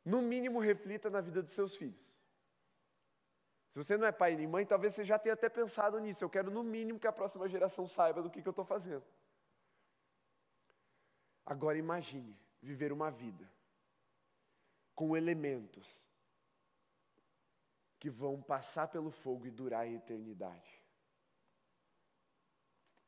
no 0.03 0.21
mínimo, 0.21 0.59
reflita 0.59 1.09
na 1.09 1.21
vida 1.21 1.41
dos 1.41 1.53
seus 1.53 1.75
filhos. 1.75 2.03
Se 3.71 3.77
você 3.77 3.97
não 3.97 4.07
é 4.07 4.11
pai 4.11 4.35
nem 4.35 4.47
mãe, 4.47 4.65
talvez 4.65 4.93
você 4.93 5.03
já 5.03 5.17
tenha 5.17 5.33
até 5.33 5.49
pensado 5.49 5.99
nisso. 5.99 6.23
Eu 6.23 6.29
quero, 6.29 6.51
no 6.51 6.63
mínimo, 6.63 6.99
que 6.99 7.07
a 7.07 7.11
próxima 7.11 7.47
geração 7.47 7.87
saiba 7.87 8.21
do 8.21 8.29
que, 8.29 8.41
que 8.41 8.47
eu 8.47 8.51
estou 8.51 8.65
fazendo. 8.65 9.03
Agora 11.45 11.77
imagine 11.77 12.37
viver 12.61 12.91
uma 12.91 13.09
vida 13.11 13.49
com 14.95 15.17
elementos 15.17 16.07
que 18.03 18.09
vão 18.09 18.41
passar 18.41 18.89
pelo 18.89 19.09
fogo 19.09 19.47
e 19.47 19.49
durar 19.49 19.83
a 19.83 19.87
eternidade. 19.87 20.83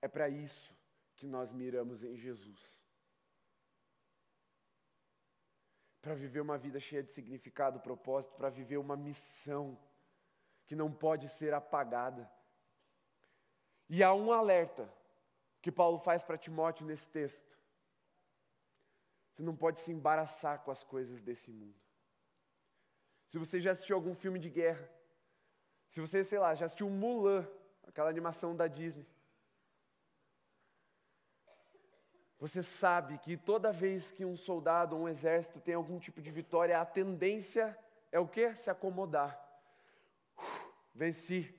É 0.01 0.07
para 0.07 0.29
isso 0.29 0.73
que 1.17 1.27
nós 1.27 1.51
miramos 1.51 2.01
em 2.01 2.15
Jesus. 2.15 2.81
Para 6.01 6.13
viver 6.13 6.39
uma 6.39 6.57
vida 6.57 6.79
cheia 6.79 7.03
de 7.03 7.11
significado, 7.11 7.81
propósito, 7.81 8.35
para 8.35 8.49
viver 8.49 8.77
uma 8.77 8.95
missão 8.95 9.77
que 10.65 10.77
não 10.77 10.89
pode 10.89 11.27
ser 11.27 11.53
apagada. 11.53 12.31
E 13.89 14.01
há 14.01 14.13
um 14.13 14.31
alerta 14.31 14.89
que 15.61 15.73
Paulo 15.73 15.99
faz 15.99 16.23
para 16.23 16.37
Timóteo 16.37 16.85
nesse 16.85 17.09
texto. 17.09 17.53
Você 19.33 19.43
não 19.43 19.57
pode 19.57 19.81
se 19.81 19.91
embaraçar 19.91 20.63
com 20.63 20.71
as 20.71 20.85
coisas 20.85 21.21
desse 21.21 21.51
mundo. 21.51 21.84
Se 23.27 23.37
você 23.37 23.59
já 23.59 23.71
assistiu 23.71 23.95
algum 23.95 24.15
filme 24.15 24.39
de 24.39 24.49
guerra, 24.49 24.89
se 25.89 25.99
você, 26.01 26.23
sei 26.23 26.39
lá, 26.39 26.53
já 26.55 26.65
assistiu 26.65 26.89
Mulan, 26.89 27.47
aquela 27.87 28.09
animação 28.09 28.55
da 28.55 28.67
Disney, 28.67 29.07
você 32.37 32.61
sabe 32.61 33.17
que 33.17 33.37
toda 33.37 33.71
vez 33.71 34.11
que 34.11 34.25
um 34.25 34.35
soldado 34.35 34.95
ou 34.95 35.03
um 35.03 35.09
exército 35.09 35.59
tem 35.59 35.73
algum 35.73 35.97
tipo 35.97 36.21
de 36.21 36.29
vitória, 36.31 36.79
a 36.79 36.85
tendência 36.85 37.77
é 38.11 38.19
o 38.19 38.27
quê? 38.27 38.55
Se 38.55 38.69
acomodar. 38.69 39.39
Uf, 40.37 40.69
venci. 40.93 41.53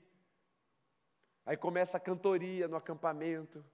Aí 1.44 1.56
começa 1.56 1.96
a 1.96 2.00
cantoria 2.00 2.68
no 2.68 2.76
acampamento. 2.76 3.64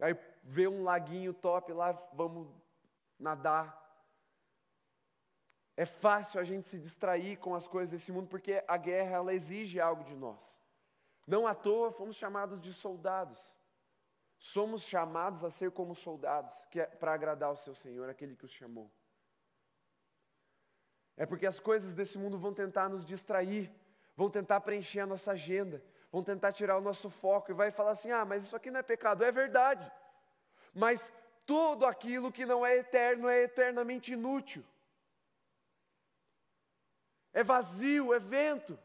Aí 0.00 0.16
vê 0.42 0.66
um 0.66 0.82
laguinho 0.82 1.32
top 1.32 1.72
lá, 1.72 1.92
vamos 2.12 2.48
nadar. 3.18 3.81
É 5.76 5.86
fácil 5.86 6.40
a 6.40 6.44
gente 6.44 6.68
se 6.68 6.78
distrair 6.78 7.38
com 7.38 7.54
as 7.54 7.66
coisas 7.66 7.90
desse 7.90 8.12
mundo 8.12 8.28
porque 8.28 8.62
a 8.68 8.76
guerra 8.76 9.16
ela 9.16 9.34
exige 9.34 9.80
algo 9.80 10.04
de 10.04 10.14
nós. 10.14 10.60
Não 11.26 11.46
à 11.46 11.54
toa 11.54 11.90
fomos 11.90 12.16
chamados 12.16 12.60
de 12.60 12.72
soldados. 12.72 13.40
Somos 14.38 14.82
chamados 14.82 15.44
a 15.44 15.50
ser 15.50 15.70
como 15.70 15.94
soldados, 15.94 16.66
que 16.66 16.80
é 16.80 16.86
para 16.86 17.14
agradar 17.14 17.48
ao 17.48 17.56
seu 17.56 17.74
Senhor, 17.74 18.10
aquele 18.10 18.34
que 18.34 18.44
os 18.44 18.50
chamou. 18.50 18.90
É 21.16 21.24
porque 21.24 21.46
as 21.46 21.60
coisas 21.60 21.94
desse 21.94 22.18
mundo 22.18 22.36
vão 22.36 22.52
tentar 22.52 22.88
nos 22.88 23.06
distrair, 23.06 23.72
vão 24.16 24.28
tentar 24.28 24.60
preencher 24.60 25.00
a 25.00 25.06
nossa 25.06 25.32
agenda, 25.32 25.82
vão 26.10 26.24
tentar 26.24 26.52
tirar 26.52 26.76
o 26.76 26.80
nosso 26.80 27.08
foco 27.08 27.50
e 27.50 27.54
vai 27.54 27.70
falar 27.70 27.92
assim: 27.92 28.10
"Ah, 28.10 28.24
mas 28.24 28.44
isso 28.44 28.56
aqui 28.56 28.70
não 28.70 28.80
é 28.80 28.82
pecado". 28.82 29.22
É 29.22 29.30
verdade. 29.30 29.90
Mas 30.74 31.12
tudo 31.46 31.86
aquilo 31.86 32.32
que 32.32 32.44
não 32.44 32.66
é 32.66 32.78
eterno 32.78 33.28
é 33.28 33.44
eternamente 33.44 34.12
inútil. 34.12 34.64
É 37.32 37.42
vazio, 37.42 38.12
é 38.12 38.18
vento. 38.18 38.78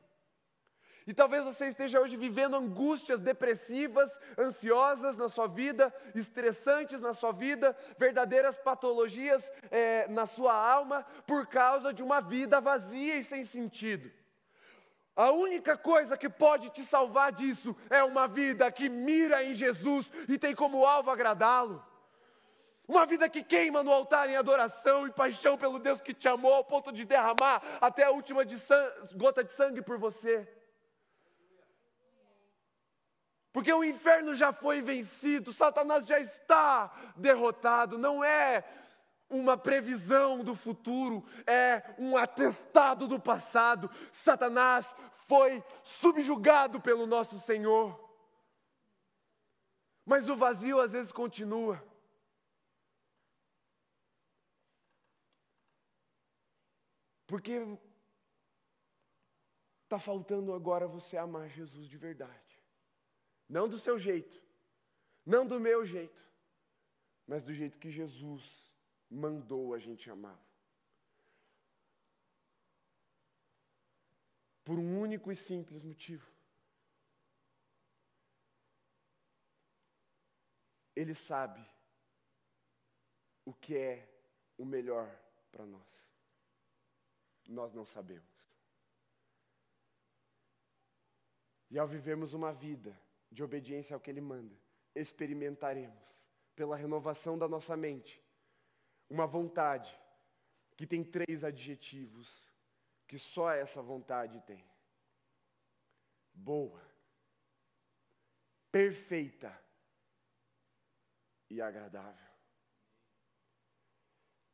E 1.07 1.13
talvez 1.13 1.45
você 1.45 1.67
esteja 1.67 2.01
hoje 2.01 2.17
vivendo 2.17 2.57
angústias 2.57 3.21
depressivas, 3.21 4.11
ansiosas 4.37 5.15
na 5.15 5.29
sua 5.29 5.47
vida, 5.47 5.93
estressantes 6.13 6.99
na 6.99 7.13
sua 7.13 7.31
vida, 7.31 7.73
verdadeiras 7.97 8.57
patologias 8.57 9.49
é, 9.71 10.05
na 10.09 10.25
sua 10.25 10.53
alma, 10.53 11.05
por 11.25 11.47
causa 11.47 11.93
de 11.93 12.03
uma 12.03 12.19
vida 12.19 12.59
vazia 12.59 13.15
e 13.15 13.23
sem 13.23 13.45
sentido. 13.45 14.11
A 15.15 15.31
única 15.31 15.77
coisa 15.77 16.17
que 16.17 16.27
pode 16.27 16.69
te 16.71 16.83
salvar 16.83 17.31
disso 17.31 17.73
é 17.89 18.03
uma 18.03 18.27
vida 18.27 18.69
que 18.69 18.89
mira 18.89 19.43
em 19.45 19.53
Jesus 19.53 20.11
e 20.27 20.37
tem 20.37 20.53
como 20.53 20.85
alvo 20.85 21.09
agradá-lo. 21.09 21.83
Uma 22.87 23.05
vida 23.05 23.27
que 23.27 23.43
queima 23.43 23.83
no 23.83 23.91
altar 23.91 24.29
em 24.29 24.37
adoração 24.37 25.05
e 25.05 25.11
paixão 25.11 25.57
pelo 25.57 25.77
Deus 25.77 25.99
que 25.99 26.13
te 26.13 26.27
amou 26.27 26.53
ao 26.53 26.63
ponto 26.63 26.91
de 26.91 27.03
derramar 27.03 27.61
até 27.81 28.05
a 28.05 28.11
última 28.11 28.45
de 28.45 28.55
gota 29.15 29.43
de 29.43 29.51
sangue 29.51 29.81
por 29.81 29.97
você. 29.97 30.47
Porque 33.51 33.73
o 33.73 33.83
inferno 33.83 34.33
já 34.35 34.53
foi 34.53 34.81
vencido, 34.81 35.51
Satanás 35.51 36.05
já 36.05 36.19
está 36.19 36.93
derrotado, 37.15 37.97
não 37.97 38.23
é 38.23 38.63
uma 39.29 39.57
previsão 39.57 40.43
do 40.43 40.55
futuro, 40.55 41.25
é 41.45 41.83
um 41.97 42.15
atestado 42.15 43.07
do 43.07 43.19
passado. 43.19 43.89
Satanás 44.13 44.95
foi 45.13 45.61
subjugado 45.83 46.79
pelo 46.79 47.05
nosso 47.05 47.39
Senhor. 47.39 47.99
Mas 50.05 50.29
o 50.29 50.37
vazio 50.37 50.79
às 50.79 50.93
vezes 50.93 51.11
continua. 51.11 51.83
Porque 57.27 57.59
está 59.83 59.99
faltando 59.99 60.53
agora 60.53 60.87
você 60.87 61.17
amar 61.17 61.49
Jesus 61.49 61.89
de 61.89 61.97
verdade. 61.97 62.57
Não 63.49 63.67
do 63.67 63.77
seu 63.77 63.99
jeito, 63.99 64.41
não 65.25 65.45
do 65.45 65.59
meu 65.59 65.85
jeito, 65.85 66.21
mas 67.27 67.43
do 67.43 67.53
jeito 67.53 67.77
que 67.77 67.91
Jesus 67.91 68.73
mandou 69.09 69.73
a 69.73 69.79
gente 69.79 70.09
amar. 70.09 70.41
Por 74.63 74.79
um 74.79 74.99
único 74.99 75.29
e 75.31 75.35
simples 75.35 75.83
motivo. 75.83 76.29
Ele 80.95 81.13
sabe 81.13 81.65
o 83.45 83.53
que 83.53 83.77
é 83.77 84.09
o 84.57 84.65
melhor 84.65 85.07
para 85.51 85.65
nós 85.65 86.16
nós 87.47 87.73
não 87.73 87.85
sabemos. 87.85 88.51
E 91.69 91.79
ao 91.79 91.87
vivermos 91.87 92.33
uma 92.33 92.53
vida 92.53 92.99
de 93.31 93.43
obediência 93.43 93.93
ao 93.93 93.99
que 93.99 94.09
Ele 94.09 94.21
manda, 94.21 94.55
experimentaremos, 94.95 96.25
pela 96.55 96.75
renovação 96.75 97.37
da 97.37 97.47
nossa 97.47 97.77
mente, 97.77 98.23
uma 99.09 99.27
vontade 99.27 99.97
que 100.75 100.87
tem 100.87 101.03
três 101.03 101.43
adjetivos 101.43 102.51
que 103.07 103.19
só 103.19 103.51
essa 103.51 103.81
vontade 103.81 104.41
tem: 104.41 104.63
boa, 106.33 106.81
perfeita 108.71 109.57
e 111.49 111.61
agradável. 111.61 112.27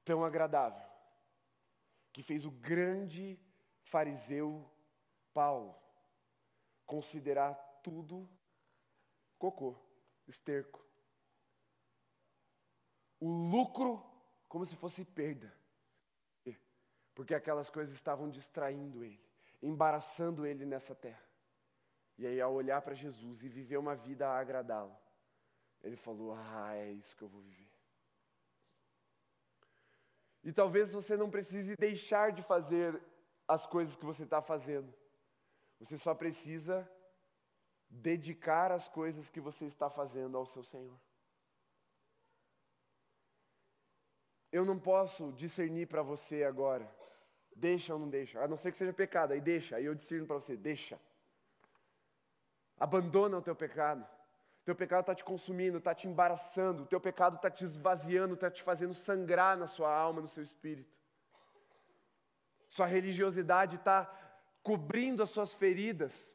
Tão 0.04 0.24
agradável 0.26 0.93
que 2.14 2.24
fez 2.24 2.46
o 2.46 2.52
grande 2.52 3.38
fariseu 3.82 4.70
Paulo 5.34 5.76
considerar 6.86 7.56
tudo 7.84 8.30
cocô, 9.38 9.76
esterco. 10.28 10.82
O 13.20 13.28
lucro 13.28 14.02
como 14.48 14.66
se 14.66 14.76
fosse 14.76 15.04
perda. 15.04 15.52
Porque 17.16 17.34
aquelas 17.34 17.70
coisas 17.70 17.94
estavam 17.94 18.30
distraindo 18.30 19.04
ele, 19.04 19.24
embaraçando 19.62 20.46
ele 20.46 20.66
nessa 20.66 20.96
terra. 20.96 21.24
E 22.18 22.26
aí, 22.28 22.40
ao 22.40 22.54
olhar 22.54 22.82
para 22.82 22.94
Jesus 22.94 23.44
e 23.44 23.50
viver 23.50 23.78
uma 23.78 23.96
vida 23.96 24.28
a 24.28 24.40
agradá-lo, 24.40 24.96
ele 25.84 25.96
falou: 25.96 26.34
Ah, 26.36 26.76
é 26.76 26.92
isso 26.92 27.16
que 27.16 27.24
eu 27.24 27.28
vou 27.28 27.42
viver. 27.42 27.73
E 30.44 30.52
talvez 30.52 30.94
você 30.94 31.16
não 31.16 31.30
precise 31.30 31.76
deixar 31.76 32.32
de 32.32 32.42
fazer 32.42 33.02
as 33.48 33.66
coisas 33.66 33.96
que 33.96 34.06
você 34.06 34.24
está 34.24 34.42
fazendo. 34.42 34.94
Você 35.80 35.98
só 35.98 36.14
precisa 36.14 36.90
dedicar 37.90 38.72
as 38.72 38.88
coisas 38.90 39.30
que 39.30 39.40
você 39.40 39.66
está 39.66 39.90
fazendo 39.90 40.38
ao 40.38 40.46
seu 40.46 40.64
Senhor. 40.64 41.00
Eu 44.52 44.66
não 44.66 44.78
posso 44.78 45.32
discernir 45.34 45.88
para 45.88 46.04
você 46.04 46.44
agora, 46.44 46.88
deixa 47.56 47.94
ou 47.94 48.00
não 48.00 48.10
deixa, 48.10 48.40
a 48.40 48.48
não 48.48 48.56
ser 48.56 48.72
que 48.72 48.78
seja 48.78 48.94
pecado, 48.94 49.34
aí 49.34 49.42
deixa, 49.42 49.76
aí 49.78 49.86
eu 49.86 49.96
discerno 49.96 50.28
para 50.28 50.36
você, 50.36 50.56
deixa. 50.56 51.00
Abandona 52.78 53.38
o 53.38 53.42
teu 53.42 53.56
pecado. 53.56 54.08
Teu 54.64 54.76
pecado 54.76 55.02
está 55.02 55.14
te 55.14 55.24
consumindo, 55.24 55.78
está 55.78 55.94
te 55.94 56.08
embaraçando, 56.08 56.86
teu 56.86 57.00
pecado 57.00 57.36
está 57.36 57.52
te 57.52 57.66
esvaziando, 57.66 58.36
está 58.36 58.50
te 58.50 58.64
fazendo 58.64 58.94
sangrar 58.94 59.58
na 59.58 59.68
sua 59.68 59.94
alma, 59.94 60.22
no 60.22 60.28
seu 60.28 60.42
espírito. 60.42 60.98
Sua 62.70 62.86
religiosidade 62.86 63.76
está 63.76 64.06
cobrindo 64.62 65.22
as 65.22 65.30
suas 65.30 65.54
feridas 65.54 66.34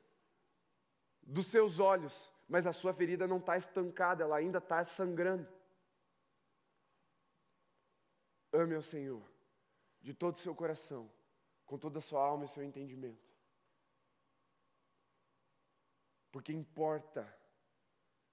dos 1.22 1.46
seus 1.46 1.80
olhos, 1.80 2.30
mas 2.46 2.66
a 2.66 2.72
sua 2.72 2.92
ferida 2.92 3.26
não 3.26 3.38
está 3.38 3.56
estancada, 3.56 4.24
ela 4.24 4.36
ainda 4.36 4.58
está 4.58 4.84
sangrando. 4.84 5.48
Ame 8.52 8.74
ao 8.74 8.82
Senhor 8.82 9.22
de 10.02 10.12
todo 10.12 10.34
o 10.34 10.38
seu 10.38 10.54
coração, 10.54 11.10
com 11.64 11.78
toda 11.78 11.98
a 11.98 12.02
sua 12.02 12.22
alma 12.24 12.44
e 12.44 12.48
seu 12.48 12.62
entendimento. 12.62 13.26
Porque 16.30 16.52
importa 16.52 17.37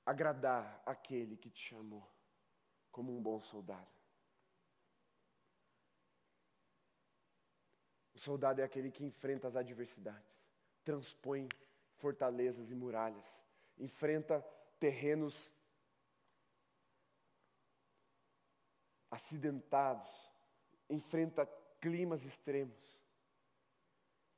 agradar 0.06 0.82
aquele 0.86 1.36
que 1.36 1.50
te 1.50 1.62
chamou 1.62 2.08
como 2.92 3.12
um 3.12 3.22
bom 3.22 3.40
soldado. 3.42 3.96
O 8.14 8.20
soldado 8.20 8.62
é 8.62 8.64
aquele 8.64 8.92
que 8.92 9.04
enfrenta 9.04 9.48
as 9.48 9.56
adversidades, 9.56 10.48
transpõe 10.84 11.50
fortalezas 11.98 12.72
e 12.72 12.76
muralhas, 12.76 13.46
enfrenta 13.78 14.42
terrenos 14.80 15.52
acidentados, 19.10 20.30
enfrenta 20.90 21.46
climas 21.82 22.24
extremos 22.24 23.02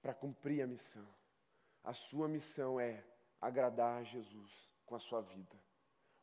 para 0.01 0.13
cumprir 0.13 0.61
a 0.61 0.67
missão. 0.67 1.07
A 1.83 1.93
sua 1.93 2.27
missão 2.27 2.79
é 2.79 3.03
agradar 3.39 3.99
a 3.99 4.03
Jesus 4.03 4.76
com 4.87 4.95
a 4.95 4.99
sua 4.99 5.21
vida, 5.21 5.55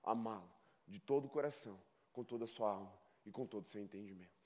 amá-lo 0.03 0.51
de 0.89 0.99
todo 0.99 1.27
o 1.27 1.31
coração, 1.31 1.81
com 2.13 2.25
toda 2.25 2.45
a 2.45 2.49
sua 2.49 2.71
alma 2.71 2.99
e 3.25 3.31
com 3.31 3.47
todo 3.47 3.65
o 3.65 3.69
seu 3.69 3.81
entendimento. 3.81 4.43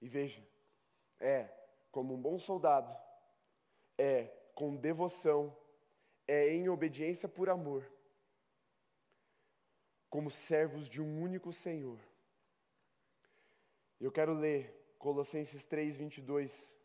E 0.00 0.08
veja, 0.08 0.42
é 1.18 1.50
como 1.90 2.14
um 2.14 2.20
bom 2.20 2.38
soldado, 2.38 2.96
é 3.98 4.24
com 4.54 4.76
devoção, 4.76 5.54
é 6.26 6.48
em 6.48 6.68
obediência 6.68 7.28
por 7.28 7.50
amor, 7.50 7.90
como 10.08 10.30
servos 10.30 10.88
de 10.88 11.02
um 11.02 11.22
único 11.22 11.52
Senhor. 11.52 11.98
Eu 14.00 14.10
quero 14.10 14.32
ler 14.32 14.94
Colossenses 14.98 15.64
3, 15.64 15.96
22. 15.96 16.79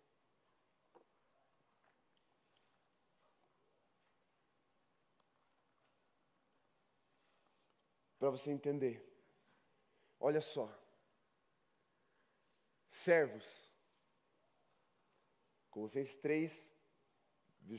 Para 8.25 8.31
você 8.31 8.51
entender. 8.51 9.07
Olha 10.19 10.41
só. 10.41 10.67
Servos. 12.87 13.71
Colossenses 15.69 16.17
3, 16.17 16.73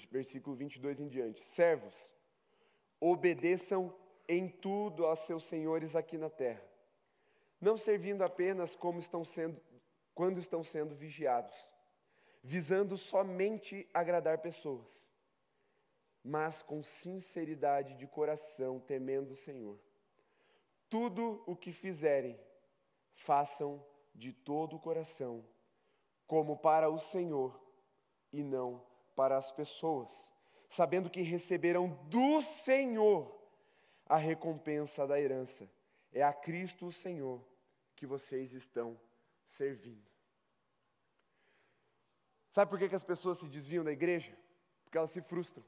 versículo 0.09 0.55
22 0.55 1.01
em 1.01 1.09
diante. 1.09 1.43
Servos, 1.43 2.15
obedeçam 3.01 3.93
em 4.29 4.49
tudo 4.49 5.05
aos 5.05 5.19
seus 5.21 5.43
senhores 5.43 5.97
aqui 5.97 6.17
na 6.17 6.31
terra, 6.31 6.63
não 7.61 7.77
servindo 7.77 8.23
apenas 8.23 8.77
como 8.77 9.01
estão 9.01 9.25
sendo 9.25 9.61
quando 10.15 10.39
estão 10.39 10.63
sendo 10.63 10.95
vigiados, 10.95 11.57
visando 12.43 12.97
somente 12.97 13.89
agradar 13.93 14.39
pessoas, 14.39 15.11
mas 16.23 16.63
com 16.63 16.85
sinceridade 16.85 17.97
de 17.97 18.07
coração, 18.07 18.79
temendo 18.79 19.33
o 19.33 19.37
Senhor. 19.37 19.86
Tudo 20.89 21.43
o 21.47 21.57
que 21.57 21.73
fizerem, 21.73 22.39
façam 23.13 23.85
de 24.15 24.33
todo 24.33 24.77
o 24.77 24.81
coração, 24.81 25.45
como 26.27 26.57
para 26.57 26.89
o 26.89 26.99
Senhor 26.99 27.61
e 28.33 28.43
não 28.43 28.85
para 29.15 29.37
as 29.37 29.51
pessoas, 29.51 30.31
sabendo 30.69 31.11
que 31.11 31.23
receberão 31.23 31.89
do 32.09 32.43
Senhor 32.43 33.35
a 34.07 34.17
recompensa 34.17 35.07
da 35.07 35.21
herança. 35.21 35.69
É 36.13 36.23
a 36.23 36.33
Cristo 36.33 36.87
o 36.87 36.93
Senhor 36.93 37.45
que 37.95 38.07
vocês 38.07 38.53
estão 38.53 38.99
servindo. 39.45 40.07
Sabe 42.51 42.71
por 42.71 42.79
que, 42.79 42.89
que 42.89 42.95
as 42.95 43.05
pessoas 43.05 43.39
se 43.39 43.49
desviam 43.49 43.85
da 43.85 43.93
igreja? 43.93 44.37
Porque 44.85 44.97
elas 44.97 45.11
se 45.11 45.21
frustram. 45.21 45.65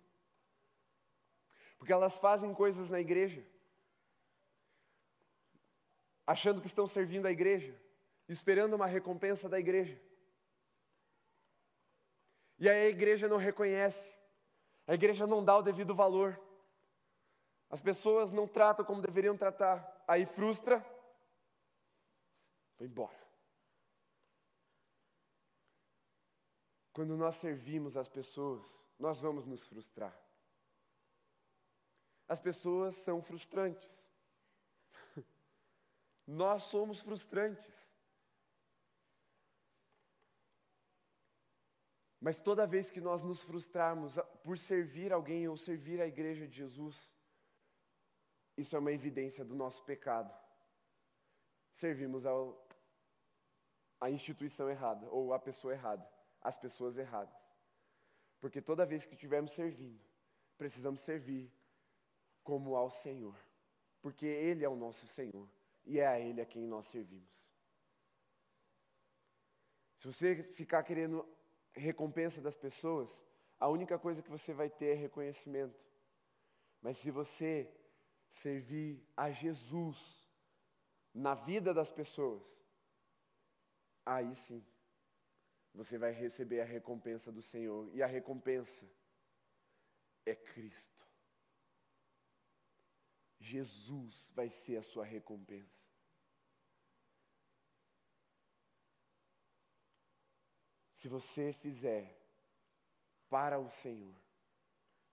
Porque 1.78 1.92
elas 1.92 2.16
fazem 2.16 2.54
coisas 2.54 2.88
na 2.88 3.00
igreja 3.00 3.44
achando 6.28 6.60
que 6.60 6.66
estão 6.66 6.86
servindo 6.86 7.24
a 7.24 7.32
igreja, 7.32 7.74
esperando 8.28 8.74
uma 8.74 8.84
recompensa 8.84 9.48
da 9.48 9.58
igreja. 9.58 9.98
E 12.58 12.68
aí 12.68 12.82
a 12.84 12.90
igreja 12.90 13.26
não 13.26 13.38
reconhece, 13.38 14.14
a 14.86 14.92
igreja 14.92 15.26
não 15.26 15.42
dá 15.42 15.56
o 15.56 15.62
devido 15.62 15.94
valor, 15.94 16.38
as 17.70 17.80
pessoas 17.80 18.30
não 18.30 18.46
tratam 18.46 18.84
como 18.84 19.00
deveriam 19.00 19.38
tratar, 19.38 20.04
aí 20.06 20.26
frustra, 20.26 20.84
vai 22.76 22.86
embora. 22.86 23.16
Quando 26.92 27.16
nós 27.16 27.36
servimos 27.36 27.96
as 27.96 28.08
pessoas, 28.08 28.86
nós 28.98 29.18
vamos 29.18 29.46
nos 29.46 29.66
frustrar. 29.66 30.14
As 32.28 32.38
pessoas 32.38 32.96
são 32.96 33.22
frustrantes. 33.22 34.07
Nós 36.28 36.64
somos 36.64 37.00
frustrantes. 37.00 37.74
Mas 42.20 42.38
toda 42.38 42.66
vez 42.66 42.90
que 42.90 43.00
nós 43.00 43.22
nos 43.22 43.40
frustrarmos 43.40 44.18
por 44.44 44.58
servir 44.58 45.10
alguém 45.10 45.48
ou 45.48 45.56
servir 45.56 46.02
a 46.02 46.06
igreja 46.06 46.46
de 46.46 46.54
Jesus, 46.54 47.10
isso 48.58 48.76
é 48.76 48.78
uma 48.78 48.92
evidência 48.92 49.42
do 49.42 49.54
nosso 49.54 49.82
pecado. 49.84 50.30
Servimos 51.72 52.26
ao, 52.26 52.68
a 53.98 54.10
instituição 54.10 54.68
errada 54.68 55.08
ou 55.10 55.32
a 55.32 55.38
pessoa 55.38 55.72
errada, 55.72 56.06
as 56.42 56.58
pessoas 56.58 56.98
erradas. 56.98 57.34
Porque 58.38 58.60
toda 58.60 58.84
vez 58.84 59.06
que 59.06 59.14
estivermos 59.14 59.52
servindo, 59.52 60.04
precisamos 60.58 61.00
servir 61.00 61.50
como 62.42 62.76
ao 62.76 62.90
Senhor, 62.90 63.36
porque 64.02 64.26
Ele 64.26 64.62
é 64.62 64.68
o 64.68 64.76
nosso 64.76 65.06
Senhor 65.06 65.48
e 65.88 65.98
é 65.98 66.06
a 66.06 66.20
Ele 66.20 66.40
a 66.40 66.46
quem 66.46 66.66
nós 66.66 66.86
servimos. 66.86 67.52
Se 69.96 70.06
você 70.06 70.44
ficar 70.52 70.82
querendo 70.84 71.26
recompensa 71.72 72.40
das 72.40 72.54
pessoas, 72.54 73.24
a 73.58 73.68
única 73.68 73.98
coisa 73.98 74.22
que 74.22 74.30
você 74.30 74.52
vai 74.52 74.68
ter 74.68 74.90
é 74.90 74.94
reconhecimento. 74.94 75.82
Mas 76.80 76.98
se 76.98 77.10
você 77.10 77.74
servir 78.28 79.02
a 79.16 79.30
Jesus 79.30 80.30
na 81.12 81.34
vida 81.34 81.72
das 81.72 81.90
pessoas, 81.90 82.60
aí 84.04 84.36
sim, 84.36 84.64
você 85.74 85.96
vai 85.96 86.12
receber 86.12 86.60
a 86.60 86.64
recompensa 86.64 87.32
do 87.32 87.40
Senhor. 87.40 87.90
E 87.94 88.02
a 88.02 88.06
recompensa 88.06 88.86
é 90.26 90.34
Cristo. 90.34 91.07
Jesus 93.38 94.32
vai 94.34 94.50
ser 94.50 94.76
a 94.76 94.82
sua 94.82 95.04
recompensa. 95.04 95.86
Se 100.92 101.08
você 101.08 101.52
fizer 101.52 102.18
para 103.30 103.58
o 103.58 103.70
Senhor, 103.70 104.14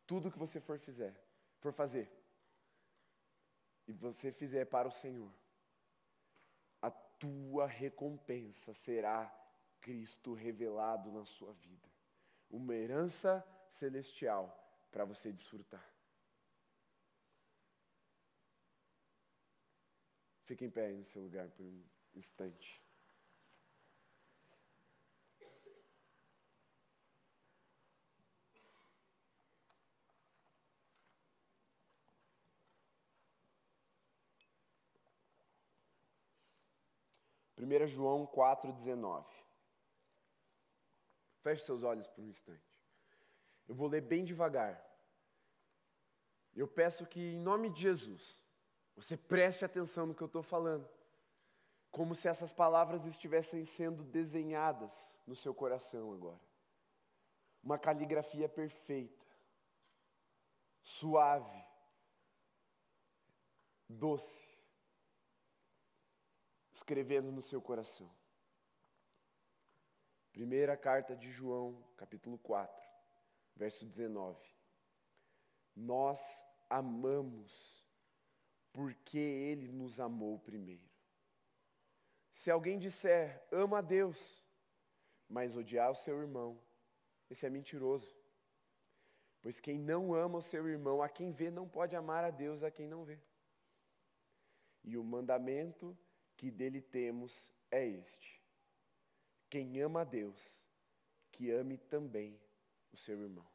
tudo 0.07 0.31
que 0.31 0.39
você 0.39 0.59
for 0.59 0.79
fizer, 0.79 1.15
for 1.59 1.71
fazer, 1.71 2.09
e 3.87 3.93
você 3.93 4.31
fizer 4.31 4.65
para 4.65 4.87
o 4.87 4.91
Senhor, 4.91 5.31
a 6.81 6.89
tua 6.89 7.67
recompensa 7.67 8.73
será 8.73 9.31
Cristo 9.79 10.33
revelado 10.33 11.11
na 11.11 11.25
sua 11.25 11.53
vida. 11.53 11.87
Uma 12.49 12.73
herança 12.73 13.45
celestial 13.69 14.57
para 14.91 15.05
você 15.05 15.31
desfrutar. 15.31 15.94
Fique 20.45 20.63
em 20.63 20.69
pé 20.69 20.85
aí 20.85 20.97
no 20.97 21.03
seu 21.03 21.23
lugar 21.23 21.49
por 21.49 21.65
um 21.65 21.83
instante. 22.13 22.81
Primeira 37.55 37.87
João 37.87 38.27
4:19. 38.27 39.25
Feche 41.41 41.63
seus 41.63 41.81
olhos 41.81 42.05
por 42.05 42.23
um 42.23 42.27
instante. 42.27 42.71
Eu 43.67 43.73
vou 43.73 43.87
ler 43.87 44.01
bem 44.01 44.23
devagar. 44.23 44.79
Eu 46.55 46.67
peço 46.67 47.07
que, 47.07 47.19
em 47.19 47.39
nome 47.39 47.71
de 47.71 47.81
Jesus, 47.81 48.44
você 48.95 49.17
preste 49.17 49.65
atenção 49.65 50.05
no 50.05 50.15
que 50.15 50.23
eu 50.23 50.27
estou 50.27 50.41
falando, 50.41 50.89
como 51.91 52.15
se 52.15 52.27
essas 52.27 52.53
palavras 52.53 53.05
estivessem 53.05 53.63
sendo 53.65 54.03
desenhadas 54.03 55.19
no 55.27 55.35
seu 55.35 55.53
coração 55.53 56.13
agora. 56.13 56.41
Uma 57.61 57.77
caligrafia 57.77 58.47
perfeita, 58.47 59.25
suave, 60.81 61.65
doce, 63.89 64.57
escrevendo 66.73 67.31
no 67.31 67.41
seu 67.41 67.61
coração. 67.61 68.09
Primeira 70.31 70.75
carta 70.77 71.15
de 71.15 71.31
João, 71.31 71.81
capítulo 71.97 72.37
4, 72.37 72.85
verso 73.55 73.85
19. 73.85 74.37
Nós 75.75 76.45
amamos 76.69 77.84
porque 78.75 79.17
Ele 79.17 79.71
nos 79.71 80.01
amou 80.01 80.37
primeiro. 80.37 80.83
Se 82.29 82.51
alguém 82.51 82.77
disser, 82.77 83.41
ama 83.49 83.77
a 83.77 83.81
Deus, 83.81 84.45
mas 85.29 85.55
odiar 85.55 85.89
o 85.89 85.95
seu 85.95 86.19
irmão, 86.19 86.61
esse 87.29 87.45
é 87.45 87.49
mentiroso. 87.49 88.13
Pois 89.41 89.61
quem 89.61 89.79
não 89.79 90.13
ama 90.13 90.39
o 90.39 90.41
seu 90.41 90.67
irmão, 90.67 91.01
a 91.01 91.07
quem 91.07 91.31
vê, 91.31 91.49
não 91.49 91.69
pode 91.69 91.95
amar 91.95 92.25
a 92.25 92.31
Deus 92.31 92.63
a 92.63 92.69
quem 92.69 92.85
não 92.85 93.05
vê. 93.05 93.17
E 94.83 94.97
o 94.97 95.03
mandamento 95.05 95.97
que 96.35 96.51
dele 96.51 96.81
temos 96.81 97.53
é 97.71 97.87
este: 97.87 98.43
quem 99.49 99.79
ama 99.79 100.01
a 100.01 100.03
Deus, 100.03 100.67
que 101.31 101.49
ame 101.49 101.77
também 101.77 102.37
o 102.91 102.97
seu 102.97 103.17
irmão. 103.21 103.54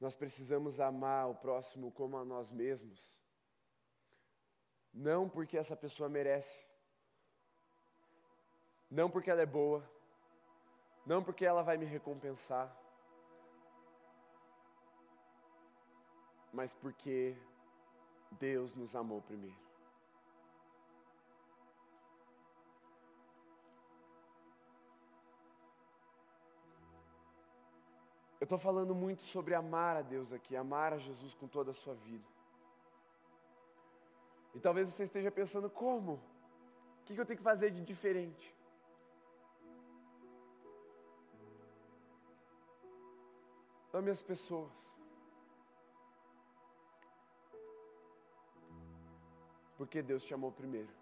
Nós 0.00 0.14
precisamos 0.14 0.78
amar 0.78 1.28
o 1.28 1.34
próximo 1.34 1.90
como 1.90 2.16
a 2.16 2.24
nós 2.24 2.50
mesmos, 2.52 3.20
não 4.94 5.28
porque 5.28 5.58
essa 5.58 5.76
pessoa 5.76 6.08
merece, 6.08 6.66
não 8.90 9.10
porque 9.10 9.30
ela 9.30 9.42
é 9.42 9.46
boa, 9.46 9.88
não 11.04 11.22
porque 11.22 11.44
ela 11.44 11.62
vai 11.62 11.76
me 11.76 11.84
recompensar, 11.84 12.74
mas 16.52 16.72
porque 16.72 17.36
Deus 18.32 18.74
nos 18.74 18.94
amou 18.94 19.20
primeiro. 19.20 19.67
Eu 28.40 28.44
estou 28.44 28.58
falando 28.58 28.94
muito 28.94 29.22
sobre 29.22 29.54
amar 29.54 29.96
a 29.96 30.02
Deus 30.02 30.32
aqui, 30.32 30.56
amar 30.56 30.92
a 30.92 30.98
Jesus 30.98 31.34
com 31.34 31.48
toda 31.48 31.72
a 31.72 31.74
sua 31.74 31.94
vida. 31.94 32.24
E 34.54 34.60
talvez 34.60 34.88
você 34.88 35.02
esteja 35.04 35.30
pensando: 35.30 35.68
como? 35.68 36.14
O 37.00 37.04
que 37.04 37.20
eu 37.20 37.26
tenho 37.26 37.36
que 37.36 37.42
fazer 37.42 37.70
de 37.70 37.82
diferente? 37.82 38.54
Ame 43.92 44.10
as 44.10 44.22
pessoas. 44.22 44.96
Porque 49.76 50.02
Deus 50.02 50.24
te 50.24 50.32
amou 50.34 50.52
primeiro. 50.52 50.92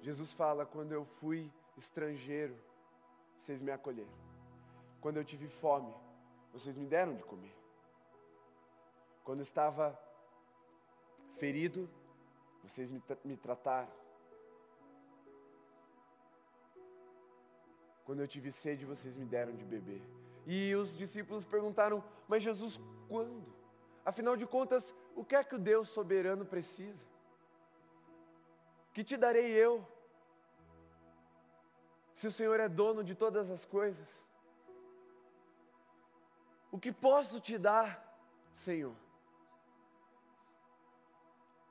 Jesus 0.00 0.32
fala: 0.32 0.66
quando 0.66 0.92
eu 0.92 1.04
fui 1.04 1.52
estrangeiro, 1.76 2.56
vocês 3.38 3.60
me 3.60 3.70
acolheram. 3.70 4.27
Quando 5.00 5.16
eu 5.18 5.24
tive 5.24 5.48
fome, 5.48 5.94
vocês 6.52 6.76
me 6.76 6.86
deram 6.86 7.14
de 7.14 7.22
comer. 7.22 7.54
Quando 9.24 9.40
eu 9.40 9.42
estava 9.42 9.98
ferido, 11.36 11.88
vocês 12.62 12.90
me, 12.90 13.02
me 13.24 13.36
trataram. 13.36 13.90
Quando 18.04 18.20
eu 18.20 18.28
tive 18.28 18.50
sede, 18.50 18.84
vocês 18.84 19.16
me 19.16 19.26
deram 19.26 19.54
de 19.54 19.64
beber. 19.64 20.02
E 20.46 20.74
os 20.74 20.96
discípulos 20.96 21.44
perguntaram: 21.44 22.02
Mas 22.26 22.42
Jesus, 22.42 22.80
quando? 23.06 23.46
Afinal 24.04 24.34
de 24.36 24.46
contas, 24.46 24.94
o 25.14 25.22
que 25.22 25.36
é 25.36 25.44
que 25.44 25.54
o 25.54 25.58
Deus 25.58 25.88
soberano 25.88 26.46
precisa? 26.46 27.04
Que 28.94 29.04
te 29.04 29.16
darei 29.16 29.52
eu? 29.52 29.86
Se 32.14 32.26
o 32.26 32.30
Senhor 32.30 32.58
é 32.58 32.68
dono 32.68 33.04
de 33.04 33.14
todas 33.14 33.50
as 33.50 33.64
coisas. 33.64 34.26
O 36.70 36.78
que 36.78 36.92
posso 36.92 37.40
te 37.40 37.56
dar, 37.58 38.18
Senhor? 38.54 38.94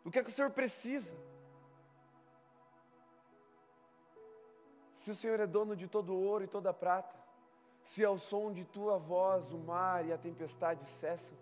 O 0.03 0.11
que 0.11 0.19
é 0.19 0.23
que 0.23 0.29
o 0.29 0.33
Senhor 0.33 0.51
precisa? 0.51 1.13
Se 4.93 5.11
o 5.11 5.15
Senhor 5.15 5.39
é 5.39 5.47
dono 5.47 5.75
de 5.75 5.87
todo 5.87 6.15
ouro 6.15 6.43
e 6.43 6.47
toda 6.47 6.73
prata, 6.73 7.15
se 7.81 8.03
ao 8.03 8.17
som 8.17 8.51
de 8.51 8.65
tua 8.65 8.97
voz 8.97 9.51
o 9.51 9.57
mar 9.57 10.05
e 10.05 10.11
a 10.11 10.17
tempestade 10.17 10.85
cessam, 10.85 11.37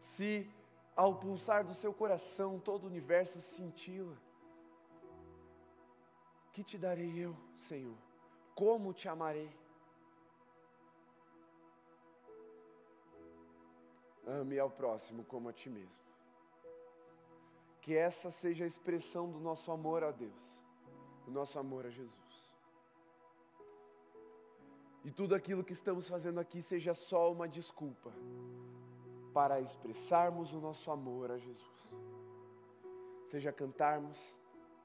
se 0.00 0.50
ao 0.96 1.16
pulsar 1.16 1.64
do 1.64 1.74
seu 1.74 1.92
coração 1.92 2.58
todo 2.58 2.84
o 2.84 2.86
universo 2.86 3.40
cintila, 3.40 4.16
que 6.52 6.62
te 6.62 6.78
darei 6.78 7.18
eu, 7.18 7.36
Senhor? 7.56 7.96
Como 8.54 8.92
te 8.92 9.08
amarei? 9.08 9.50
Ame 14.26 14.58
ao 14.58 14.70
próximo 14.70 15.24
como 15.24 15.48
a 15.48 15.52
ti 15.52 15.68
mesmo. 15.68 16.02
Que 17.80 17.94
essa 17.94 18.30
seja 18.30 18.64
a 18.64 18.66
expressão 18.66 19.30
do 19.30 19.38
nosso 19.38 19.70
amor 19.70 20.02
a 20.02 20.10
Deus, 20.10 20.64
do 21.26 21.30
nosso 21.30 21.58
amor 21.58 21.86
a 21.86 21.90
Jesus. 21.90 22.24
E 25.04 25.10
tudo 25.10 25.34
aquilo 25.34 25.62
que 25.62 25.74
estamos 25.74 26.08
fazendo 26.08 26.40
aqui 26.40 26.62
seja 26.62 26.94
só 26.94 27.30
uma 27.30 27.46
desculpa 27.46 28.10
para 29.34 29.60
expressarmos 29.60 30.54
o 30.54 30.60
nosso 30.60 30.90
amor 30.90 31.30
a 31.30 31.36
Jesus. 31.36 31.90
Seja 33.26 33.52
cantarmos, 33.52 34.40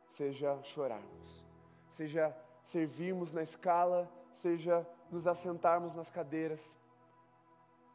seja 0.07 0.61
chorarmos, 0.63 1.45
seja 1.87 2.35
servirmos 2.61 3.31
na 3.31 3.43
escala, 3.43 4.11
seja 4.33 4.85
nos 5.09 5.25
assentarmos 5.25 5.93
nas 5.93 6.09
cadeiras 6.09 6.77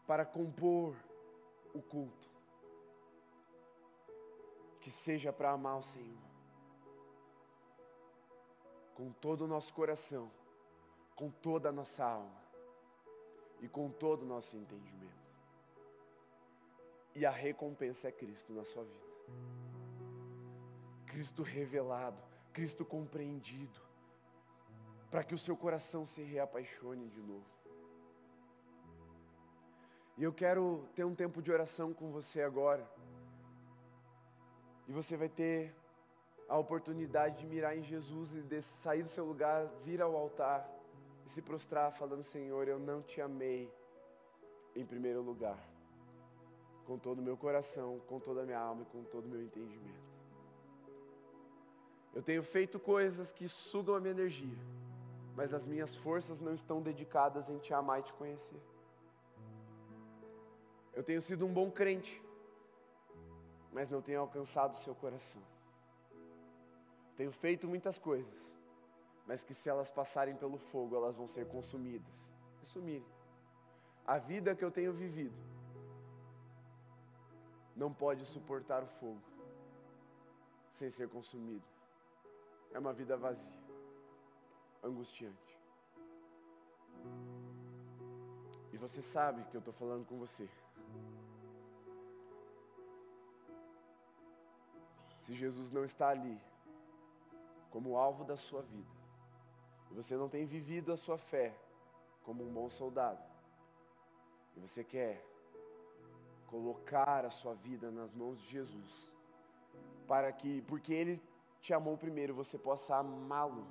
para 0.06 0.24
compor 0.24 0.96
o 1.74 1.82
culto. 1.82 2.28
Que 4.80 4.90
seja 4.90 5.32
para 5.32 5.50
amar 5.50 5.78
o 5.78 5.82
Senhor. 5.82 6.22
Com 8.94 9.12
todo 9.12 9.42
o 9.42 9.48
nosso 9.48 9.74
coração, 9.74 10.30
com 11.16 11.30
toda 11.30 11.68
a 11.68 11.72
nossa 11.72 12.04
alma 12.04 12.42
e 13.60 13.68
com 13.68 13.90
todo 13.90 14.22
o 14.22 14.26
nosso 14.26 14.56
entendimento. 14.56 15.24
E 17.14 17.26
a 17.26 17.30
recompensa 17.30 18.08
é 18.08 18.12
Cristo 18.12 18.52
na 18.52 18.64
sua 18.64 18.84
vida. 18.84 19.04
Cristo 21.06 21.42
revelado, 21.42 22.20
Cristo 22.52 22.84
compreendido, 22.84 23.80
para 25.10 25.22
que 25.22 25.34
o 25.34 25.38
seu 25.38 25.56
coração 25.56 26.04
se 26.04 26.22
reapaixone 26.22 27.08
de 27.08 27.20
novo. 27.20 27.53
E 30.16 30.22
eu 30.22 30.32
quero 30.32 30.88
ter 30.94 31.04
um 31.04 31.14
tempo 31.14 31.42
de 31.42 31.50
oração 31.50 31.92
com 31.92 32.10
você 32.10 32.40
agora. 32.40 32.88
E 34.86 34.92
você 34.92 35.16
vai 35.16 35.28
ter 35.28 35.74
a 36.48 36.56
oportunidade 36.56 37.38
de 37.38 37.46
mirar 37.46 37.76
em 37.76 37.82
Jesus 37.82 38.34
e 38.34 38.42
de 38.42 38.62
sair 38.62 39.02
do 39.02 39.08
seu 39.08 39.24
lugar, 39.24 39.66
vir 39.82 40.00
ao 40.00 40.14
altar 40.16 40.70
e 41.26 41.30
se 41.30 41.42
prostrar, 41.42 41.92
falando: 41.92 42.22
Senhor, 42.22 42.68
eu 42.68 42.78
não 42.78 43.02
te 43.02 43.20
amei 43.20 43.72
em 44.76 44.84
primeiro 44.84 45.22
lugar, 45.22 45.58
com 46.86 46.98
todo 46.98 47.18
o 47.18 47.22
meu 47.22 47.36
coração, 47.36 48.00
com 48.06 48.20
toda 48.20 48.42
a 48.42 48.44
minha 48.44 48.58
alma 48.58 48.82
e 48.82 48.86
com 48.86 49.02
todo 49.04 49.24
o 49.24 49.28
meu 49.28 49.42
entendimento. 49.42 50.14
Eu 52.14 52.22
tenho 52.22 52.42
feito 52.42 52.78
coisas 52.78 53.32
que 53.32 53.48
sugam 53.48 53.96
a 53.96 54.00
minha 54.00 54.12
energia, 54.12 54.58
mas 55.34 55.52
as 55.52 55.66
minhas 55.66 55.96
forças 55.96 56.40
não 56.40 56.52
estão 56.52 56.80
dedicadas 56.80 57.48
em 57.48 57.58
te 57.58 57.74
amar 57.74 58.00
e 58.00 58.02
te 58.04 58.12
conhecer. 58.12 58.60
Eu 60.94 61.02
tenho 61.02 61.20
sido 61.20 61.44
um 61.44 61.52
bom 61.52 61.70
crente, 61.70 62.22
mas 63.72 63.90
não 63.90 64.00
tenho 64.00 64.20
alcançado 64.20 64.72
o 64.72 64.76
seu 64.76 64.94
coração. 64.94 65.42
Tenho 67.16 67.32
feito 67.32 67.66
muitas 67.66 67.98
coisas, 67.98 68.56
mas 69.26 69.42
que 69.42 69.54
se 69.54 69.68
elas 69.68 69.90
passarem 69.90 70.36
pelo 70.36 70.58
fogo, 70.58 70.96
elas 70.96 71.16
vão 71.16 71.26
ser 71.26 71.46
consumidas 71.48 72.24
e 72.62 72.66
sumirem. 72.66 73.06
A 74.06 74.18
vida 74.18 74.54
que 74.54 74.64
eu 74.64 74.70
tenho 74.70 74.92
vivido 74.92 75.36
não 77.74 77.92
pode 77.92 78.24
suportar 78.24 78.82
o 78.82 78.86
fogo 78.86 79.22
sem 80.74 80.90
ser 80.90 81.08
consumido. 81.08 81.64
É 82.72 82.78
uma 82.78 82.92
vida 82.92 83.16
vazia, 83.16 83.62
angustiante. 84.82 85.58
E 88.72 88.76
você 88.76 89.00
sabe 89.00 89.44
que 89.44 89.56
eu 89.56 89.60
estou 89.60 89.72
falando 89.72 90.04
com 90.04 90.18
você. 90.18 90.48
Se 95.24 95.32
Jesus 95.34 95.70
não 95.70 95.86
está 95.86 96.10
ali, 96.10 96.38
como 97.70 97.96
alvo 97.96 98.24
da 98.24 98.36
sua 98.36 98.60
vida, 98.60 98.94
e 99.90 99.94
você 99.94 100.18
não 100.18 100.28
tem 100.28 100.44
vivido 100.44 100.92
a 100.92 100.98
sua 100.98 101.16
fé 101.16 101.56
como 102.24 102.44
um 102.44 102.52
bom 102.52 102.68
soldado, 102.68 103.24
e 104.54 104.60
você 104.60 104.84
quer 104.84 105.24
colocar 106.46 107.24
a 107.24 107.30
sua 107.30 107.54
vida 107.54 107.90
nas 107.90 108.12
mãos 108.12 108.38
de 108.38 108.48
Jesus, 108.50 109.14
para 110.06 110.30
que, 110.30 110.60
porque 110.68 110.92
Ele 110.92 111.22
te 111.62 111.72
amou 111.72 111.96
primeiro, 111.96 112.34
você 112.34 112.58
possa 112.58 112.94
amá-lo, 112.94 113.66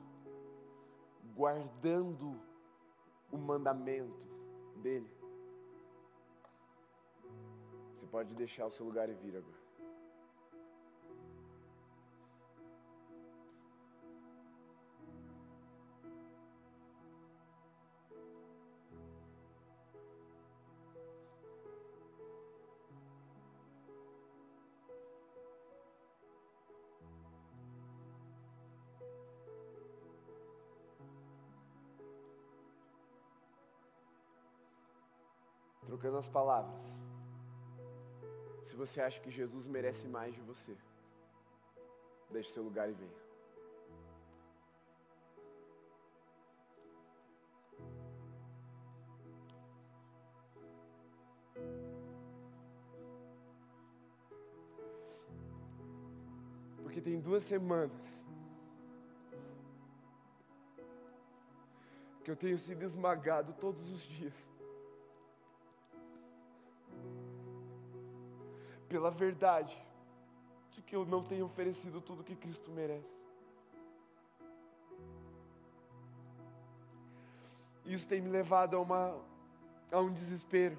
guardando 1.35 2.41
o 3.31 3.37
mandamento 3.37 4.27
dele. 4.77 5.07
Você 7.93 8.07
pode 8.07 8.33
deixar 8.33 8.65
o 8.65 8.71
seu 8.71 8.87
lugar 8.87 9.07
e 9.07 9.13
vir 9.13 9.37
agora. 9.37 9.62
Trocando 35.93 36.17
as 36.17 36.27
palavras. 36.27 36.83
Se 38.63 38.75
você 38.75 38.99
acha 38.99 39.21
que 39.21 39.29
Jesus 39.29 39.67
merece 39.67 40.07
mais 40.07 40.33
de 40.33 40.41
você, 40.41 40.75
deixe 42.31 42.49
seu 42.49 42.63
lugar 42.63 42.89
e 42.89 42.93
venha. 42.93 43.11
Porque 56.81 57.01
tem 57.01 57.19
duas 57.19 57.43
semanas 57.43 58.01
que 62.23 62.31
eu 62.31 62.35
tenho 62.35 62.57
sido 62.57 62.81
esmagado 62.81 63.53
todos 63.53 63.91
os 63.91 64.01
dias. 64.01 64.52
Pela 68.93 69.09
verdade 69.09 69.75
de 70.69 70.79
que 70.83 70.95
eu 70.95 71.03
não 71.03 71.23
tenho 71.23 71.45
oferecido 71.45 71.99
tudo 71.99 72.23
que 72.23 72.35
Cristo 72.35 72.69
merece. 72.69 73.09
Isso 77.83 78.07
tem 78.07 78.21
me 78.21 78.29
levado 78.29 78.75
a, 78.75 78.79
uma, 78.79 79.19
a 79.91 79.99
um 79.99 80.13
desespero. 80.13 80.77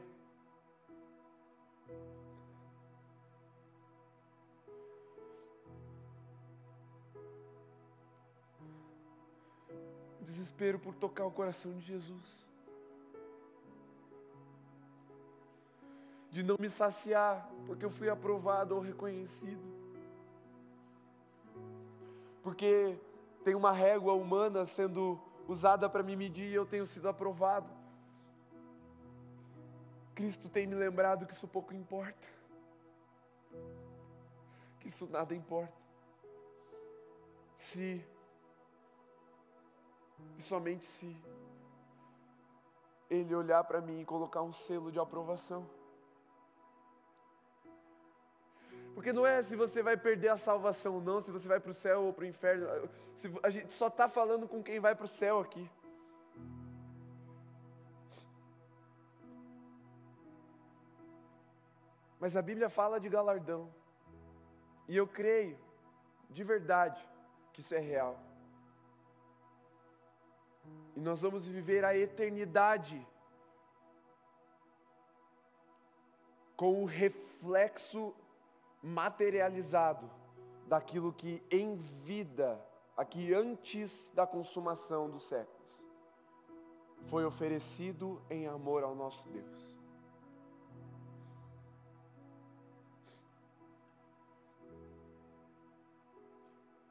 Desespero 10.21 10.79
por 10.79 10.95
tocar 10.95 11.27
o 11.27 11.33
coração 11.33 11.73
de 11.73 11.81
Jesus. 11.81 12.47
De 16.35 16.43
não 16.43 16.57
me 16.59 16.69
saciar, 16.69 17.49
porque 17.65 17.85
eu 17.85 17.91
fui 17.91 18.11
aprovado 18.11 18.75
ou 18.75 18.81
reconhecido. 18.81 19.63
Porque 22.43 22.99
tem 23.45 23.55
uma 23.55 23.71
régua 23.71 24.15
humana 24.15 24.67
sendo 24.67 25.17
usada 25.47 25.89
para 25.89 26.03
me 26.03 26.17
medir 26.17 26.51
e 26.51 26.55
eu 26.55 26.67
tenho 26.67 26.87
sido 26.87 27.09
aprovado. 27.09 27.71
Cristo 30.13 30.49
tem 30.49 30.67
me 30.67 30.75
lembrado 30.75 31.25
que 31.25 31.33
isso 31.33 31.47
pouco 31.47 31.73
importa, 31.73 32.27
que 34.81 34.89
isso 34.89 35.07
nada 35.07 35.37
importa. 35.37 35.73
Se, 37.57 38.05
e 40.37 40.43
somente 40.43 40.85
se, 40.85 41.17
Ele 43.09 43.37
olhar 43.37 43.63
para 43.63 43.81
mim 43.81 44.01
e 44.01 44.05
colocar 44.05 44.43
um 44.43 44.53
selo 44.53 44.91
de 44.91 44.99
aprovação. 44.99 45.65
Porque 48.95 49.13
não 49.13 49.27
é 49.27 49.43
se 49.43 49.57
você 49.57 49.83
vai 49.83 49.97
perder 49.97 50.29
a 50.29 50.37
salvação, 50.37 51.01
não, 51.01 51.21
se 51.21 51.33
você 51.33 51.49
vai 51.49 51.59
para 51.59 51.73
o 51.73 51.75
céu 51.75 52.05
ou 52.05 52.13
para 52.13 52.25
o 52.25 52.27
inferno. 52.27 52.67
A 53.43 53.51
gente 53.51 53.73
só 53.73 53.89
está 53.89 54.09
falando 54.09 54.47
com 54.47 54.63
quem 54.63 54.79
vai 54.79 54.95
para 54.95 55.05
o 55.05 55.09
céu 55.09 55.41
aqui. 55.41 55.69
Mas 62.21 62.37
a 62.37 62.43
Bíblia 62.43 62.71
fala 62.71 63.01
de 63.01 63.09
galardão. 63.09 63.69
E 64.89 64.97
eu 64.97 65.07
creio, 65.07 65.59
de 66.31 66.45
verdade, 66.45 67.07
que 67.53 67.61
isso 67.61 67.75
é 67.75 67.81
real. 67.81 68.19
E 70.95 71.01
nós 71.01 71.21
vamos 71.21 71.47
viver 71.47 71.85
a 71.85 71.97
eternidade 71.97 73.05
com 76.57 76.83
o 76.83 76.85
reflexo 76.85 78.15
materializado 78.85 80.11
daquilo 80.67 81.11
que 81.11 81.43
em 81.51 81.75
vida, 81.75 82.63
aqui 82.95 83.33
antes 83.33 84.11
da 84.15 84.27
consumação 84.27 85.09
dos 85.09 85.27
séculos, 85.27 85.89
foi 87.07 87.25
oferecido 87.25 88.21
em 88.29 88.47
amor 88.47 88.83
ao 88.83 88.95
nosso 88.95 89.27
Deus. 89.31 89.75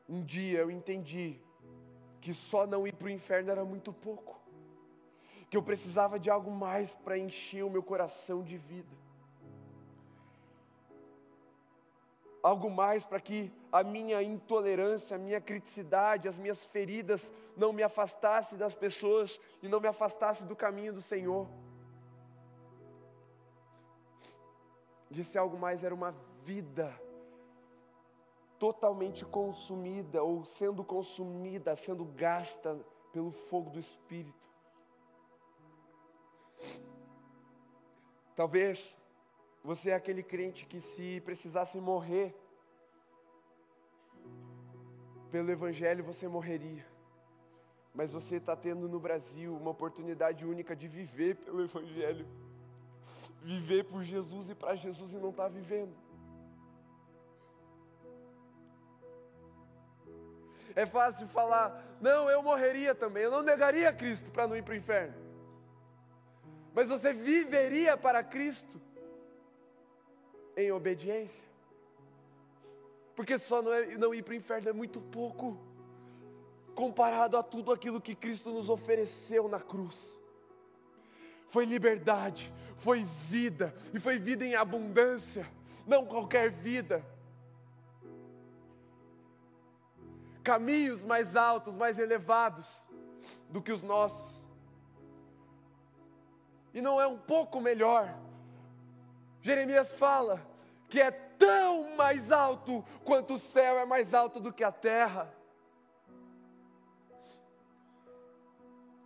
Um 0.10 0.24
dia 0.24 0.60
eu 0.60 0.72
entendi 0.72 1.40
que 2.20 2.34
só 2.34 2.66
não 2.66 2.88
ir 2.88 2.94
para 2.96 3.06
o 3.06 3.12
inferno 3.12 3.52
era 3.52 3.64
muito 3.64 3.94
pouco, 3.94 4.42
que 5.48 5.56
eu 5.56 5.62
precisava 5.62 6.20
de 6.20 6.30
algo 6.32 6.50
mais 6.50 6.96
para 6.96 7.20
encher 7.20 7.64
o 7.64 7.70
meu 7.70 7.84
coração 7.84 8.42
de 8.42 8.58
vida. 8.58 9.03
Algo 12.44 12.70
mais 12.70 13.06
para 13.06 13.22
que 13.22 13.50
a 13.72 13.82
minha 13.84 14.22
intolerância, 14.22 15.16
a 15.16 15.18
minha 15.18 15.40
criticidade, 15.40 16.28
as 16.28 16.38
minhas 16.38 16.66
feridas 16.66 17.32
não 17.56 17.72
me 17.72 17.82
afastasse 17.82 18.58
das 18.58 18.76
pessoas 18.76 19.40
e 19.62 19.70
não 19.70 19.80
me 19.80 19.88
afastasse 19.88 20.44
do 20.44 20.56
caminho 20.56 20.92
do 20.92 21.02
Senhor. 21.02 21.48
Disse 25.10 25.38
algo 25.38 25.58
mais 25.58 25.86
era 25.86 25.96
uma 25.96 26.14
vida 26.44 26.94
totalmente 28.60 29.26
consumida 29.26 30.22
ou 30.22 30.44
sendo 30.44 30.84
consumida, 30.84 31.76
sendo 31.78 32.04
gasta 32.04 32.78
pelo 33.14 33.32
fogo 33.32 33.70
do 33.70 33.80
Espírito. 33.80 34.50
Talvez 38.36 38.96
você 39.64 39.92
é 39.92 39.96
aquele 39.96 40.22
crente 40.22 40.66
que, 40.66 40.82
se 40.82 41.22
precisasse 41.22 41.80
morrer 41.80 42.36
pelo 45.32 45.50
Evangelho, 45.50 46.04
você 46.04 46.28
morreria. 46.28 46.86
Mas 47.94 48.12
você 48.12 48.36
está 48.36 48.56
tendo 48.56 48.90
no 48.90 49.00
Brasil 49.00 49.56
uma 49.56 49.72
oportunidade 49.72 50.46
única 50.46 50.76
de 50.76 50.88
viver 50.88 51.36
pelo 51.38 51.64
Evangelho. 51.64 52.28
viver 53.42 53.84
por 53.84 54.04
Jesus 54.04 54.50
e 54.50 54.56
para 54.56 54.76
Jesus 54.76 55.14
e 55.14 55.18
não 55.18 55.30
está 55.30 55.48
vivendo. 55.48 55.94
É 60.76 60.86
fácil 60.86 61.28
falar, 61.28 61.98
não, 62.02 62.30
eu 62.30 62.42
morreria 62.42 62.96
também, 62.96 63.24
eu 63.24 63.32
não 63.32 63.44
negaria 63.44 63.94
Cristo 63.94 64.32
para 64.32 64.48
não 64.48 64.56
ir 64.56 64.64
para 64.64 64.74
o 64.74 64.78
inferno. 64.78 65.14
Mas 66.74 66.90
você 66.90 67.14
viveria 67.14 67.96
para 67.96 68.24
Cristo 68.24 68.82
em 70.56 70.72
obediência? 70.72 71.44
Porque 73.16 73.38
só 73.38 73.62
não, 73.62 73.74
é, 73.74 73.98
não 73.98 74.14
ir 74.14 74.24
para 74.24 74.34
o 74.34 74.36
inferno 74.36 74.70
é 74.70 74.74
muito 74.74 75.00
pouco, 75.00 75.58
comparado 76.74 77.38
a 77.38 77.44
tudo 77.44 77.72
aquilo 77.72 78.02
que 78.02 78.16
Cristo 78.16 78.52
nos 78.52 78.70
ofereceu 78.70 79.48
na 79.48 79.60
cruz. 79.60 80.18
Foi 81.50 81.66
liberdade, 81.66 82.52
foi 82.78 83.06
vida, 83.30 83.74
e 83.94 84.00
foi 84.00 84.18
vida 84.18 84.44
em 84.44 84.56
abundância, 84.56 85.48
não 85.86 86.06
qualquer 86.06 86.50
vida. 86.50 87.06
Caminhos 90.44 91.04
mais 91.04 91.36
altos, 91.36 91.76
mais 91.76 92.00
elevados 92.00 92.78
do 93.50 93.62
que 93.62 93.72
os 93.72 93.84
nossos. 93.84 94.44
E 96.74 96.82
não 96.82 97.00
é 97.00 97.08
um 97.08 97.18
pouco 97.18 97.62
melhor. 97.62 98.14
Jeremias 99.44 99.94
fala 99.94 100.42
que 100.88 101.02
é 101.02 101.12
tão 101.12 101.98
mais 101.98 102.32
alto 102.32 102.84
quanto 103.04 103.34
o 103.34 103.40
céu 103.40 103.78
é 103.78 103.86
mais 103.86 104.14
alto 104.14 104.40
do 104.40 104.54
que 104.54 104.64
a 104.64 104.72
terra. 104.72 105.32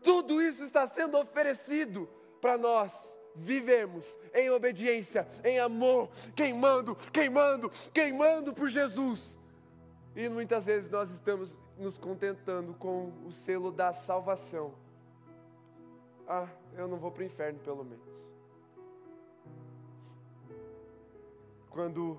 Tudo 0.03 0.39
isso 0.39 0.63
está 0.63 0.87
sendo 0.87 1.17
oferecido 1.17 2.07
para 2.39 2.55
nós 2.55 2.93
vivemos 3.35 4.17
em 4.33 4.49
obediência, 4.51 5.27
em 5.43 5.59
amor, 5.59 6.09
queimando, 6.35 6.95
queimando, 7.11 7.71
queimando 7.91 8.53
por 8.53 8.69
Jesus. 8.69 9.39
E 10.15 10.29
muitas 10.29 10.67
vezes 10.67 10.89
nós 10.91 11.09
estamos 11.09 11.55
nos 11.79 11.97
contentando 11.97 12.75
com 12.75 13.11
o 13.25 13.31
selo 13.31 13.71
da 13.71 13.91
salvação. 13.91 14.75
Ah, 16.27 16.47
eu 16.75 16.87
não 16.87 16.97
vou 16.97 17.11
para 17.11 17.23
o 17.23 17.25
inferno, 17.25 17.59
pelo 17.59 17.83
menos. 17.83 18.36
Quando 21.77 22.17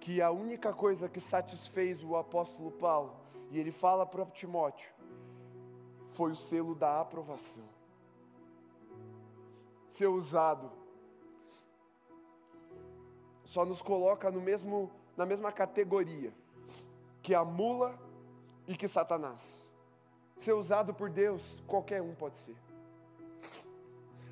que 0.00 0.20
a 0.20 0.32
única 0.32 0.72
coisa 0.72 1.08
que 1.08 1.20
satisfez 1.20 2.02
o 2.02 2.16
apóstolo 2.16 2.72
Paulo, 2.72 3.14
e 3.48 3.56
ele 3.56 3.70
fala 3.70 4.04
para 4.04 4.26
Timóteo, 4.26 4.90
foi 6.10 6.32
o 6.32 6.34
selo 6.34 6.74
da 6.74 7.00
aprovação. 7.00 7.62
Ser 9.88 10.08
usado 10.08 10.72
só 13.44 13.64
nos 13.64 13.80
coloca 13.80 14.28
no 14.28 14.40
mesmo, 14.40 14.90
na 15.16 15.24
mesma 15.24 15.52
categoria 15.52 16.34
que 17.22 17.32
a 17.32 17.44
mula 17.44 17.96
e 18.66 18.76
que 18.76 18.88
Satanás. 18.88 19.40
Ser 20.36 20.54
usado 20.54 20.92
por 20.92 21.08
Deus, 21.08 21.62
qualquer 21.64 22.02
um 22.02 22.12
pode 22.12 22.38
ser. 22.38 22.56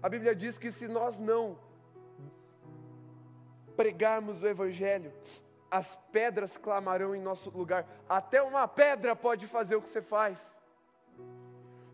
A 0.03 0.09
Bíblia 0.09 0.35
diz 0.35 0.59
que 0.59 0.73
se 0.73 0.89
nós 0.89 1.17
não 1.21 1.68
pregarmos 3.79 4.43
o 4.43 4.49
Evangelho, 4.49 5.12
as 5.70 5.95
pedras 6.11 6.57
clamarão 6.57 7.14
em 7.14 7.20
nosso 7.20 7.49
lugar. 7.51 7.87
Até 8.09 8.43
uma 8.43 8.66
pedra 8.66 9.14
pode 9.14 9.47
fazer 9.47 9.76
o 9.76 9.81
que 9.81 9.89
você 9.89 10.03
faz. 10.03 10.37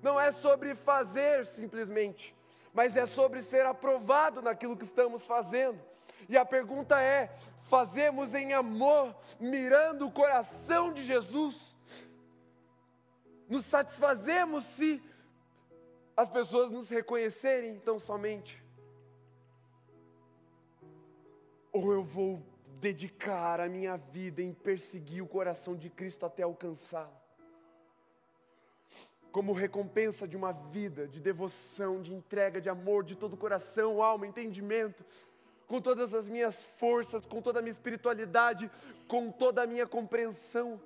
Não 0.01 0.19
é 0.19 0.33
sobre 0.33 0.75
fazer 0.75 1.45
simplesmente, 1.45 2.35
mas 2.73 2.97
é 2.97 3.05
sobre 3.05 3.43
ser 3.43 3.67
aprovado 3.67 4.41
naquilo 4.41 4.79
que 4.79 4.85
estamos 4.85 5.27
fazendo. 5.27 5.79
E 6.27 6.39
a 6.39 6.45
pergunta 6.47 6.99
é: 7.03 7.31
fazemos 7.69 8.33
em 8.33 8.55
amor, 8.55 9.15
mirando 9.39 10.07
o 10.07 10.11
coração 10.11 10.91
de 10.91 11.05
Jesus? 11.05 11.77
Nos 13.47 13.67
satisfazemos 13.67 14.65
se 14.65 15.03
as 16.17 16.31
pessoas 16.31 16.71
nos 16.71 16.89
reconhecerem 16.89 17.79
tão 17.81 17.99
somente? 17.99 18.64
Ou 21.75 21.93
eu 21.93 22.05
vou 22.05 22.41
dedicar 22.81 23.59
a 23.59 23.69
minha 23.69 23.97
vida 23.97 24.41
em 24.41 24.53
perseguir 24.53 25.21
o 25.25 25.27
coração 25.27 25.75
de 25.75 25.91
Cristo 25.91 26.25
até 26.25 26.45
alcançá-lo. 26.45 27.13
Como 29.33 29.53
recompensa 29.53 30.29
de 30.29 30.37
uma 30.37 30.53
vida 30.53 31.09
de 31.09 31.21
devoção, 31.21 32.01
de 32.01 32.15
entrega, 32.15 32.61
de 32.61 32.69
amor, 32.69 33.03
de 33.03 33.17
todo 33.17 33.33
o 33.33 33.37
coração, 33.37 34.01
alma, 34.01 34.25
entendimento, 34.25 35.05
com 35.67 35.81
todas 35.81 36.15
as 36.15 36.29
minhas 36.29 36.63
forças, 36.63 37.27
com 37.27 37.43
toda 37.43 37.59
a 37.59 37.63
minha 37.63 37.73
espiritualidade, 37.73 38.71
com 39.09 39.33
toda 39.33 39.61
a 39.65 39.67
minha 39.67 39.87
compreensão. 39.87 40.81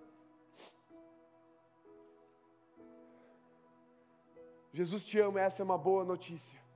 Jesus 4.73 5.05
te 5.05 5.19
ama, 5.19 5.39
essa 5.39 5.61
é 5.61 5.65
uma 5.65 5.77
boa 5.77 6.03
notícia. 6.03 6.68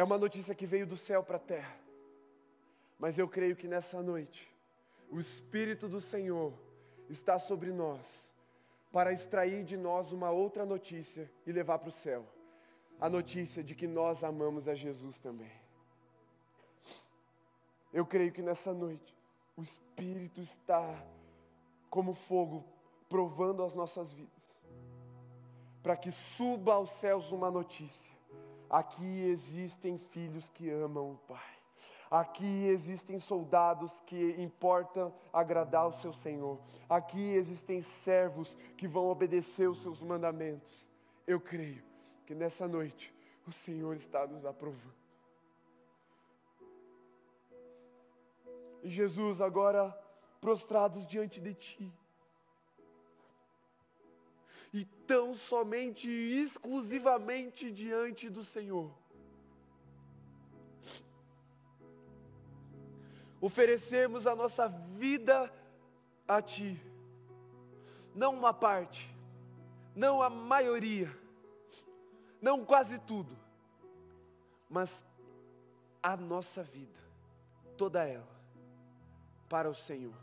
É 0.00 0.02
uma 0.02 0.16
notícia 0.16 0.54
que 0.54 0.64
veio 0.64 0.86
do 0.86 0.96
céu 0.96 1.22
para 1.22 1.36
a 1.36 1.38
terra. 1.38 1.76
Mas 2.98 3.18
eu 3.18 3.28
creio 3.28 3.54
que 3.54 3.68
nessa 3.68 4.02
noite, 4.02 4.50
o 5.10 5.20
Espírito 5.20 5.86
do 5.90 6.00
Senhor 6.00 6.54
está 7.10 7.38
sobre 7.38 7.70
nós, 7.70 8.32
para 8.90 9.12
extrair 9.12 9.62
de 9.62 9.76
nós 9.76 10.10
uma 10.10 10.30
outra 10.30 10.64
notícia 10.64 11.30
e 11.46 11.52
levar 11.52 11.78
para 11.80 11.90
o 11.90 11.92
céu 11.92 12.24
a 12.98 13.10
notícia 13.10 13.62
de 13.62 13.74
que 13.74 13.86
nós 13.86 14.24
amamos 14.24 14.68
a 14.68 14.74
Jesus 14.74 15.20
também. 15.20 15.52
Eu 17.92 18.06
creio 18.06 18.32
que 18.32 18.40
nessa 18.40 18.72
noite, 18.72 19.14
o 19.54 19.62
Espírito 19.62 20.40
está 20.40 20.98
como 21.90 22.14
fogo 22.14 22.64
provando 23.06 23.62
as 23.62 23.74
nossas 23.74 24.14
vidas, 24.14 24.42
para 25.82 25.94
que 25.94 26.10
suba 26.10 26.72
aos 26.72 26.90
céus 26.92 27.32
uma 27.32 27.50
notícia 27.50 28.18
Aqui 28.70 29.22
existem 29.24 29.98
filhos 29.98 30.48
que 30.48 30.70
amam 30.70 31.10
o 31.10 31.16
Pai. 31.26 31.60
Aqui 32.08 32.66
existem 32.66 33.18
soldados 33.18 34.00
que 34.00 34.40
importam 34.40 35.12
agradar 35.32 35.88
o 35.88 35.92
seu 35.92 36.12
Senhor. 36.12 36.58
Aqui 36.88 37.20
existem 37.32 37.82
servos 37.82 38.56
que 38.76 38.88
vão 38.88 39.08
obedecer 39.08 39.68
os 39.68 39.82
seus 39.82 40.02
mandamentos. 40.02 40.88
Eu 41.26 41.40
creio 41.40 41.82
que 42.26 42.34
nessa 42.34 42.66
noite 42.66 43.12
o 43.46 43.52
Senhor 43.52 43.96
está 43.96 44.26
nos 44.26 44.44
aprovando. 44.44 44.94
E 48.82 48.88
Jesus, 48.88 49.40
agora 49.40 49.90
prostrados 50.40 51.06
diante 51.06 51.40
de 51.40 51.54
Ti, 51.54 51.92
e 54.72 54.84
tão 54.84 55.34
somente 55.34 56.08
e 56.08 56.40
exclusivamente 56.40 57.70
diante 57.70 58.28
do 58.28 58.44
Senhor. 58.44 58.92
Oferecemos 63.40 64.26
a 64.26 64.36
nossa 64.36 64.68
vida 64.68 65.52
a 66.28 66.40
Ti, 66.40 66.80
não 68.14 68.34
uma 68.34 68.52
parte, 68.52 69.12
não 69.96 70.22
a 70.22 70.30
maioria, 70.30 71.10
não 72.40 72.64
quase 72.64 72.98
tudo, 72.98 73.36
mas 74.68 75.04
a 76.02 76.16
nossa 76.16 76.62
vida, 76.62 77.00
toda 77.76 78.06
ela, 78.06 78.28
para 79.48 79.68
o 79.68 79.74
Senhor. 79.74 80.14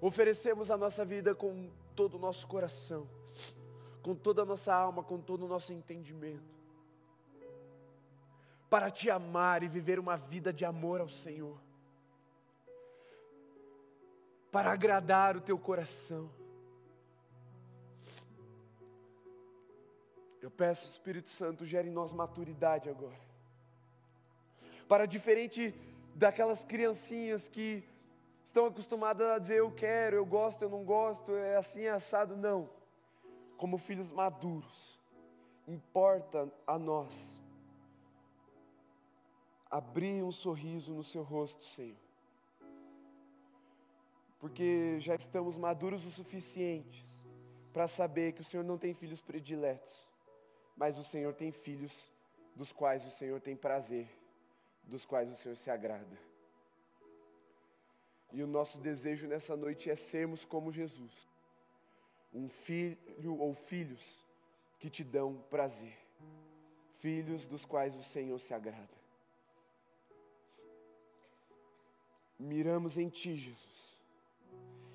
Oferecemos 0.00 0.70
a 0.70 0.76
nossa 0.76 1.04
vida 1.04 1.34
com 1.34 1.70
todo 1.96 2.16
o 2.16 2.20
nosso 2.20 2.46
coração 2.46 3.08
com 4.04 4.14
toda 4.14 4.42
a 4.42 4.44
nossa 4.44 4.72
alma, 4.72 5.02
com 5.02 5.18
todo 5.18 5.46
o 5.46 5.48
nosso 5.48 5.72
entendimento, 5.72 6.54
para 8.68 8.90
te 8.90 9.08
amar 9.08 9.62
e 9.62 9.68
viver 9.68 9.98
uma 9.98 10.14
vida 10.14 10.52
de 10.52 10.62
amor 10.62 11.00
ao 11.00 11.08
Senhor, 11.08 11.58
para 14.52 14.70
agradar 14.70 15.38
o 15.38 15.40
teu 15.40 15.58
coração. 15.58 16.30
Eu 20.42 20.50
peço, 20.50 20.86
Espírito 20.86 21.30
Santo, 21.30 21.64
gere 21.64 21.88
em 21.88 21.92
nós 21.92 22.12
maturidade 22.12 22.90
agora. 22.90 23.24
Para 24.86 25.06
diferente 25.06 25.74
daquelas 26.14 26.62
criancinhas 26.62 27.48
que 27.48 27.82
estão 28.44 28.66
acostumadas 28.66 29.26
a 29.26 29.38
dizer 29.38 29.60
eu 29.60 29.72
quero, 29.72 30.16
eu 30.16 30.26
gosto, 30.26 30.60
eu 30.60 30.68
não 30.68 30.84
gosto, 30.84 31.32
é 31.32 31.56
assim, 31.56 31.84
é 31.84 31.90
assado, 31.90 32.36
não 32.36 32.83
como 33.56 33.78
filhos 33.78 34.12
maduros, 34.12 34.98
importa 35.66 36.52
a 36.66 36.78
nós 36.78 37.42
abrir 39.70 40.22
um 40.22 40.30
sorriso 40.30 40.92
no 40.94 41.02
seu 41.02 41.22
rosto, 41.22 41.64
Senhor. 41.64 41.96
Porque 44.38 45.00
já 45.00 45.16
estamos 45.16 45.56
maduros 45.56 46.04
o 46.04 46.10
suficientes 46.10 47.24
para 47.72 47.88
saber 47.88 48.34
que 48.34 48.40
o 48.40 48.44
Senhor 48.44 48.62
não 48.62 48.78
tem 48.78 48.94
filhos 48.94 49.20
prediletos, 49.20 50.08
mas 50.76 50.96
o 50.96 51.02
Senhor 51.02 51.34
tem 51.34 51.50
filhos 51.50 52.12
dos 52.54 52.72
quais 52.72 53.04
o 53.04 53.10
Senhor 53.10 53.40
tem 53.40 53.56
prazer, 53.56 54.08
dos 54.84 55.04
quais 55.04 55.28
o 55.28 55.34
Senhor 55.34 55.56
se 55.56 55.70
agrada. 55.70 56.16
E 58.32 58.42
o 58.42 58.46
nosso 58.46 58.78
desejo 58.78 59.26
nessa 59.26 59.56
noite 59.56 59.90
é 59.90 59.96
sermos 59.96 60.44
como 60.44 60.70
Jesus, 60.70 61.28
um 62.34 62.48
filho 62.48 63.38
ou 63.38 63.54
filhos 63.54 64.24
que 64.78 64.90
te 64.90 65.04
dão 65.04 65.42
prazer, 65.48 65.96
filhos 66.98 67.46
dos 67.46 67.64
quais 67.64 67.94
o 67.94 68.02
Senhor 68.02 68.38
se 68.38 68.52
agrada. 68.52 69.04
Miramos 72.38 72.98
em 72.98 73.08
Ti, 73.08 73.36
Jesus. 73.36 74.00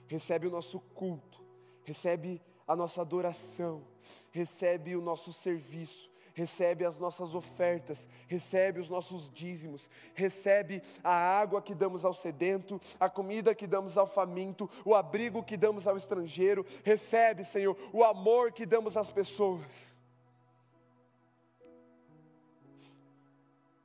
Recebe 0.08 0.48
o 0.48 0.52
nosso 0.52 0.80
culto, 0.80 1.42
recebe 1.86 2.42
a 2.68 2.76
nossa 2.76 3.02
adoração, 3.02 3.84
recebe 4.32 4.96
o 4.96 5.02
nosso 5.02 5.32
serviço, 5.32 6.10
recebe 6.34 6.86
as 6.86 7.00
nossas 7.00 7.36
ofertas, 7.36 8.08
recebe 8.28 8.80
os 8.80 8.90
nossos 8.90 9.32
dízimos, 9.32 9.90
recebe 10.14 10.82
a 11.04 11.14
água 11.14 11.62
que 11.62 11.76
damos 11.76 12.06
ao 12.06 12.14
sedento, 12.14 12.80
a 13.00 13.10
comida 13.10 13.56
que 13.56 13.68
damos 13.68 13.98
ao 13.98 14.08
faminto, 14.08 14.70
o 14.86 14.96
abrigo 14.96 15.44
que 15.44 15.58
damos 15.58 15.88
ao 15.88 15.98
estrangeiro, 15.98 16.66
recebe, 16.84 17.44
Senhor, 17.44 17.78
o 17.94 18.04
amor 18.04 18.52
que 18.52 18.66
damos 18.66 18.96
às 18.98 19.12
pessoas. 19.12 19.98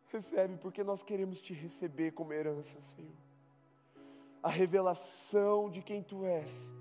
Recebe, 0.09 0.57
porque 0.59 0.85
nós 0.85 1.03
queremos 1.03 1.41
te 1.41 1.53
receber 1.53 2.13
como 2.13 2.33
herança, 2.33 2.81
Senhor. 2.81 3.11
A 4.41 4.49
revelação 4.49 5.69
de 5.71 5.83
quem 5.83 6.03
tu 6.03 6.25
és, 6.25 6.73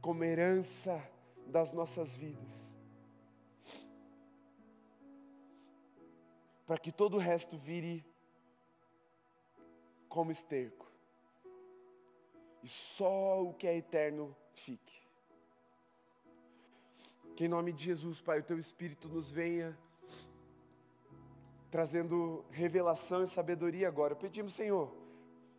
como 0.00 0.24
herança 0.24 1.02
das 1.46 1.72
nossas 1.72 2.16
vidas. 2.16 2.69
Para 6.70 6.78
que 6.78 6.92
todo 6.92 7.16
o 7.16 7.18
resto 7.18 7.58
vire 7.58 8.06
como 10.08 10.30
esterco. 10.30 10.86
E 12.62 12.68
só 12.68 13.42
o 13.42 13.52
que 13.52 13.66
é 13.66 13.76
eterno 13.76 14.36
fique. 14.52 15.02
Que 17.34 17.46
em 17.46 17.48
nome 17.48 17.72
de 17.72 17.82
Jesus, 17.82 18.20
Pai, 18.20 18.38
o 18.38 18.44
teu 18.44 18.56
Espírito 18.56 19.08
nos 19.08 19.32
venha 19.32 19.76
trazendo 21.72 22.44
revelação 22.52 23.24
e 23.24 23.26
sabedoria 23.26 23.88
agora. 23.88 24.14
Pedimos, 24.14 24.52
Senhor, 24.52 24.94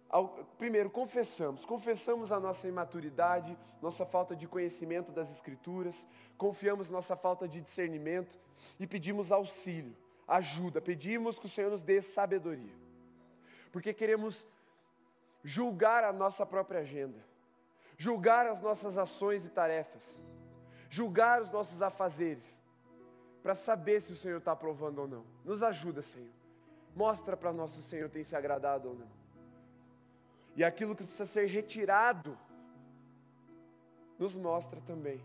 ao, 0.08 0.30
primeiro, 0.58 0.90
confessamos, 0.90 1.66
confessamos 1.66 2.32
a 2.32 2.40
nossa 2.40 2.70
imaturidade, 2.70 3.58
nossa 3.82 4.06
falta 4.06 4.34
de 4.34 4.48
conhecimento 4.48 5.12
das 5.12 5.30
Escrituras, 5.30 6.08
confiamos 6.38 6.90
nossa 6.90 7.18
falta 7.18 7.50
de 7.50 7.60
discernimento 7.60 8.40
e 8.80 8.88
pedimos 8.88 9.30
auxílio 9.30 9.94
ajuda, 10.32 10.80
pedimos 10.80 11.38
que 11.38 11.46
o 11.46 11.50
Senhor 11.50 11.70
nos 11.70 11.84
dê 11.84 12.02
sabedoria, 12.02 12.74
porque 13.72 13.94
queremos 13.94 14.48
julgar 15.44 16.06
a 16.06 16.14
nossa 16.14 16.46
própria 16.46 16.80
agenda, 16.80 17.20
julgar 17.98 18.48
as 18.48 18.62
nossas 18.62 18.98
ações 18.98 19.46
e 19.46 19.50
tarefas, 19.50 20.22
julgar 20.90 21.42
os 21.42 21.52
nossos 21.52 21.82
afazeres, 21.82 22.60
para 23.44 23.54
saber 23.54 24.02
se 24.02 24.14
o 24.14 24.16
Senhor 24.16 24.38
está 24.38 24.54
aprovando 24.54 25.00
ou 25.00 25.08
não. 25.08 25.26
Nos 25.44 25.64
ajuda, 25.64 26.02
Senhor. 26.02 26.30
Mostra 26.96 27.36
para 27.36 27.52
nós 27.52 27.72
se 27.72 27.80
o 27.80 27.84
Senhor 27.84 28.10
tem 28.10 28.24
se 28.24 28.36
agradado 28.36 28.90
ou 28.90 28.96
não. 28.96 29.10
E 30.56 30.64
aquilo 30.64 30.96
que 30.96 31.04
precisa 31.04 31.26
ser 31.26 31.48
retirado, 31.48 32.38
nos 34.20 34.36
mostra 34.38 34.80
também. 34.82 35.20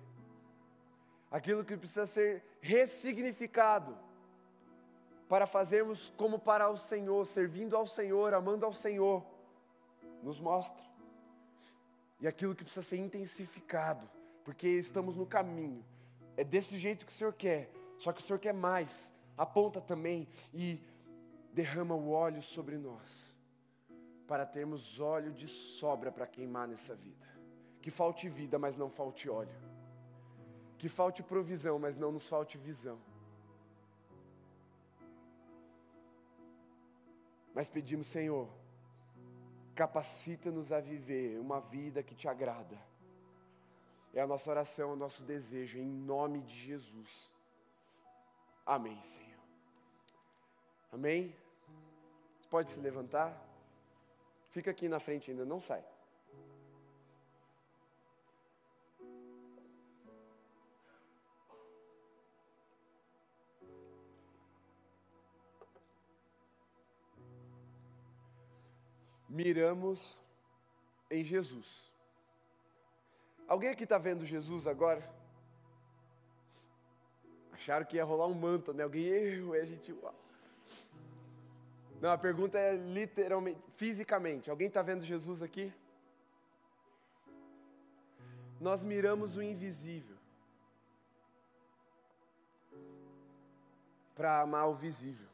Aquilo 1.31 1.65
que 1.65 1.77
precisa 1.77 2.07
ser 2.07 2.43
ressignificado, 2.61 4.06
para 5.29 5.47
fazermos 5.47 6.13
como 6.17 6.39
para 6.39 6.69
o 6.69 6.77
Senhor, 6.77 7.27
servindo 7.27 7.77
ao 7.77 7.87
Senhor, 7.87 8.33
amando 8.33 8.65
ao 8.65 8.73
Senhor, 8.73 9.25
nos 10.23 10.39
mostra. 10.39 10.85
E 12.21 12.27
aquilo 12.27 12.55
que 12.55 12.65
precisa 12.65 12.87
ser 12.87 12.99
intensificado, 12.99 14.09
porque 14.45 14.69
estamos 14.69 15.17
no 15.17 15.27
caminho. 15.27 15.85
É 16.37 16.45
desse 16.45 16.79
jeito 16.79 17.05
que 17.05 17.13
o 17.13 17.15
Senhor 17.15 17.33
quer, 17.33 17.71
só 17.99 18.13
que 18.13 18.21
o 18.21 18.23
Senhor 18.23 18.39
quer 18.39 18.55
mais. 18.55 19.13
Aponta 19.37 19.81
também 19.81 20.29
e 20.55 20.81
derrama 21.53 21.95
o 21.95 22.11
óleo 22.11 22.41
sobre 22.41 22.79
nós, 22.79 23.37
para 24.27 24.47
termos 24.47 25.01
óleo 25.01 25.33
de 25.33 25.49
sobra 25.49 26.13
para 26.13 26.27
queimar 26.27 26.69
nessa 26.69 26.95
vida. 26.95 27.27
Que 27.83 27.91
falte 27.91 28.29
vida, 28.29 28.59
mas 28.59 28.77
não 28.77 28.89
falte 28.89 29.29
óleo. 29.29 29.55
Que 30.79 30.89
falte 30.89 31.23
provisão, 31.23 31.79
mas 31.79 31.97
não 31.97 32.13
nos 32.13 32.29
falte 32.29 32.57
visão 32.57 32.99
Mas 37.57 37.71
pedimos, 37.71 38.07
Senhor, 38.09 38.51
capacita-nos 39.75 40.75
a 40.75 40.79
viver 40.79 41.41
uma 41.41 41.59
vida 41.59 42.03
que 42.03 42.15
te 42.15 42.29
agrada. 42.29 42.79
É 44.13 44.21
a 44.21 44.27
nossa 44.27 44.51
oração, 44.51 44.91
é 44.91 44.93
o 44.93 44.97
nosso 44.97 45.23
desejo, 45.25 45.79
em 45.79 45.87
nome 45.87 46.43
de 46.43 46.55
Jesus. 46.55 47.33
Amém, 48.67 49.03
Senhor. 49.05 49.41
Amém? 50.93 51.35
Pode 52.51 52.69
se 52.69 52.79
levantar? 52.79 53.35
Fica 54.51 54.71
aqui 54.71 54.87
na 54.87 55.01
frente 55.01 55.31
ainda, 55.31 55.47
não 55.47 55.59
sai. 55.59 55.83
Miramos 69.37 70.19
em 71.11 71.23
Jesus. 71.23 71.93
Alguém 73.47 73.69
aqui 73.71 73.85
está 73.85 73.99
vendo 73.99 74.25
Jesus 74.25 74.67
agora? 74.67 75.09
Acharam 77.53 77.87
que 77.87 77.97
ia 77.97 78.05
rolar 78.05 78.27
um 78.27 78.35
manto, 78.35 78.73
né? 78.73 78.83
Alguém, 78.83 79.05
eu, 79.05 79.53
a 79.53 79.65
gente. 79.65 79.93
Uau. 79.93 80.15
Não, 82.01 82.11
a 82.11 82.19
pergunta 82.19 82.59
é 82.59 82.77
literalmente, 82.77 83.61
fisicamente. 83.75 84.51
Alguém 84.51 84.69
está 84.69 84.83
vendo 84.83 85.05
Jesus 85.05 85.43
aqui? 85.43 85.73
Nós 88.61 88.83
miramos 88.83 89.37
o 89.37 89.43
invisível 89.43 90.17
para 94.15 94.41
amar 94.41 94.69
o 94.69 94.75
visível. 94.75 95.29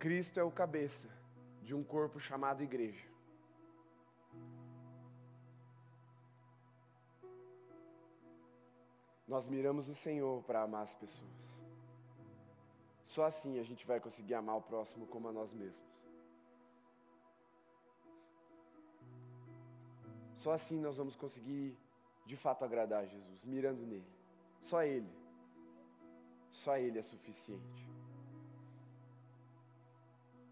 Cristo 0.00 0.40
é 0.40 0.42
o 0.42 0.50
cabeça 0.50 1.10
de 1.62 1.74
um 1.74 1.84
corpo 1.84 2.18
chamado 2.18 2.62
igreja. 2.62 3.06
Nós 9.28 9.46
miramos 9.46 9.90
o 9.90 9.94
Senhor 9.94 10.42
para 10.44 10.62
amar 10.62 10.84
as 10.84 10.94
pessoas. 10.94 11.60
Só 13.04 13.24
assim 13.26 13.58
a 13.58 13.62
gente 13.62 13.86
vai 13.86 14.00
conseguir 14.00 14.32
amar 14.32 14.56
o 14.56 14.62
próximo 14.62 15.06
como 15.06 15.28
a 15.28 15.32
nós 15.32 15.52
mesmos. 15.52 16.08
Só 20.34 20.52
assim 20.52 20.80
nós 20.80 20.96
vamos 20.96 21.14
conseguir 21.14 21.76
de 22.24 22.36
fato 22.36 22.64
agradar 22.64 23.02
a 23.02 23.06
Jesus, 23.06 23.44
mirando 23.44 23.86
nele. 23.86 24.10
Só 24.62 24.82
Ele. 24.82 25.12
Só 26.50 26.78
Ele 26.78 26.98
é 26.98 27.02
suficiente. 27.02 27.89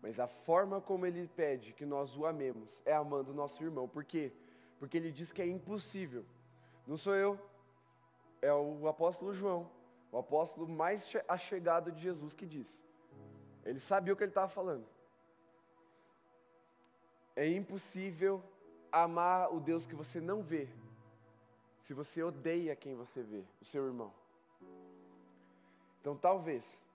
Mas 0.02 0.20
a 0.20 0.26
forma 0.26 0.80
como 0.80 1.06
ele 1.06 1.28
pede 1.28 1.72
que 1.72 1.84
nós 1.84 2.16
o 2.16 2.24
amemos 2.24 2.82
é 2.84 2.94
amando 2.94 3.32
o 3.32 3.34
nosso 3.34 3.62
irmão. 3.62 3.88
Por 3.88 4.04
quê? 4.04 4.32
Porque 4.78 4.96
ele 4.96 5.10
diz 5.10 5.32
que 5.32 5.42
é 5.42 5.46
impossível. 5.46 6.24
Não 6.86 6.96
sou 6.96 7.14
eu, 7.14 7.38
é 8.40 8.52
o 8.52 8.86
apóstolo 8.86 9.32
João, 9.32 9.70
o 10.10 10.18
apóstolo 10.18 10.68
mais 10.68 11.14
achegado 11.26 11.90
de 11.92 12.00
Jesus 12.00 12.32
que 12.32 12.46
diz. 12.46 12.82
Ele 13.64 13.80
sabia 13.80 14.12
o 14.12 14.16
que 14.16 14.22
ele 14.22 14.30
estava 14.30 14.48
falando. 14.48 14.86
É 17.36 17.46
impossível 17.48 18.42
amar 18.90 19.52
o 19.52 19.60
Deus 19.60 19.86
que 19.86 19.94
você 19.94 20.20
não 20.20 20.42
vê, 20.42 20.68
se 21.80 21.92
você 21.92 22.22
odeia 22.22 22.74
quem 22.74 22.94
você 22.94 23.22
vê, 23.22 23.44
o 23.60 23.64
seu 23.64 23.86
irmão. 23.86 24.12
Então 26.00 26.16
talvez 26.16 26.87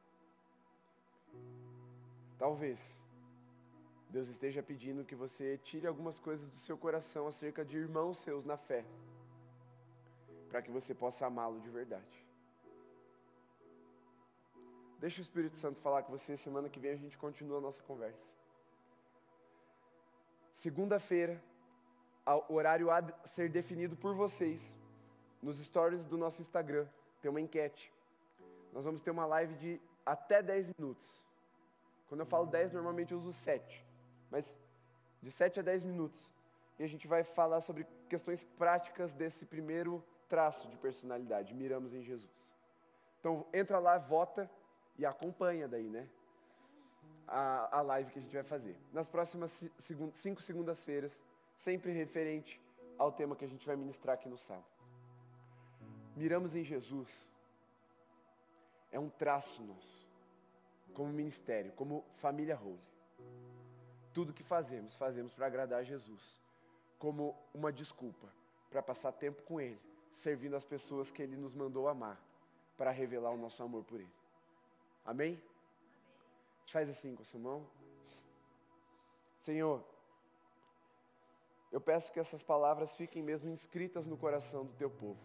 Talvez 2.44 3.02
Deus 4.10 4.28
esteja 4.28 4.62
pedindo 4.62 5.06
que 5.06 5.16
você 5.16 5.58
tire 5.60 5.88
algumas 5.88 6.20
coisas 6.20 6.50
do 6.50 6.58
seu 6.58 6.78
coração 6.78 7.26
acerca 7.26 7.64
de 7.64 7.78
irmãos 7.78 8.18
seus 8.18 8.44
na 8.44 8.58
fé, 8.58 8.84
para 10.50 10.62
que 10.62 10.70
você 10.70 10.94
possa 10.94 11.26
amá-lo 11.26 11.62
de 11.62 11.70
verdade. 11.70 12.28
Deixa 15.00 15.22
o 15.22 15.22
Espírito 15.22 15.56
Santo 15.56 15.80
falar 15.80 16.04
com 16.04 16.12
você. 16.12 16.36
Semana 16.36 16.68
que 16.68 16.82
vem 16.82 16.92
a 16.92 16.98
gente 16.98 17.18
continua 17.18 17.60
a 17.60 17.62
nossa 17.62 17.82
conversa. 17.82 18.34
Segunda-feira, 20.54 21.42
horário 22.50 22.92
a 22.92 23.02
ser 23.26 23.50
definido 23.50 23.96
por 23.96 24.14
vocês. 24.16 24.76
Nos 25.42 25.64
stories 25.64 26.06
do 26.06 26.18
nosso 26.18 26.42
Instagram 26.42 26.86
tem 27.22 27.32
uma 27.32 27.40
enquete. 27.40 27.90
Nós 28.74 28.84
vamos 28.84 29.02
ter 29.02 29.12
uma 29.12 29.26
live 29.26 29.56
de 29.56 29.82
até 30.06 30.44
10 30.44 30.74
minutos. 30.78 31.26
Quando 32.14 32.20
eu 32.20 32.28
falo 32.28 32.46
10, 32.46 32.74
normalmente 32.74 33.12
eu 33.12 33.18
uso 33.18 33.34
7. 33.34 33.84
Mas 34.30 34.56
de 35.20 35.32
7 35.32 35.62
a 35.62 35.64
10 35.64 35.82
minutos. 35.82 36.32
E 36.78 36.84
a 36.84 36.88
gente 36.88 37.08
vai 37.08 37.24
falar 37.24 37.60
sobre 37.60 37.88
questões 38.08 38.44
práticas 38.44 39.12
desse 39.16 39.48
primeiro 39.48 40.06
traço 40.30 40.68
de 40.68 40.78
personalidade. 40.78 41.56
Miramos 41.56 41.92
em 41.92 42.04
Jesus. 42.04 42.54
Então 43.20 43.48
entra 43.52 43.80
lá, 43.80 43.98
vota 43.98 44.48
e 44.96 45.08
acompanha 45.08 45.68
daí, 45.68 45.90
né? 45.90 46.08
A, 47.28 47.80
a 47.80 47.82
live 47.82 48.12
que 48.12 48.20
a 48.20 48.22
gente 48.22 48.36
vai 48.36 48.44
fazer. 48.44 48.78
Nas 48.92 49.10
próximas 49.10 49.68
cinco 50.12 50.40
segundas-feiras, 50.40 51.24
sempre 51.56 51.92
referente 51.94 52.62
ao 52.96 53.12
tema 53.12 53.36
que 53.36 53.44
a 53.44 53.50
gente 53.50 53.66
vai 53.66 53.76
ministrar 53.76 54.14
aqui 54.14 54.30
no 54.30 54.38
sábado. 54.38 54.68
Miramos 56.16 56.56
em 56.56 56.64
Jesus. 56.64 57.28
É 58.92 59.00
um 59.00 59.10
traço 59.10 59.64
nosso, 59.64 60.03
como 60.94 61.12
ministério, 61.12 61.72
como 61.74 62.06
família 62.14 62.60
Holy. 62.60 62.80
Tudo 64.14 64.34
que 64.34 64.44
fazemos, 64.44 64.96
fazemos 64.96 65.34
para 65.34 65.48
agradar 65.48 65.84
Jesus, 65.84 66.42
como 66.98 67.36
uma 67.54 67.72
desculpa 67.72 68.28
para 68.70 68.82
passar 68.82 69.12
tempo 69.12 69.44
com 69.44 69.60
Ele, 69.60 69.80
servindo 70.12 70.56
as 70.56 70.66
pessoas 70.66 71.12
que 71.12 71.22
Ele 71.22 71.36
nos 71.36 71.54
mandou 71.54 71.88
amar, 71.88 72.20
para 72.78 72.92
revelar 72.92 73.32
o 73.32 73.38
nosso 73.38 73.62
amor 73.62 73.84
por 73.84 74.00
Ele. 74.00 74.14
Amém? 75.06 75.34
A 75.34 76.60
gente 76.62 76.74
faz 76.74 76.90
assim 76.90 77.16
com 77.16 77.22
a 77.22 77.26
sua 77.26 77.40
mão. 77.40 77.68
Senhor, 79.38 79.84
eu 81.72 81.82
peço 81.82 82.12
que 82.12 82.20
essas 82.20 82.42
palavras 82.42 82.96
fiquem 82.96 83.22
mesmo 83.22 83.50
inscritas 83.50 84.06
no 84.06 84.16
coração 84.16 84.66
do 84.66 84.74
teu 84.74 84.90
povo. 84.90 85.20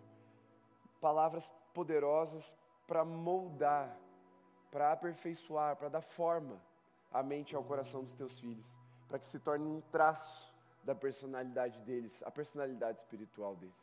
Palavras 1.01 1.49
poderosas 1.73 2.57
para 2.87 3.05
moldar, 3.05 3.97
para 4.71 4.93
aperfeiçoar, 4.93 5.77
para 5.77 5.89
dar 5.89 6.03
forma 6.03 6.61
à 7.11 7.23
mente 7.23 7.53
e 7.53 7.57
ao 7.57 7.65
coração 7.65 8.03
dos 8.03 8.15
teus 8.15 8.39
filhos, 8.39 8.67
para 9.09 9.19
que 9.19 9.27
se 9.27 9.39
torne 9.39 9.67
um 9.67 9.81
traço 9.81 10.53
da 10.83 10.95
personalidade 10.95 11.81
deles, 11.81 12.23
a 12.23 12.31
personalidade 12.31 12.99
espiritual 12.99 13.57
deles. 13.57 13.75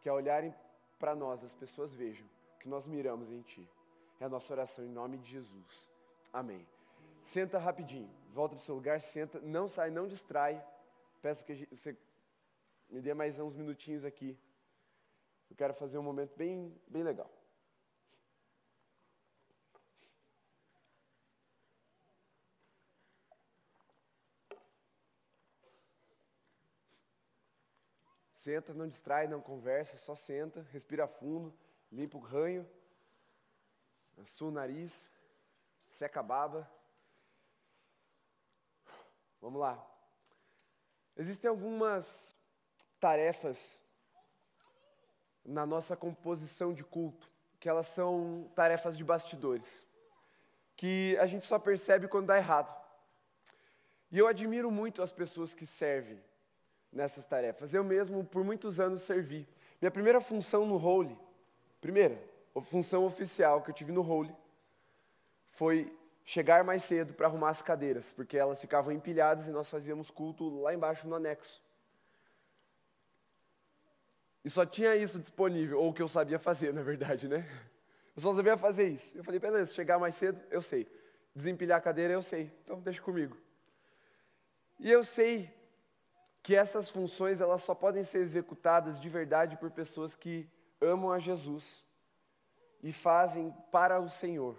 Que 0.00 0.08
ao 0.08 0.16
olharem 0.16 0.54
para 0.98 1.14
nós, 1.14 1.42
as 1.42 1.54
pessoas 1.54 1.94
vejam 1.94 2.26
que 2.58 2.68
nós 2.68 2.86
miramos 2.86 3.30
em 3.32 3.40
Ti. 3.42 3.68
É 4.18 4.24
a 4.24 4.28
nossa 4.28 4.52
oração 4.52 4.84
em 4.84 4.88
nome 4.88 5.18
de 5.18 5.30
Jesus. 5.30 5.90
Amém. 6.32 6.66
Senta 7.22 7.58
rapidinho, 7.58 8.10
volta 8.32 8.54
para 8.54 8.62
o 8.62 8.64
seu 8.64 8.74
lugar, 8.74 9.00
senta, 9.00 9.40
não 9.40 9.68
sai, 9.68 9.90
não 9.90 10.06
distrai. 10.06 10.64
Peço 11.22 11.44
que 11.44 11.66
você 11.70 11.96
me 12.88 13.00
dê 13.00 13.14
mais 13.14 13.38
uns 13.38 13.56
minutinhos 13.56 14.04
aqui. 14.04 14.38
Eu 15.50 15.56
quero 15.56 15.74
fazer 15.74 15.98
um 15.98 16.02
momento 16.02 16.36
bem, 16.36 16.74
bem 16.86 17.02
legal. 17.02 17.30
Senta, 28.40 28.72
não 28.72 28.88
distrai, 28.88 29.28
não 29.28 29.38
conversa, 29.38 29.98
só 29.98 30.14
senta, 30.14 30.66
respira 30.72 31.06
fundo, 31.06 31.54
limpa 31.92 32.16
o 32.16 32.20
ranho, 32.20 32.66
assua 34.16 34.48
o 34.48 34.50
nariz, 34.50 35.10
seca 35.90 36.20
a 36.20 36.22
baba. 36.22 36.66
Vamos 39.42 39.60
lá. 39.60 39.86
Existem 41.18 41.50
algumas 41.50 42.34
tarefas 42.98 43.84
na 45.44 45.66
nossa 45.66 45.94
composição 45.94 46.72
de 46.72 46.82
culto, 46.82 47.30
que 47.58 47.68
elas 47.68 47.88
são 47.88 48.50
tarefas 48.54 48.96
de 48.96 49.04
bastidores, 49.04 49.86
que 50.78 51.14
a 51.18 51.26
gente 51.26 51.44
só 51.44 51.58
percebe 51.58 52.08
quando 52.08 52.28
dá 52.28 52.38
errado. 52.38 52.74
E 54.10 54.18
eu 54.18 54.26
admiro 54.26 54.70
muito 54.70 55.02
as 55.02 55.12
pessoas 55.12 55.52
que 55.52 55.66
servem 55.66 56.29
nessas 56.92 57.24
tarefas. 57.24 57.72
Eu 57.72 57.84
mesmo, 57.84 58.24
por 58.24 58.44
muitos 58.44 58.80
anos, 58.80 59.02
servi. 59.02 59.46
Minha 59.80 59.90
primeira 59.90 60.20
função 60.20 60.66
no 60.66 60.76
Holy, 60.76 61.16
primeira 61.80 62.20
função 62.62 63.04
oficial 63.04 63.62
que 63.62 63.70
eu 63.70 63.74
tive 63.74 63.92
no 63.92 64.06
Holy, 64.06 64.34
foi 65.52 65.96
chegar 66.24 66.62
mais 66.62 66.84
cedo 66.84 67.14
para 67.14 67.26
arrumar 67.26 67.50
as 67.50 67.62
cadeiras, 67.62 68.12
porque 68.12 68.36
elas 68.36 68.60
ficavam 68.60 68.92
empilhadas 68.92 69.48
e 69.48 69.50
nós 69.50 69.70
fazíamos 69.70 70.10
culto 70.10 70.60
lá 70.60 70.74
embaixo 70.74 71.08
no 71.08 71.14
anexo. 71.14 71.62
E 74.44 74.48
só 74.50 74.64
tinha 74.64 74.96
isso 74.96 75.18
disponível, 75.18 75.80
ou 75.80 75.90
o 75.90 75.92
que 75.92 76.02
eu 76.02 76.08
sabia 76.08 76.38
fazer, 76.38 76.72
na 76.74 76.82
verdade, 76.82 77.28
né? 77.28 77.48
Eu 78.14 78.22
só 78.22 78.34
sabia 78.34 78.56
fazer 78.56 78.88
isso. 78.88 79.16
Eu 79.16 79.24
falei, 79.24 79.38
beleza, 79.38 79.72
chegar 79.72 79.98
mais 79.98 80.14
cedo, 80.14 80.40
eu 80.50 80.60
sei. 80.60 80.86
Desempilhar 81.34 81.78
a 81.78 81.80
cadeira, 81.80 82.12
eu 82.12 82.22
sei. 82.22 82.52
Então 82.64 82.80
deixa 82.80 83.00
comigo. 83.00 83.36
E 84.78 84.90
eu 84.90 85.04
sei 85.04 85.52
que 86.42 86.56
essas 86.56 86.88
funções 86.88 87.40
elas 87.40 87.62
só 87.62 87.74
podem 87.74 88.02
ser 88.02 88.18
executadas 88.18 88.98
de 88.98 89.08
verdade 89.08 89.56
por 89.56 89.70
pessoas 89.70 90.14
que 90.14 90.48
amam 90.80 91.12
a 91.12 91.18
Jesus 91.18 91.84
e 92.82 92.92
fazem 92.92 93.54
para 93.70 94.00
o 94.00 94.08
Senhor. 94.08 94.56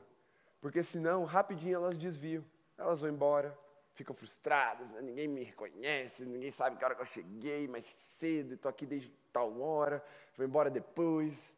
Porque 0.59 0.83
senão, 0.83 1.25
rapidinho 1.25 1.75
elas 1.75 1.95
desviam. 1.95 2.45
Elas 2.77 3.01
vão 3.01 3.09
embora, 3.09 3.57
ficam 3.93 4.15
frustradas, 4.15 4.91
né? 4.91 5.01
ninguém 5.01 5.27
me 5.27 5.43
reconhece, 5.43 6.25
ninguém 6.25 6.49
sabe 6.49 6.77
que 6.77 6.85
hora 6.85 6.95
que 6.95 7.01
eu 7.01 7.05
cheguei 7.05 7.67
mais 7.67 7.85
cedo, 7.85 8.55
estou 8.55 8.69
aqui 8.69 8.85
desde 8.85 9.11
tal 9.31 9.59
hora, 9.61 10.03
vou 10.35 10.45
embora 10.45 10.69
depois. 10.69 11.55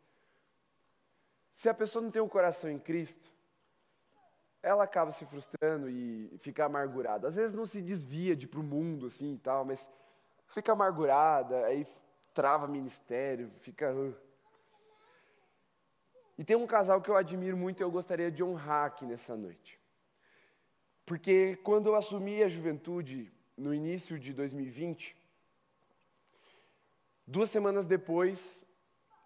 Se 1.53 1.69
a 1.69 1.74
pessoa 1.74 2.01
não 2.01 2.11
tem 2.11 2.21
um 2.21 2.28
coração 2.28 2.69
em 2.69 2.80
Cristo, 2.80 3.32
ela 4.61 4.84
acaba 4.84 5.11
se 5.11 5.26
frustrando 5.26 5.89
e 5.89 6.34
fica 6.39 6.65
amargurada. 6.65 7.28
Às 7.28 7.36
vezes 7.36 7.53
não 7.53 7.65
se 7.65 7.82
desvia 7.82 8.36
de 8.36 8.47
para 8.47 8.59
o 8.59 8.63
mundo 8.63 9.07
assim 9.07 9.34
e 9.34 9.38
tal, 9.38 9.63
mas 9.63 9.89
fica 10.47 10.71
amargurada, 10.71 11.65
aí 11.65 11.85
trava 12.33 12.67
ministério, 12.67 13.51
fica. 13.59 13.93
Uh. 13.93 14.15
E 16.37 16.43
tem 16.43 16.55
um 16.55 16.67
casal 16.67 17.01
que 17.01 17.09
eu 17.09 17.15
admiro 17.15 17.55
muito 17.55 17.79
e 17.79 17.83
eu 17.83 17.91
gostaria 17.91 18.31
de 18.31 18.43
honrar 18.43 18.85
aqui 18.85 19.05
nessa 19.05 19.35
noite. 19.35 19.79
Porque 21.05 21.57
quando 21.57 21.87
eu 21.87 21.95
assumi 21.95 22.41
a 22.41 22.49
juventude 22.49 23.31
no 23.57 23.73
início 23.73 24.17
de 24.17 24.33
2020, 24.33 25.15
duas 27.27 27.49
semanas 27.49 27.85
depois 27.85 28.65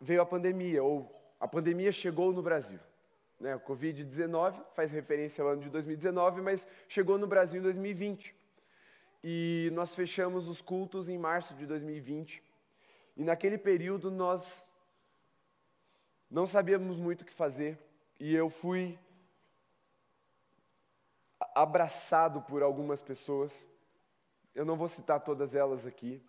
veio 0.02 0.22
a 0.22 0.26
pandemia, 0.26 0.84
ou 0.84 1.12
a 1.40 1.48
pandemia 1.48 1.92
chegou 1.92 2.34
no 2.34 2.42
Brasil. 2.42 2.80
Né? 3.40 3.56
O 3.56 3.60
Covid-19 3.60 4.64
faz 4.74 4.92
referência 4.92 5.44
ao 5.44 5.52
ano 5.52 5.62
de 5.62 5.70
2019, 5.70 6.42
mas 6.42 6.68
chegou 6.88 7.18
no 7.18 7.28
Brasil 7.28 7.60
em 7.60 7.64
2020. 7.64 8.36
E 9.24 9.70
nós 9.74 9.96
fechamos 9.96 10.48
os 10.48 10.62
cultos 10.62 11.10
em 11.10 11.18
março 11.18 11.54
de 11.56 11.66
2020. 11.66 12.44
E 13.16 13.24
naquele 13.24 13.58
período 13.58 14.12
nós 14.12 14.72
não 16.30 16.46
sabíamos 16.46 17.00
muito 17.00 17.22
o 17.22 17.26
que 17.26 17.34
fazer. 17.34 17.80
E 18.20 18.36
eu 18.36 18.50
fui 18.50 18.98
abraçado 21.56 22.42
por 22.42 22.62
algumas 22.62 23.02
pessoas. 23.02 23.68
Eu 24.54 24.66
não 24.66 24.76
vou 24.76 24.88
citar 24.88 25.20
todas 25.20 25.56
elas 25.56 25.86
aqui. 25.86 26.22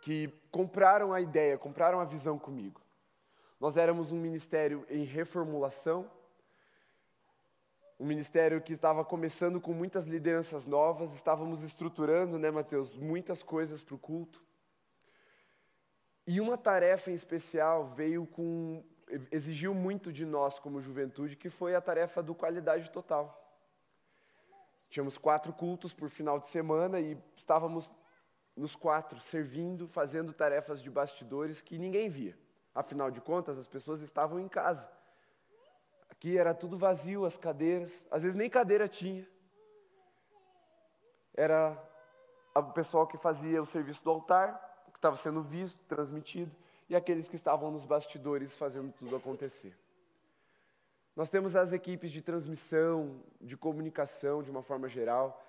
Que 0.00 0.28
compraram 0.50 1.12
a 1.12 1.20
ideia, 1.20 1.58
compraram 1.58 2.00
a 2.00 2.04
visão 2.04 2.38
comigo. 2.38 2.80
Nós 3.60 3.76
éramos 3.76 4.10
um 4.10 4.20
ministério 4.20 4.84
em 4.90 5.04
reformulação 5.04 6.10
um 8.02 8.04
ministério 8.04 8.60
que 8.60 8.72
estava 8.72 9.04
começando 9.04 9.60
com 9.60 9.72
muitas 9.72 10.06
lideranças 10.06 10.66
novas, 10.66 11.14
estávamos 11.14 11.62
estruturando, 11.62 12.36
né, 12.36 12.50
Mateus, 12.50 12.96
muitas 12.96 13.44
coisas 13.44 13.80
para 13.80 13.94
o 13.94 13.98
culto. 13.98 14.42
E 16.26 16.40
uma 16.40 16.58
tarefa 16.58 17.12
em 17.12 17.14
especial 17.14 17.86
veio 17.86 18.26
com 18.26 18.82
exigiu 19.30 19.72
muito 19.72 20.12
de 20.12 20.26
nós 20.26 20.58
como 20.58 20.80
juventude, 20.80 21.36
que 21.36 21.48
foi 21.48 21.76
a 21.76 21.80
tarefa 21.80 22.20
do 22.20 22.34
qualidade 22.34 22.90
total. 22.90 23.38
Tínhamos 24.90 25.16
quatro 25.16 25.52
cultos 25.52 25.92
por 25.92 26.08
final 26.08 26.40
de 26.40 26.48
semana 26.48 26.98
e 26.98 27.16
estávamos 27.36 27.88
nos 28.56 28.74
quatro 28.74 29.20
servindo, 29.20 29.86
fazendo 29.86 30.32
tarefas 30.32 30.82
de 30.82 30.90
bastidores 30.90 31.62
que 31.62 31.78
ninguém 31.78 32.08
via. 32.08 32.36
Afinal 32.74 33.12
de 33.12 33.20
contas, 33.20 33.56
as 33.58 33.68
pessoas 33.68 34.02
estavam 34.02 34.40
em 34.40 34.48
casa. 34.48 34.90
Aqui 36.22 36.38
era 36.38 36.54
tudo 36.54 36.78
vazio, 36.78 37.24
as 37.24 37.36
cadeiras, 37.36 38.06
às 38.08 38.22
vezes 38.22 38.36
nem 38.36 38.48
cadeira 38.48 38.86
tinha. 38.86 39.26
Era 41.34 41.76
o 42.54 42.62
pessoal 42.62 43.08
que 43.08 43.16
fazia 43.16 43.60
o 43.60 43.66
serviço 43.66 44.04
do 44.04 44.10
altar, 44.10 44.84
que 44.92 44.98
estava 44.98 45.16
sendo 45.16 45.42
visto, 45.42 45.82
transmitido, 45.86 46.54
e 46.88 46.94
aqueles 46.94 47.28
que 47.28 47.34
estavam 47.34 47.72
nos 47.72 47.84
bastidores 47.84 48.56
fazendo 48.56 48.92
tudo 48.92 49.16
acontecer. 49.16 49.76
Nós 51.16 51.28
temos 51.28 51.56
as 51.56 51.72
equipes 51.72 52.12
de 52.12 52.22
transmissão, 52.22 53.20
de 53.40 53.56
comunicação, 53.56 54.44
de 54.44 54.50
uma 54.52 54.62
forma 54.62 54.88
geral, 54.88 55.44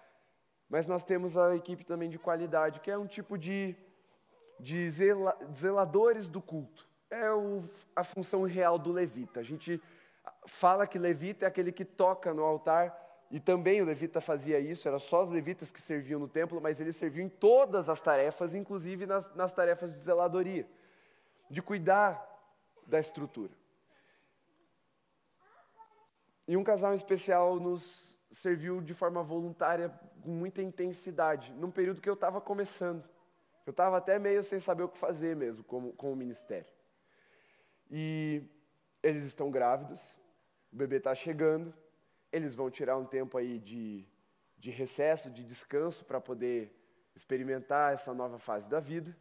Mas 0.68 0.88
nós 0.88 1.04
temos 1.04 1.38
a 1.38 1.56
equipe 1.56 1.84
também 1.84 2.10
de 2.10 2.18
qualidade, 2.18 2.80
que 2.80 2.90
é 2.90 2.98
um 2.98 3.06
tipo 3.06 3.38
de, 3.38 3.76
de 4.60 4.90
zela, 4.90 5.38
zeladores 5.54 6.28
do 6.28 6.42
culto. 6.42 6.90
É 7.12 7.32
o, 7.32 7.64
a 7.96 8.04
função 8.04 8.42
real 8.42 8.80
do 8.80 8.92
levita. 8.92 9.40
A 9.40 9.44
gente 9.44 9.80
fala 10.46 10.88
que 10.88 11.00
levita 11.00 11.46
é 11.46 11.48
aquele 11.48 11.72
que 11.72 11.86
toca 11.86 12.34
no 12.34 12.44
altar, 12.44 13.00
e 13.32 13.40
também 13.40 13.82
o 13.82 13.86
levita 13.86 14.22
fazia 14.22 14.60
isso, 14.60 14.88
era 14.88 15.00
só 15.00 15.24
os 15.24 15.32
levitas 15.32 15.72
que 15.72 15.82
serviam 15.82 16.20
no 16.20 16.28
templo, 16.28 16.62
mas 16.62 16.80
ele 16.80 16.94
servia 16.94 17.24
em 17.24 17.30
todas 17.30 17.90
as 17.90 18.00
tarefas, 18.00 18.54
inclusive 18.54 19.06
nas, 19.08 19.34
nas 19.34 19.52
tarefas 19.52 19.92
de 19.92 20.00
zeladoria, 20.00 20.68
de 21.50 21.62
cuidar 21.62 22.30
da 22.86 23.00
estrutura. 23.00 23.52
E 26.48 26.56
um 26.56 26.64
casal 26.64 26.94
especial 26.94 27.60
nos 27.60 28.20
serviu 28.30 28.82
de 28.82 28.94
forma 28.94 29.24
voluntária, 29.24 29.90
com 30.22 30.30
muita 30.30 30.62
intensidade, 30.62 31.52
num 31.54 31.72
período 31.72 32.02
que 32.02 32.10
eu 32.10 32.14
estava 32.14 32.40
começando. 32.40 33.04
Eu 33.66 33.72
estava 33.72 33.98
até 33.98 34.20
meio 34.20 34.44
sem 34.44 34.60
saber 34.60 34.84
o 34.84 34.90
que 34.90 34.98
fazer 34.98 35.36
mesmo 35.36 35.64
com, 35.64 35.92
com 35.94 36.12
o 36.12 36.16
ministério. 36.16 36.72
E 37.90 38.44
eles 39.02 39.24
estão 39.24 39.50
grávidos, 39.50 40.20
o 40.74 40.76
bebê 40.76 40.98
está 40.98 41.14
chegando, 41.14 41.72
eles 42.32 42.56
vão 42.56 42.70
tirar 42.72 42.98
um 42.98 43.06
tempo 43.06 43.38
aí 43.38 43.60
de, 43.60 44.04
de 44.58 44.72
recesso, 44.72 45.30
de 45.30 45.44
descanso, 45.44 46.04
para 46.04 46.20
poder 46.20 46.76
experimentar 47.16 47.94
essa 47.94 48.12
nova 48.12 48.40
fase 48.40 48.68
da 48.68 48.80
vida. 48.80 49.16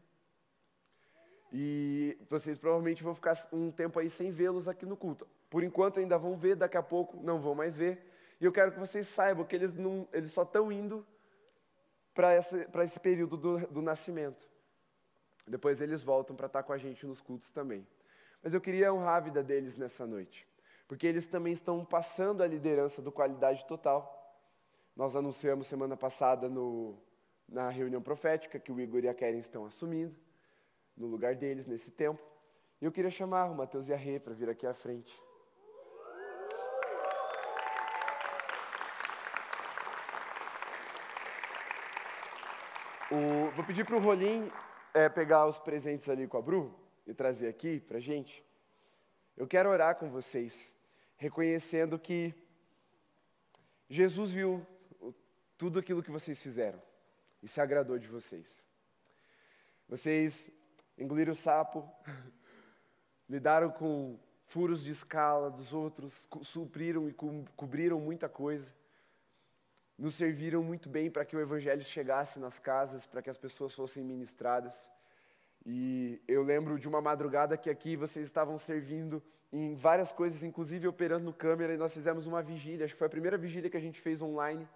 E 1.53 2.17
vocês 2.31 2.59
provavelmente 2.59 3.03
vão 3.03 3.15
ficar 3.15 3.37
um 3.53 3.71
tempo 3.71 3.99
aí 3.99 4.09
sem 4.09 4.31
vê-los 4.31 4.67
aqui 4.67 4.87
no 4.87 4.97
culto. 4.97 5.29
Por 5.51 5.63
enquanto 5.63 6.01
ainda 6.01 6.17
vão 6.17 6.39
ver, 6.39 6.57
daqui 6.57 6.79
a 6.79 6.83
pouco 6.83 7.23
não 7.23 7.39
vão 7.39 7.55
mais 7.55 7.77
ver. 7.77 8.03
E 8.41 8.47
eu 8.47 8.51
quero 8.51 8.73
que 8.73 8.79
vocês 8.79 9.07
saibam 9.07 9.45
que 9.45 9.55
eles, 9.55 9.75
não, 9.75 10.09
eles 10.11 10.33
só 10.33 10.45
estão 10.45 10.73
indo 10.73 11.07
para 12.15 12.35
esse, 12.35 12.67
esse 12.83 12.99
período 12.99 13.37
do, 13.37 13.59
do 13.67 13.83
nascimento. 13.83 14.49
Depois 15.47 15.83
eles 15.83 16.03
voltam 16.03 16.35
para 16.35 16.47
estar 16.47 16.63
com 16.63 16.73
a 16.73 16.79
gente 16.79 17.07
nos 17.07 17.21
cultos 17.21 17.51
também. 17.51 17.87
Mas 18.43 18.55
eu 18.55 18.61
queria 18.61 18.91
honrar 18.91 19.17
a 19.17 19.21
vida 19.21 19.43
deles 19.43 19.77
nessa 19.77 20.07
noite 20.07 20.51
porque 20.93 21.07
eles 21.07 21.27
também 21.27 21.55
estão 21.55 21.83
passando 21.87 22.43
a 22.43 22.47
liderança 22.47 23.01
do 23.01 23.11
Qualidade 23.11 23.65
Total. 23.65 24.39
Nós 24.95 25.17
anunciamos 25.17 25.67
semana 25.67 25.97
passada 25.97 26.51
no, 26.51 26.99
na 27.49 27.71
reunião 27.71 28.03
profética 28.03 28.61
que 28.61 28.71
o 28.71 28.79
Igor 28.79 29.03
e 29.03 29.09
a 29.09 29.15
Keren 29.15 29.39
estão 29.39 29.65
assumindo 29.65 30.15
no 30.95 31.07
lugar 31.07 31.35
deles 31.35 31.67
nesse 31.67 31.91
tempo. 31.91 32.23
E 32.79 32.85
eu 32.85 32.93
queria 32.93 33.11
chamar 33.11 33.47
o 33.47 33.55
Matheus 33.55 33.89
e 33.89 33.95
a 33.95 33.97
Rê 33.97 34.21
para 34.21 34.35
vir 34.35 34.51
aqui 34.51 34.67
à 34.67 34.75
frente. 34.75 35.19
O, 43.11 43.51
vou 43.53 43.65
pedir 43.65 43.87
para 43.87 43.97
o 43.97 43.99
Rolim 43.99 44.53
é, 44.93 45.09
pegar 45.09 45.47
os 45.47 45.59
presentes 45.59 46.11
ali 46.11 46.29
com 46.29 46.37
a 46.37 46.43
Bru 46.43 46.79
e 47.07 47.15
trazer 47.15 47.49
aqui 47.49 47.81
para 47.81 47.99
gente. 47.99 48.45
Eu 49.35 49.49
quero 49.49 49.71
orar 49.71 49.97
com 49.97 50.11
vocês 50.11 50.82
reconhecendo 51.23 51.97
que 52.01 52.35
Jesus 53.89 54.33
viu 54.33 54.67
tudo 55.57 55.79
aquilo 55.79 56.03
que 56.03 56.11
vocês 56.11 56.43
fizeram 56.43 56.83
e 57.41 57.47
se 57.47 57.61
agradou 57.61 57.97
de 57.97 58.09
vocês. 58.09 58.67
Vocês 59.89 60.51
engoliram 60.99 61.31
o 61.33 61.37
sapo, 61.37 61.89
lidaram 63.31 63.71
com 63.71 64.19
furos 64.47 64.83
de 64.83 64.91
escala 64.91 65.49
dos 65.49 65.73
outros, 65.73 66.29
supriram 66.43 67.09
e 67.09 67.13
co 67.13 67.45
cobriram 67.55 68.01
muita 68.01 68.29
coisa, 68.29 68.75
nos 69.97 70.15
serviram 70.17 70.61
muito 70.65 70.89
bem 70.89 71.09
para 71.09 71.25
que 71.25 71.37
o 71.37 71.41
Evangelho 71.41 71.85
chegasse 71.85 72.41
nas 72.41 72.59
casas, 72.59 73.07
para 73.07 73.23
que 73.23 73.31
as 73.31 73.39
pessoas 73.39 73.73
fossem 73.73 74.03
ministradas. 74.03 74.91
E 75.65 76.21
eu 76.27 76.43
lembro 76.43 76.79
de 76.79 76.89
uma 76.89 77.01
madrugada 77.01 77.57
que 77.57 77.71
aqui 77.71 77.97
vocês 77.97 78.27
estavam 78.27 78.59
servindo 78.59 79.23
em 79.53 79.75
várias 79.75 80.11
coisas, 80.11 80.43
inclusive 80.43 80.89
operando 80.89 81.27
no 81.27 81.33
câmera, 81.33 81.75
e 81.75 81.77
nós 81.77 81.93
fizemos 81.93 82.27
uma 82.27 82.43
vigília, 82.43 82.85
acho 82.85 82.95
que 82.95 82.99
foi 82.99 83.07
a 83.07 83.11
primeira 83.11 83.37
vigília 83.37 83.71
que 83.71 83.77
a 83.77 83.81
gente 83.81 84.01
fez 84.01 84.23
online. 84.23 84.67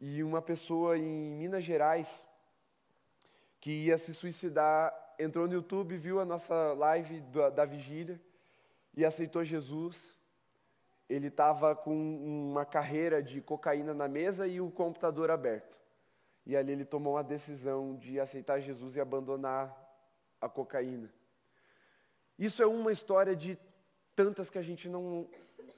E 0.00 0.22
uma 0.22 0.42
pessoa 0.42 0.98
em 0.98 1.30
Minas 1.32 1.62
Gerais 1.62 2.26
que 3.60 3.84
ia 3.84 3.96
se 3.96 4.12
suicidar 4.12 4.92
entrou 5.18 5.46
no 5.46 5.54
YouTube, 5.54 5.96
viu 5.96 6.18
a 6.18 6.24
nossa 6.24 6.72
live 6.72 7.20
da, 7.20 7.50
da 7.50 7.64
vigília 7.64 8.20
e 8.96 9.04
aceitou 9.04 9.44
Jesus. 9.44 10.20
Ele 11.08 11.28
estava 11.28 11.76
com 11.76 11.94
uma 11.94 12.64
carreira 12.64 13.22
de 13.22 13.40
cocaína 13.40 13.94
na 13.94 14.08
mesa 14.08 14.46
e 14.46 14.60
o 14.60 14.70
computador 14.70 15.30
aberto. 15.30 15.80
E 16.44 16.56
ali 16.56 16.72
ele 16.72 16.84
tomou 16.84 17.16
a 17.16 17.22
decisão 17.22 17.94
de 17.96 18.18
aceitar 18.18 18.58
Jesus 18.58 18.96
e 18.96 19.00
abandonar 19.00 19.81
a 20.42 20.48
cocaína. 20.48 21.08
Isso 22.36 22.60
é 22.62 22.66
uma 22.66 22.90
história 22.90 23.36
de 23.36 23.56
tantas 24.16 24.50
que 24.50 24.58
a 24.58 24.62
gente 24.62 24.88
não, 24.88 25.30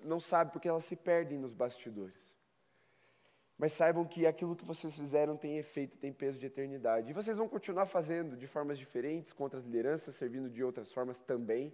não 0.02 0.18
sabe 0.18 0.50
porque 0.52 0.66
elas 0.66 0.84
se 0.84 0.96
perdem 0.96 1.38
nos 1.38 1.52
bastidores. 1.52 2.34
Mas 3.58 3.74
saibam 3.74 4.04
que 4.04 4.26
aquilo 4.26 4.56
que 4.56 4.64
vocês 4.64 4.96
fizeram 4.96 5.36
tem 5.36 5.58
efeito, 5.58 5.98
tem 5.98 6.12
peso 6.12 6.38
de 6.38 6.46
eternidade. 6.46 7.10
E 7.10 7.12
vocês 7.12 7.36
vão 7.36 7.48
continuar 7.48 7.86
fazendo 7.86 8.36
de 8.36 8.46
formas 8.46 8.78
diferentes, 8.78 9.32
com 9.32 9.44
outras 9.44 9.64
lideranças, 9.64 10.14
servindo 10.14 10.48
de 10.48 10.64
outras 10.64 10.92
formas 10.92 11.20
também. 11.20 11.72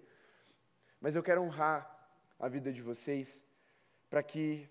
Mas 1.00 1.14
eu 1.14 1.22
quero 1.22 1.40
honrar 1.40 1.96
a 2.38 2.48
vida 2.48 2.72
de 2.72 2.82
vocês 2.82 3.42
para 4.10 4.22
que 4.22 4.68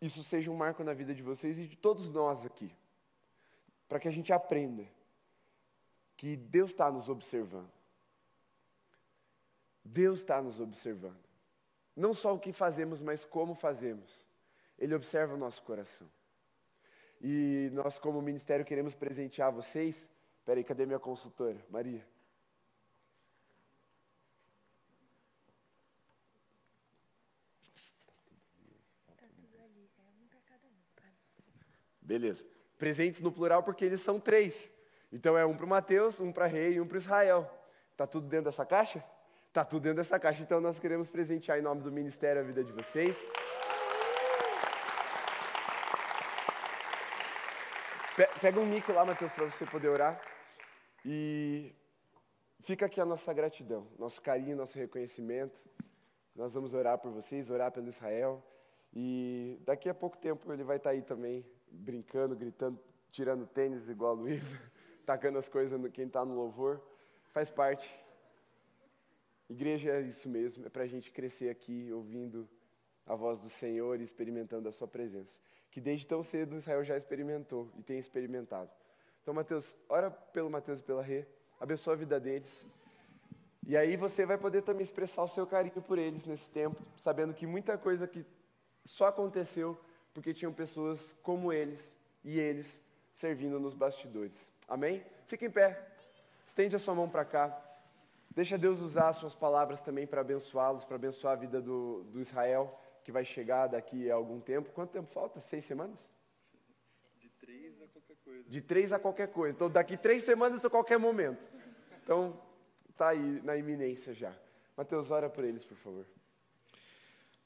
isso 0.00 0.22
seja 0.22 0.50
um 0.50 0.56
marco 0.56 0.82
na 0.82 0.94
vida 0.94 1.12
de 1.12 1.22
vocês 1.22 1.58
e 1.58 1.66
de 1.66 1.76
todos 1.76 2.08
nós 2.08 2.46
aqui. 2.46 2.74
Para 3.86 3.98
que 3.98 4.08
a 4.08 4.12
gente 4.12 4.32
aprenda 4.32 4.86
que 6.20 6.36
Deus 6.36 6.70
está 6.70 6.90
nos 6.90 7.08
observando. 7.08 7.72
Deus 9.82 10.18
está 10.18 10.42
nos 10.42 10.60
observando. 10.60 11.24
Não 11.96 12.12
só 12.12 12.34
o 12.34 12.38
que 12.38 12.52
fazemos, 12.52 13.00
mas 13.00 13.24
como 13.24 13.54
fazemos. 13.54 14.26
Ele 14.78 14.94
observa 14.94 15.32
o 15.32 15.38
nosso 15.38 15.62
coração. 15.62 16.06
E 17.22 17.70
nós, 17.72 17.98
como 17.98 18.20
ministério, 18.20 18.66
queremos 18.66 18.94
presentear 18.94 19.50
vocês. 19.50 20.10
Peraí, 20.44 20.62
cadê 20.62 20.84
minha 20.84 20.98
consultora? 20.98 21.58
Maria. 21.70 22.06
Beleza. 32.02 32.44
Presentes 32.76 33.22
no 33.22 33.32
plural 33.32 33.62
porque 33.62 33.86
eles 33.86 34.02
são 34.02 34.20
três. 34.20 34.70
Então 35.12 35.36
é 35.36 35.44
um 35.44 35.56
para 35.56 35.66
o 35.66 35.68
Mateus, 35.68 36.20
um 36.20 36.32
para 36.32 36.46
Rei 36.46 36.74
e 36.74 36.80
um 36.80 36.86
para 36.86 36.96
Israel. 36.96 37.50
Está 37.92 38.06
tudo 38.06 38.28
dentro 38.28 38.44
dessa 38.44 38.64
caixa? 38.64 39.04
Está 39.48 39.64
tudo 39.64 39.82
dentro 39.82 39.96
dessa 39.96 40.18
caixa. 40.18 40.42
Então 40.42 40.60
nós 40.60 40.78
queremos 40.78 41.10
presentear 41.10 41.58
em 41.58 41.62
nome 41.62 41.82
do 41.82 41.90
Ministério 41.90 42.40
a 42.40 42.44
vida 42.44 42.62
de 42.62 42.72
vocês. 42.72 43.26
Pega 48.40 48.60
um 48.60 48.66
mic 48.66 48.90
lá, 48.92 49.04
Mateus, 49.04 49.32
para 49.32 49.44
você 49.46 49.66
poder 49.66 49.88
orar. 49.88 50.20
E 51.04 51.74
fica 52.60 52.86
aqui 52.86 53.00
a 53.00 53.04
nossa 53.04 53.32
gratidão, 53.32 53.88
nosso 53.98 54.20
carinho, 54.22 54.56
nosso 54.56 54.78
reconhecimento. 54.78 55.60
Nós 56.36 56.54
vamos 56.54 56.72
orar 56.72 56.98
por 56.98 57.10
vocês, 57.10 57.50
orar 57.50 57.72
pelo 57.72 57.88
Israel. 57.88 58.44
E 58.94 59.58
daqui 59.64 59.88
a 59.88 59.94
pouco 59.94 60.16
tempo 60.16 60.52
ele 60.52 60.62
vai 60.62 60.76
estar 60.76 60.90
tá 60.90 60.94
aí 60.94 61.02
também, 61.02 61.44
brincando, 61.70 62.36
gritando, 62.36 62.78
tirando 63.10 63.46
tênis 63.46 63.88
igual 63.88 64.12
a 64.12 64.14
Luísa 64.14 64.56
tacando 65.10 65.38
as 65.38 65.48
coisas 65.48 65.76
no 65.80 65.90
quem 65.90 66.06
está 66.06 66.24
no 66.24 66.36
louvor. 66.36 66.80
Faz 67.30 67.50
parte. 67.50 67.98
Igreja 69.48 69.90
é 69.90 70.02
isso 70.02 70.28
mesmo, 70.28 70.64
é 70.64 70.68
para 70.68 70.84
a 70.84 70.86
gente 70.86 71.10
crescer 71.10 71.48
aqui 71.50 71.92
ouvindo 71.92 72.48
a 73.04 73.16
voz 73.16 73.40
do 73.40 73.48
Senhor 73.48 74.00
e 74.00 74.04
experimentando 74.04 74.68
a 74.68 74.72
sua 74.72 74.86
presença. 74.86 75.36
Que 75.68 75.80
desde 75.80 76.06
tão 76.06 76.22
cedo 76.22 76.56
Israel 76.56 76.84
já 76.84 76.96
experimentou 76.96 77.68
e 77.76 77.82
tem 77.82 77.98
experimentado. 77.98 78.70
Então, 79.20 79.34
Mateus, 79.34 79.76
ora 79.88 80.12
pelo 80.12 80.48
Mateus 80.48 80.78
e 80.78 80.82
pela 80.84 81.02
Rê, 81.02 81.26
abençoa 81.58 81.94
a 81.94 81.96
vida 81.96 82.20
deles. 82.20 82.64
E 83.66 83.76
aí 83.76 83.96
você 83.96 84.24
vai 84.24 84.38
poder 84.38 84.62
também 84.62 84.84
expressar 84.84 85.24
o 85.24 85.28
seu 85.28 85.44
carinho 85.44 85.82
por 85.82 85.98
eles 85.98 86.24
nesse 86.24 86.48
tempo, 86.50 86.80
sabendo 86.96 87.34
que 87.34 87.48
muita 87.48 87.76
coisa 87.76 88.06
que 88.06 88.24
só 88.84 89.06
aconteceu 89.06 89.76
porque 90.14 90.32
tinham 90.32 90.52
pessoas 90.52 91.16
como 91.20 91.52
eles 91.52 91.98
e 92.22 92.38
eles 92.38 92.80
servindo 93.12 93.58
nos 93.58 93.74
bastidores. 93.74 94.52
Amém? 94.70 95.04
Fique 95.26 95.44
em 95.46 95.50
pé. 95.50 95.84
Estende 96.46 96.76
a 96.76 96.78
sua 96.78 96.94
mão 96.94 97.08
para 97.10 97.24
cá. 97.24 97.60
Deixa 98.30 98.56
Deus 98.56 98.80
usar 98.80 99.08
as 99.08 99.16
suas 99.16 99.34
palavras 99.34 99.82
também 99.82 100.06
para 100.06 100.20
abençoá-los, 100.20 100.84
para 100.84 100.94
abençoar 100.94 101.32
a 101.32 101.36
vida 101.36 101.60
do, 101.60 102.04
do 102.04 102.20
Israel, 102.20 102.80
que 103.02 103.10
vai 103.10 103.24
chegar 103.24 103.66
daqui 103.66 104.08
a 104.08 104.14
algum 104.14 104.40
tempo. 104.40 104.70
Quanto 104.70 104.92
tempo 104.92 105.12
falta? 105.12 105.40
Seis 105.40 105.64
semanas? 105.64 106.08
De 107.18 107.28
três 107.28 107.82
a 107.82 107.88
qualquer 107.88 108.16
coisa. 108.24 108.48
De 108.48 108.60
três 108.60 108.92
a 108.92 108.98
qualquer 109.00 109.28
coisa. 109.28 109.56
Então, 109.56 109.68
daqui 109.68 109.96
três 109.96 110.22
semanas 110.22 110.64
a 110.64 110.70
qualquer 110.70 110.98
momento. 110.98 111.44
Então, 112.04 112.40
está 112.88 113.08
aí 113.08 113.42
na 113.42 113.56
iminência 113.56 114.14
já. 114.14 114.32
Mateus, 114.76 115.10
ora 115.10 115.28
por 115.28 115.42
eles, 115.42 115.64
por 115.64 115.76
favor. 115.76 116.06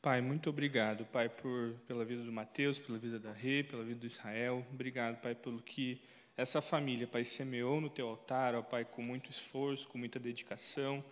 Pai, 0.03 0.21
muito 0.21 0.51
obrigado, 0.51 1.07
Pai, 1.07 1.31
por, 1.31 1.73
pela 1.87 2.05
vida 2.05 2.23
do 2.23 2.31
Mateus, 2.31 2.79
pela 2.79 2.99
vida 2.99 3.19
da 3.19 3.33
Rê, 3.33 3.65
pela 3.65 3.83
vida 3.83 4.01
do 4.01 4.07
Israel. 4.07 4.63
Obrigado, 4.71 5.19
Pai, 5.23 5.35
pelo 5.35 5.63
que 5.63 6.03
essa 6.37 6.61
família, 6.61 7.07
Pai, 7.07 7.25
semeou 7.25 7.81
no 7.81 7.89
teu 7.89 8.09
altar, 8.09 8.55
ó 8.55 8.63
Pai, 8.63 8.85
com 8.85 9.03
muito 9.03 9.31
esforço, 9.31 9.89
com 9.89 9.97
muita 9.99 10.19
dedicação, 10.19 11.05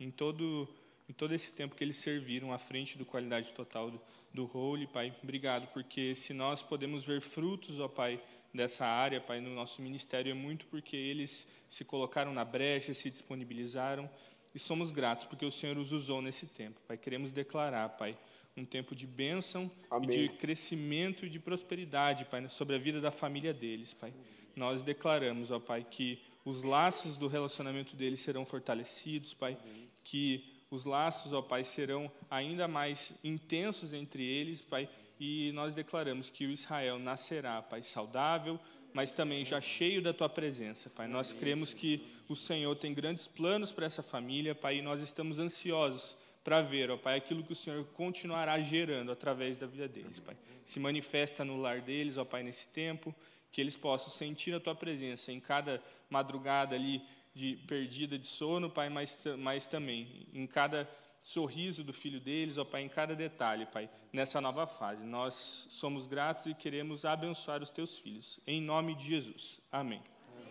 em 0.00 0.10
todo, 0.10 0.68
em 1.08 1.12
todo 1.12 1.34
esse 1.34 1.52
tempo 1.52 1.74
que 1.74 1.84
eles 1.84 1.96
serviram 1.96 2.52
à 2.52 2.58
frente 2.58 2.96
do 2.96 3.04
qualidade 3.04 3.52
total 3.52 3.90
do, 3.90 4.00
do 4.32 4.44
role, 4.44 4.86
Pai. 4.86 5.14
Obrigado, 5.22 5.66
porque 5.72 6.14
se 6.14 6.32
nós 6.32 6.62
podemos 6.62 7.04
ver 7.04 7.20
frutos, 7.20 7.80
ó 7.80 7.88
Pai, 7.88 8.22
dessa 8.52 8.86
área, 8.86 9.20
Pai, 9.20 9.40
no 9.40 9.54
nosso 9.54 9.82
ministério, 9.82 10.30
é 10.30 10.34
muito 10.34 10.66
porque 10.66 10.96
eles 10.96 11.46
se 11.68 11.84
colocaram 11.84 12.32
na 12.32 12.44
brecha, 12.44 12.94
se 12.94 13.10
disponibilizaram, 13.10 14.08
e 14.54 14.58
somos 14.58 14.90
gratos 14.90 15.26
porque 15.26 15.44
o 15.44 15.50
Senhor 15.50 15.76
os 15.76 15.92
usou 15.92 16.22
nesse 16.22 16.46
tempo. 16.46 16.80
Pai, 16.88 16.96
queremos 16.96 17.30
declarar, 17.30 17.90
Pai, 17.90 18.16
um 18.56 18.64
tempo 18.64 18.94
de 18.94 19.06
bênção, 19.06 19.70
de 20.08 20.28
crescimento 20.30 21.26
e 21.26 21.28
de 21.28 21.38
prosperidade, 21.38 22.24
Pai, 22.26 22.46
sobre 22.48 22.76
a 22.76 22.78
vida 22.78 23.00
da 23.00 23.10
família 23.10 23.52
deles, 23.52 23.92
Pai. 23.94 24.12
Nós 24.54 24.82
declaramos, 24.82 25.50
ó 25.50 25.58
Pai, 25.58 25.86
que 25.88 26.20
os 26.44 26.62
laços 26.62 27.16
do 27.16 27.28
relacionamento 27.28 27.94
deles 27.94 28.20
serão 28.20 28.44
fortalecidos, 28.44 29.32
Pai, 29.32 29.56
que 30.02 30.44
os 30.70 30.84
laços, 30.84 31.32
ó 31.32 31.42
Pai, 31.42 31.64
serão 31.64 32.10
ainda 32.30 32.66
mais 32.66 33.12
intensos 33.22 33.92
entre 33.92 34.24
eles, 34.24 34.60
Pai, 34.60 34.88
e 35.20 35.52
nós 35.52 35.74
declaramos 35.74 36.30
que 36.30 36.46
o 36.46 36.50
Israel 36.50 36.98
nascerá, 36.98 37.62
Pai, 37.62 37.82
saudável, 37.82 38.58
mas 38.92 39.14
também 39.14 39.44
já 39.44 39.60
cheio 39.60 40.02
da 40.02 40.12
tua 40.12 40.28
presença, 40.28 40.90
Pai. 40.90 41.06
Nós 41.06 41.32
cremos 41.32 41.72
que 41.72 42.04
o 42.28 42.34
Senhor 42.34 42.74
tem 42.76 42.92
grandes 42.92 43.26
planos 43.26 43.72
para 43.72 43.86
essa 43.86 44.02
família, 44.02 44.54
Pai, 44.54 44.78
e 44.78 44.82
nós 44.82 45.00
estamos 45.00 45.38
ansiosos 45.38 46.16
para 46.42 46.60
ver, 46.60 46.90
ó 46.90 46.96
Pai, 46.96 47.16
aquilo 47.16 47.42
que 47.42 47.52
o 47.52 47.56
Senhor 47.56 47.84
continuará 47.94 48.60
gerando 48.60 49.12
através 49.12 49.58
da 49.58 49.66
vida 49.66 49.86
deles, 49.86 50.18
Pai. 50.18 50.36
Se 50.64 50.80
manifesta 50.80 51.44
no 51.44 51.60
lar 51.60 51.80
deles, 51.80 52.18
ó 52.18 52.24
Pai, 52.24 52.42
nesse 52.42 52.68
tempo, 52.68 53.14
que 53.52 53.60
eles 53.60 53.76
possam 53.76 54.10
sentir 54.10 54.54
a 54.54 54.60
Tua 54.60 54.74
presença 54.74 55.30
em 55.30 55.38
cada 55.38 55.82
madrugada 56.08 56.74
ali 56.74 57.02
de 57.34 57.56
perdida 57.68 58.18
de 58.18 58.26
sono, 58.26 58.70
Pai, 58.70 58.88
mas, 58.88 59.16
mas 59.38 59.66
também 59.66 60.26
em 60.32 60.46
cada 60.46 60.88
sorriso 61.22 61.84
do 61.84 61.92
filho 61.92 62.18
deles, 62.18 62.58
ó 62.58 62.64
Pai, 62.64 62.82
em 62.82 62.88
cada 62.88 63.14
detalhe, 63.14 63.66
Pai, 63.66 63.88
nessa 64.12 64.40
nova 64.40 64.66
fase. 64.66 65.04
Nós 65.04 65.66
somos 65.70 66.06
gratos 66.06 66.46
e 66.46 66.54
queremos 66.54 67.04
abençoar 67.04 67.62
os 67.62 67.70
Teus 67.70 67.98
filhos. 67.98 68.40
Em 68.46 68.60
nome 68.60 68.94
de 68.94 69.06
Jesus. 69.06 69.60
Amém. 69.70 70.02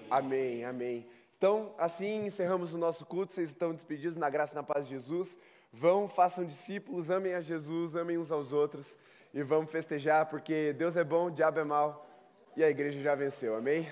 Amém, 0.10 0.64
amém. 0.64 1.06
Então, 1.38 1.74
assim 1.78 2.28
encerramos 2.28 2.74
o 2.74 2.78
nosso 2.78 3.06
culto. 3.06 3.34
Vocês 3.34 3.50
estão 3.50 3.74
despedidos 3.74 4.16
na 4.16 4.30
graça 4.30 4.54
e 4.54 4.56
na 4.56 4.64
paz 4.64 4.86
de 4.86 4.92
Jesus. 4.92 5.38
Vão, 5.74 6.08
façam 6.08 6.46
discípulos, 6.46 7.10
amem 7.10 7.34
a 7.34 7.42
Jesus, 7.42 7.96
amem 7.96 8.18
uns 8.18 8.32
aos 8.32 8.54
outros 8.54 8.98
e 9.34 9.42
vamos 9.42 9.72
festejar, 9.72 10.26
porque 10.26 10.74
Deus 10.74 10.98
é 10.98 11.04
bom, 11.04 11.28
o 11.28 11.32
diabo 11.32 11.60
é 11.60 11.64
mau 11.64 12.11
e 12.56 12.64
a 12.64 12.70
igreja 12.70 13.02
já 13.02 13.16
venceu. 13.16 13.56
Amém? 13.56 13.88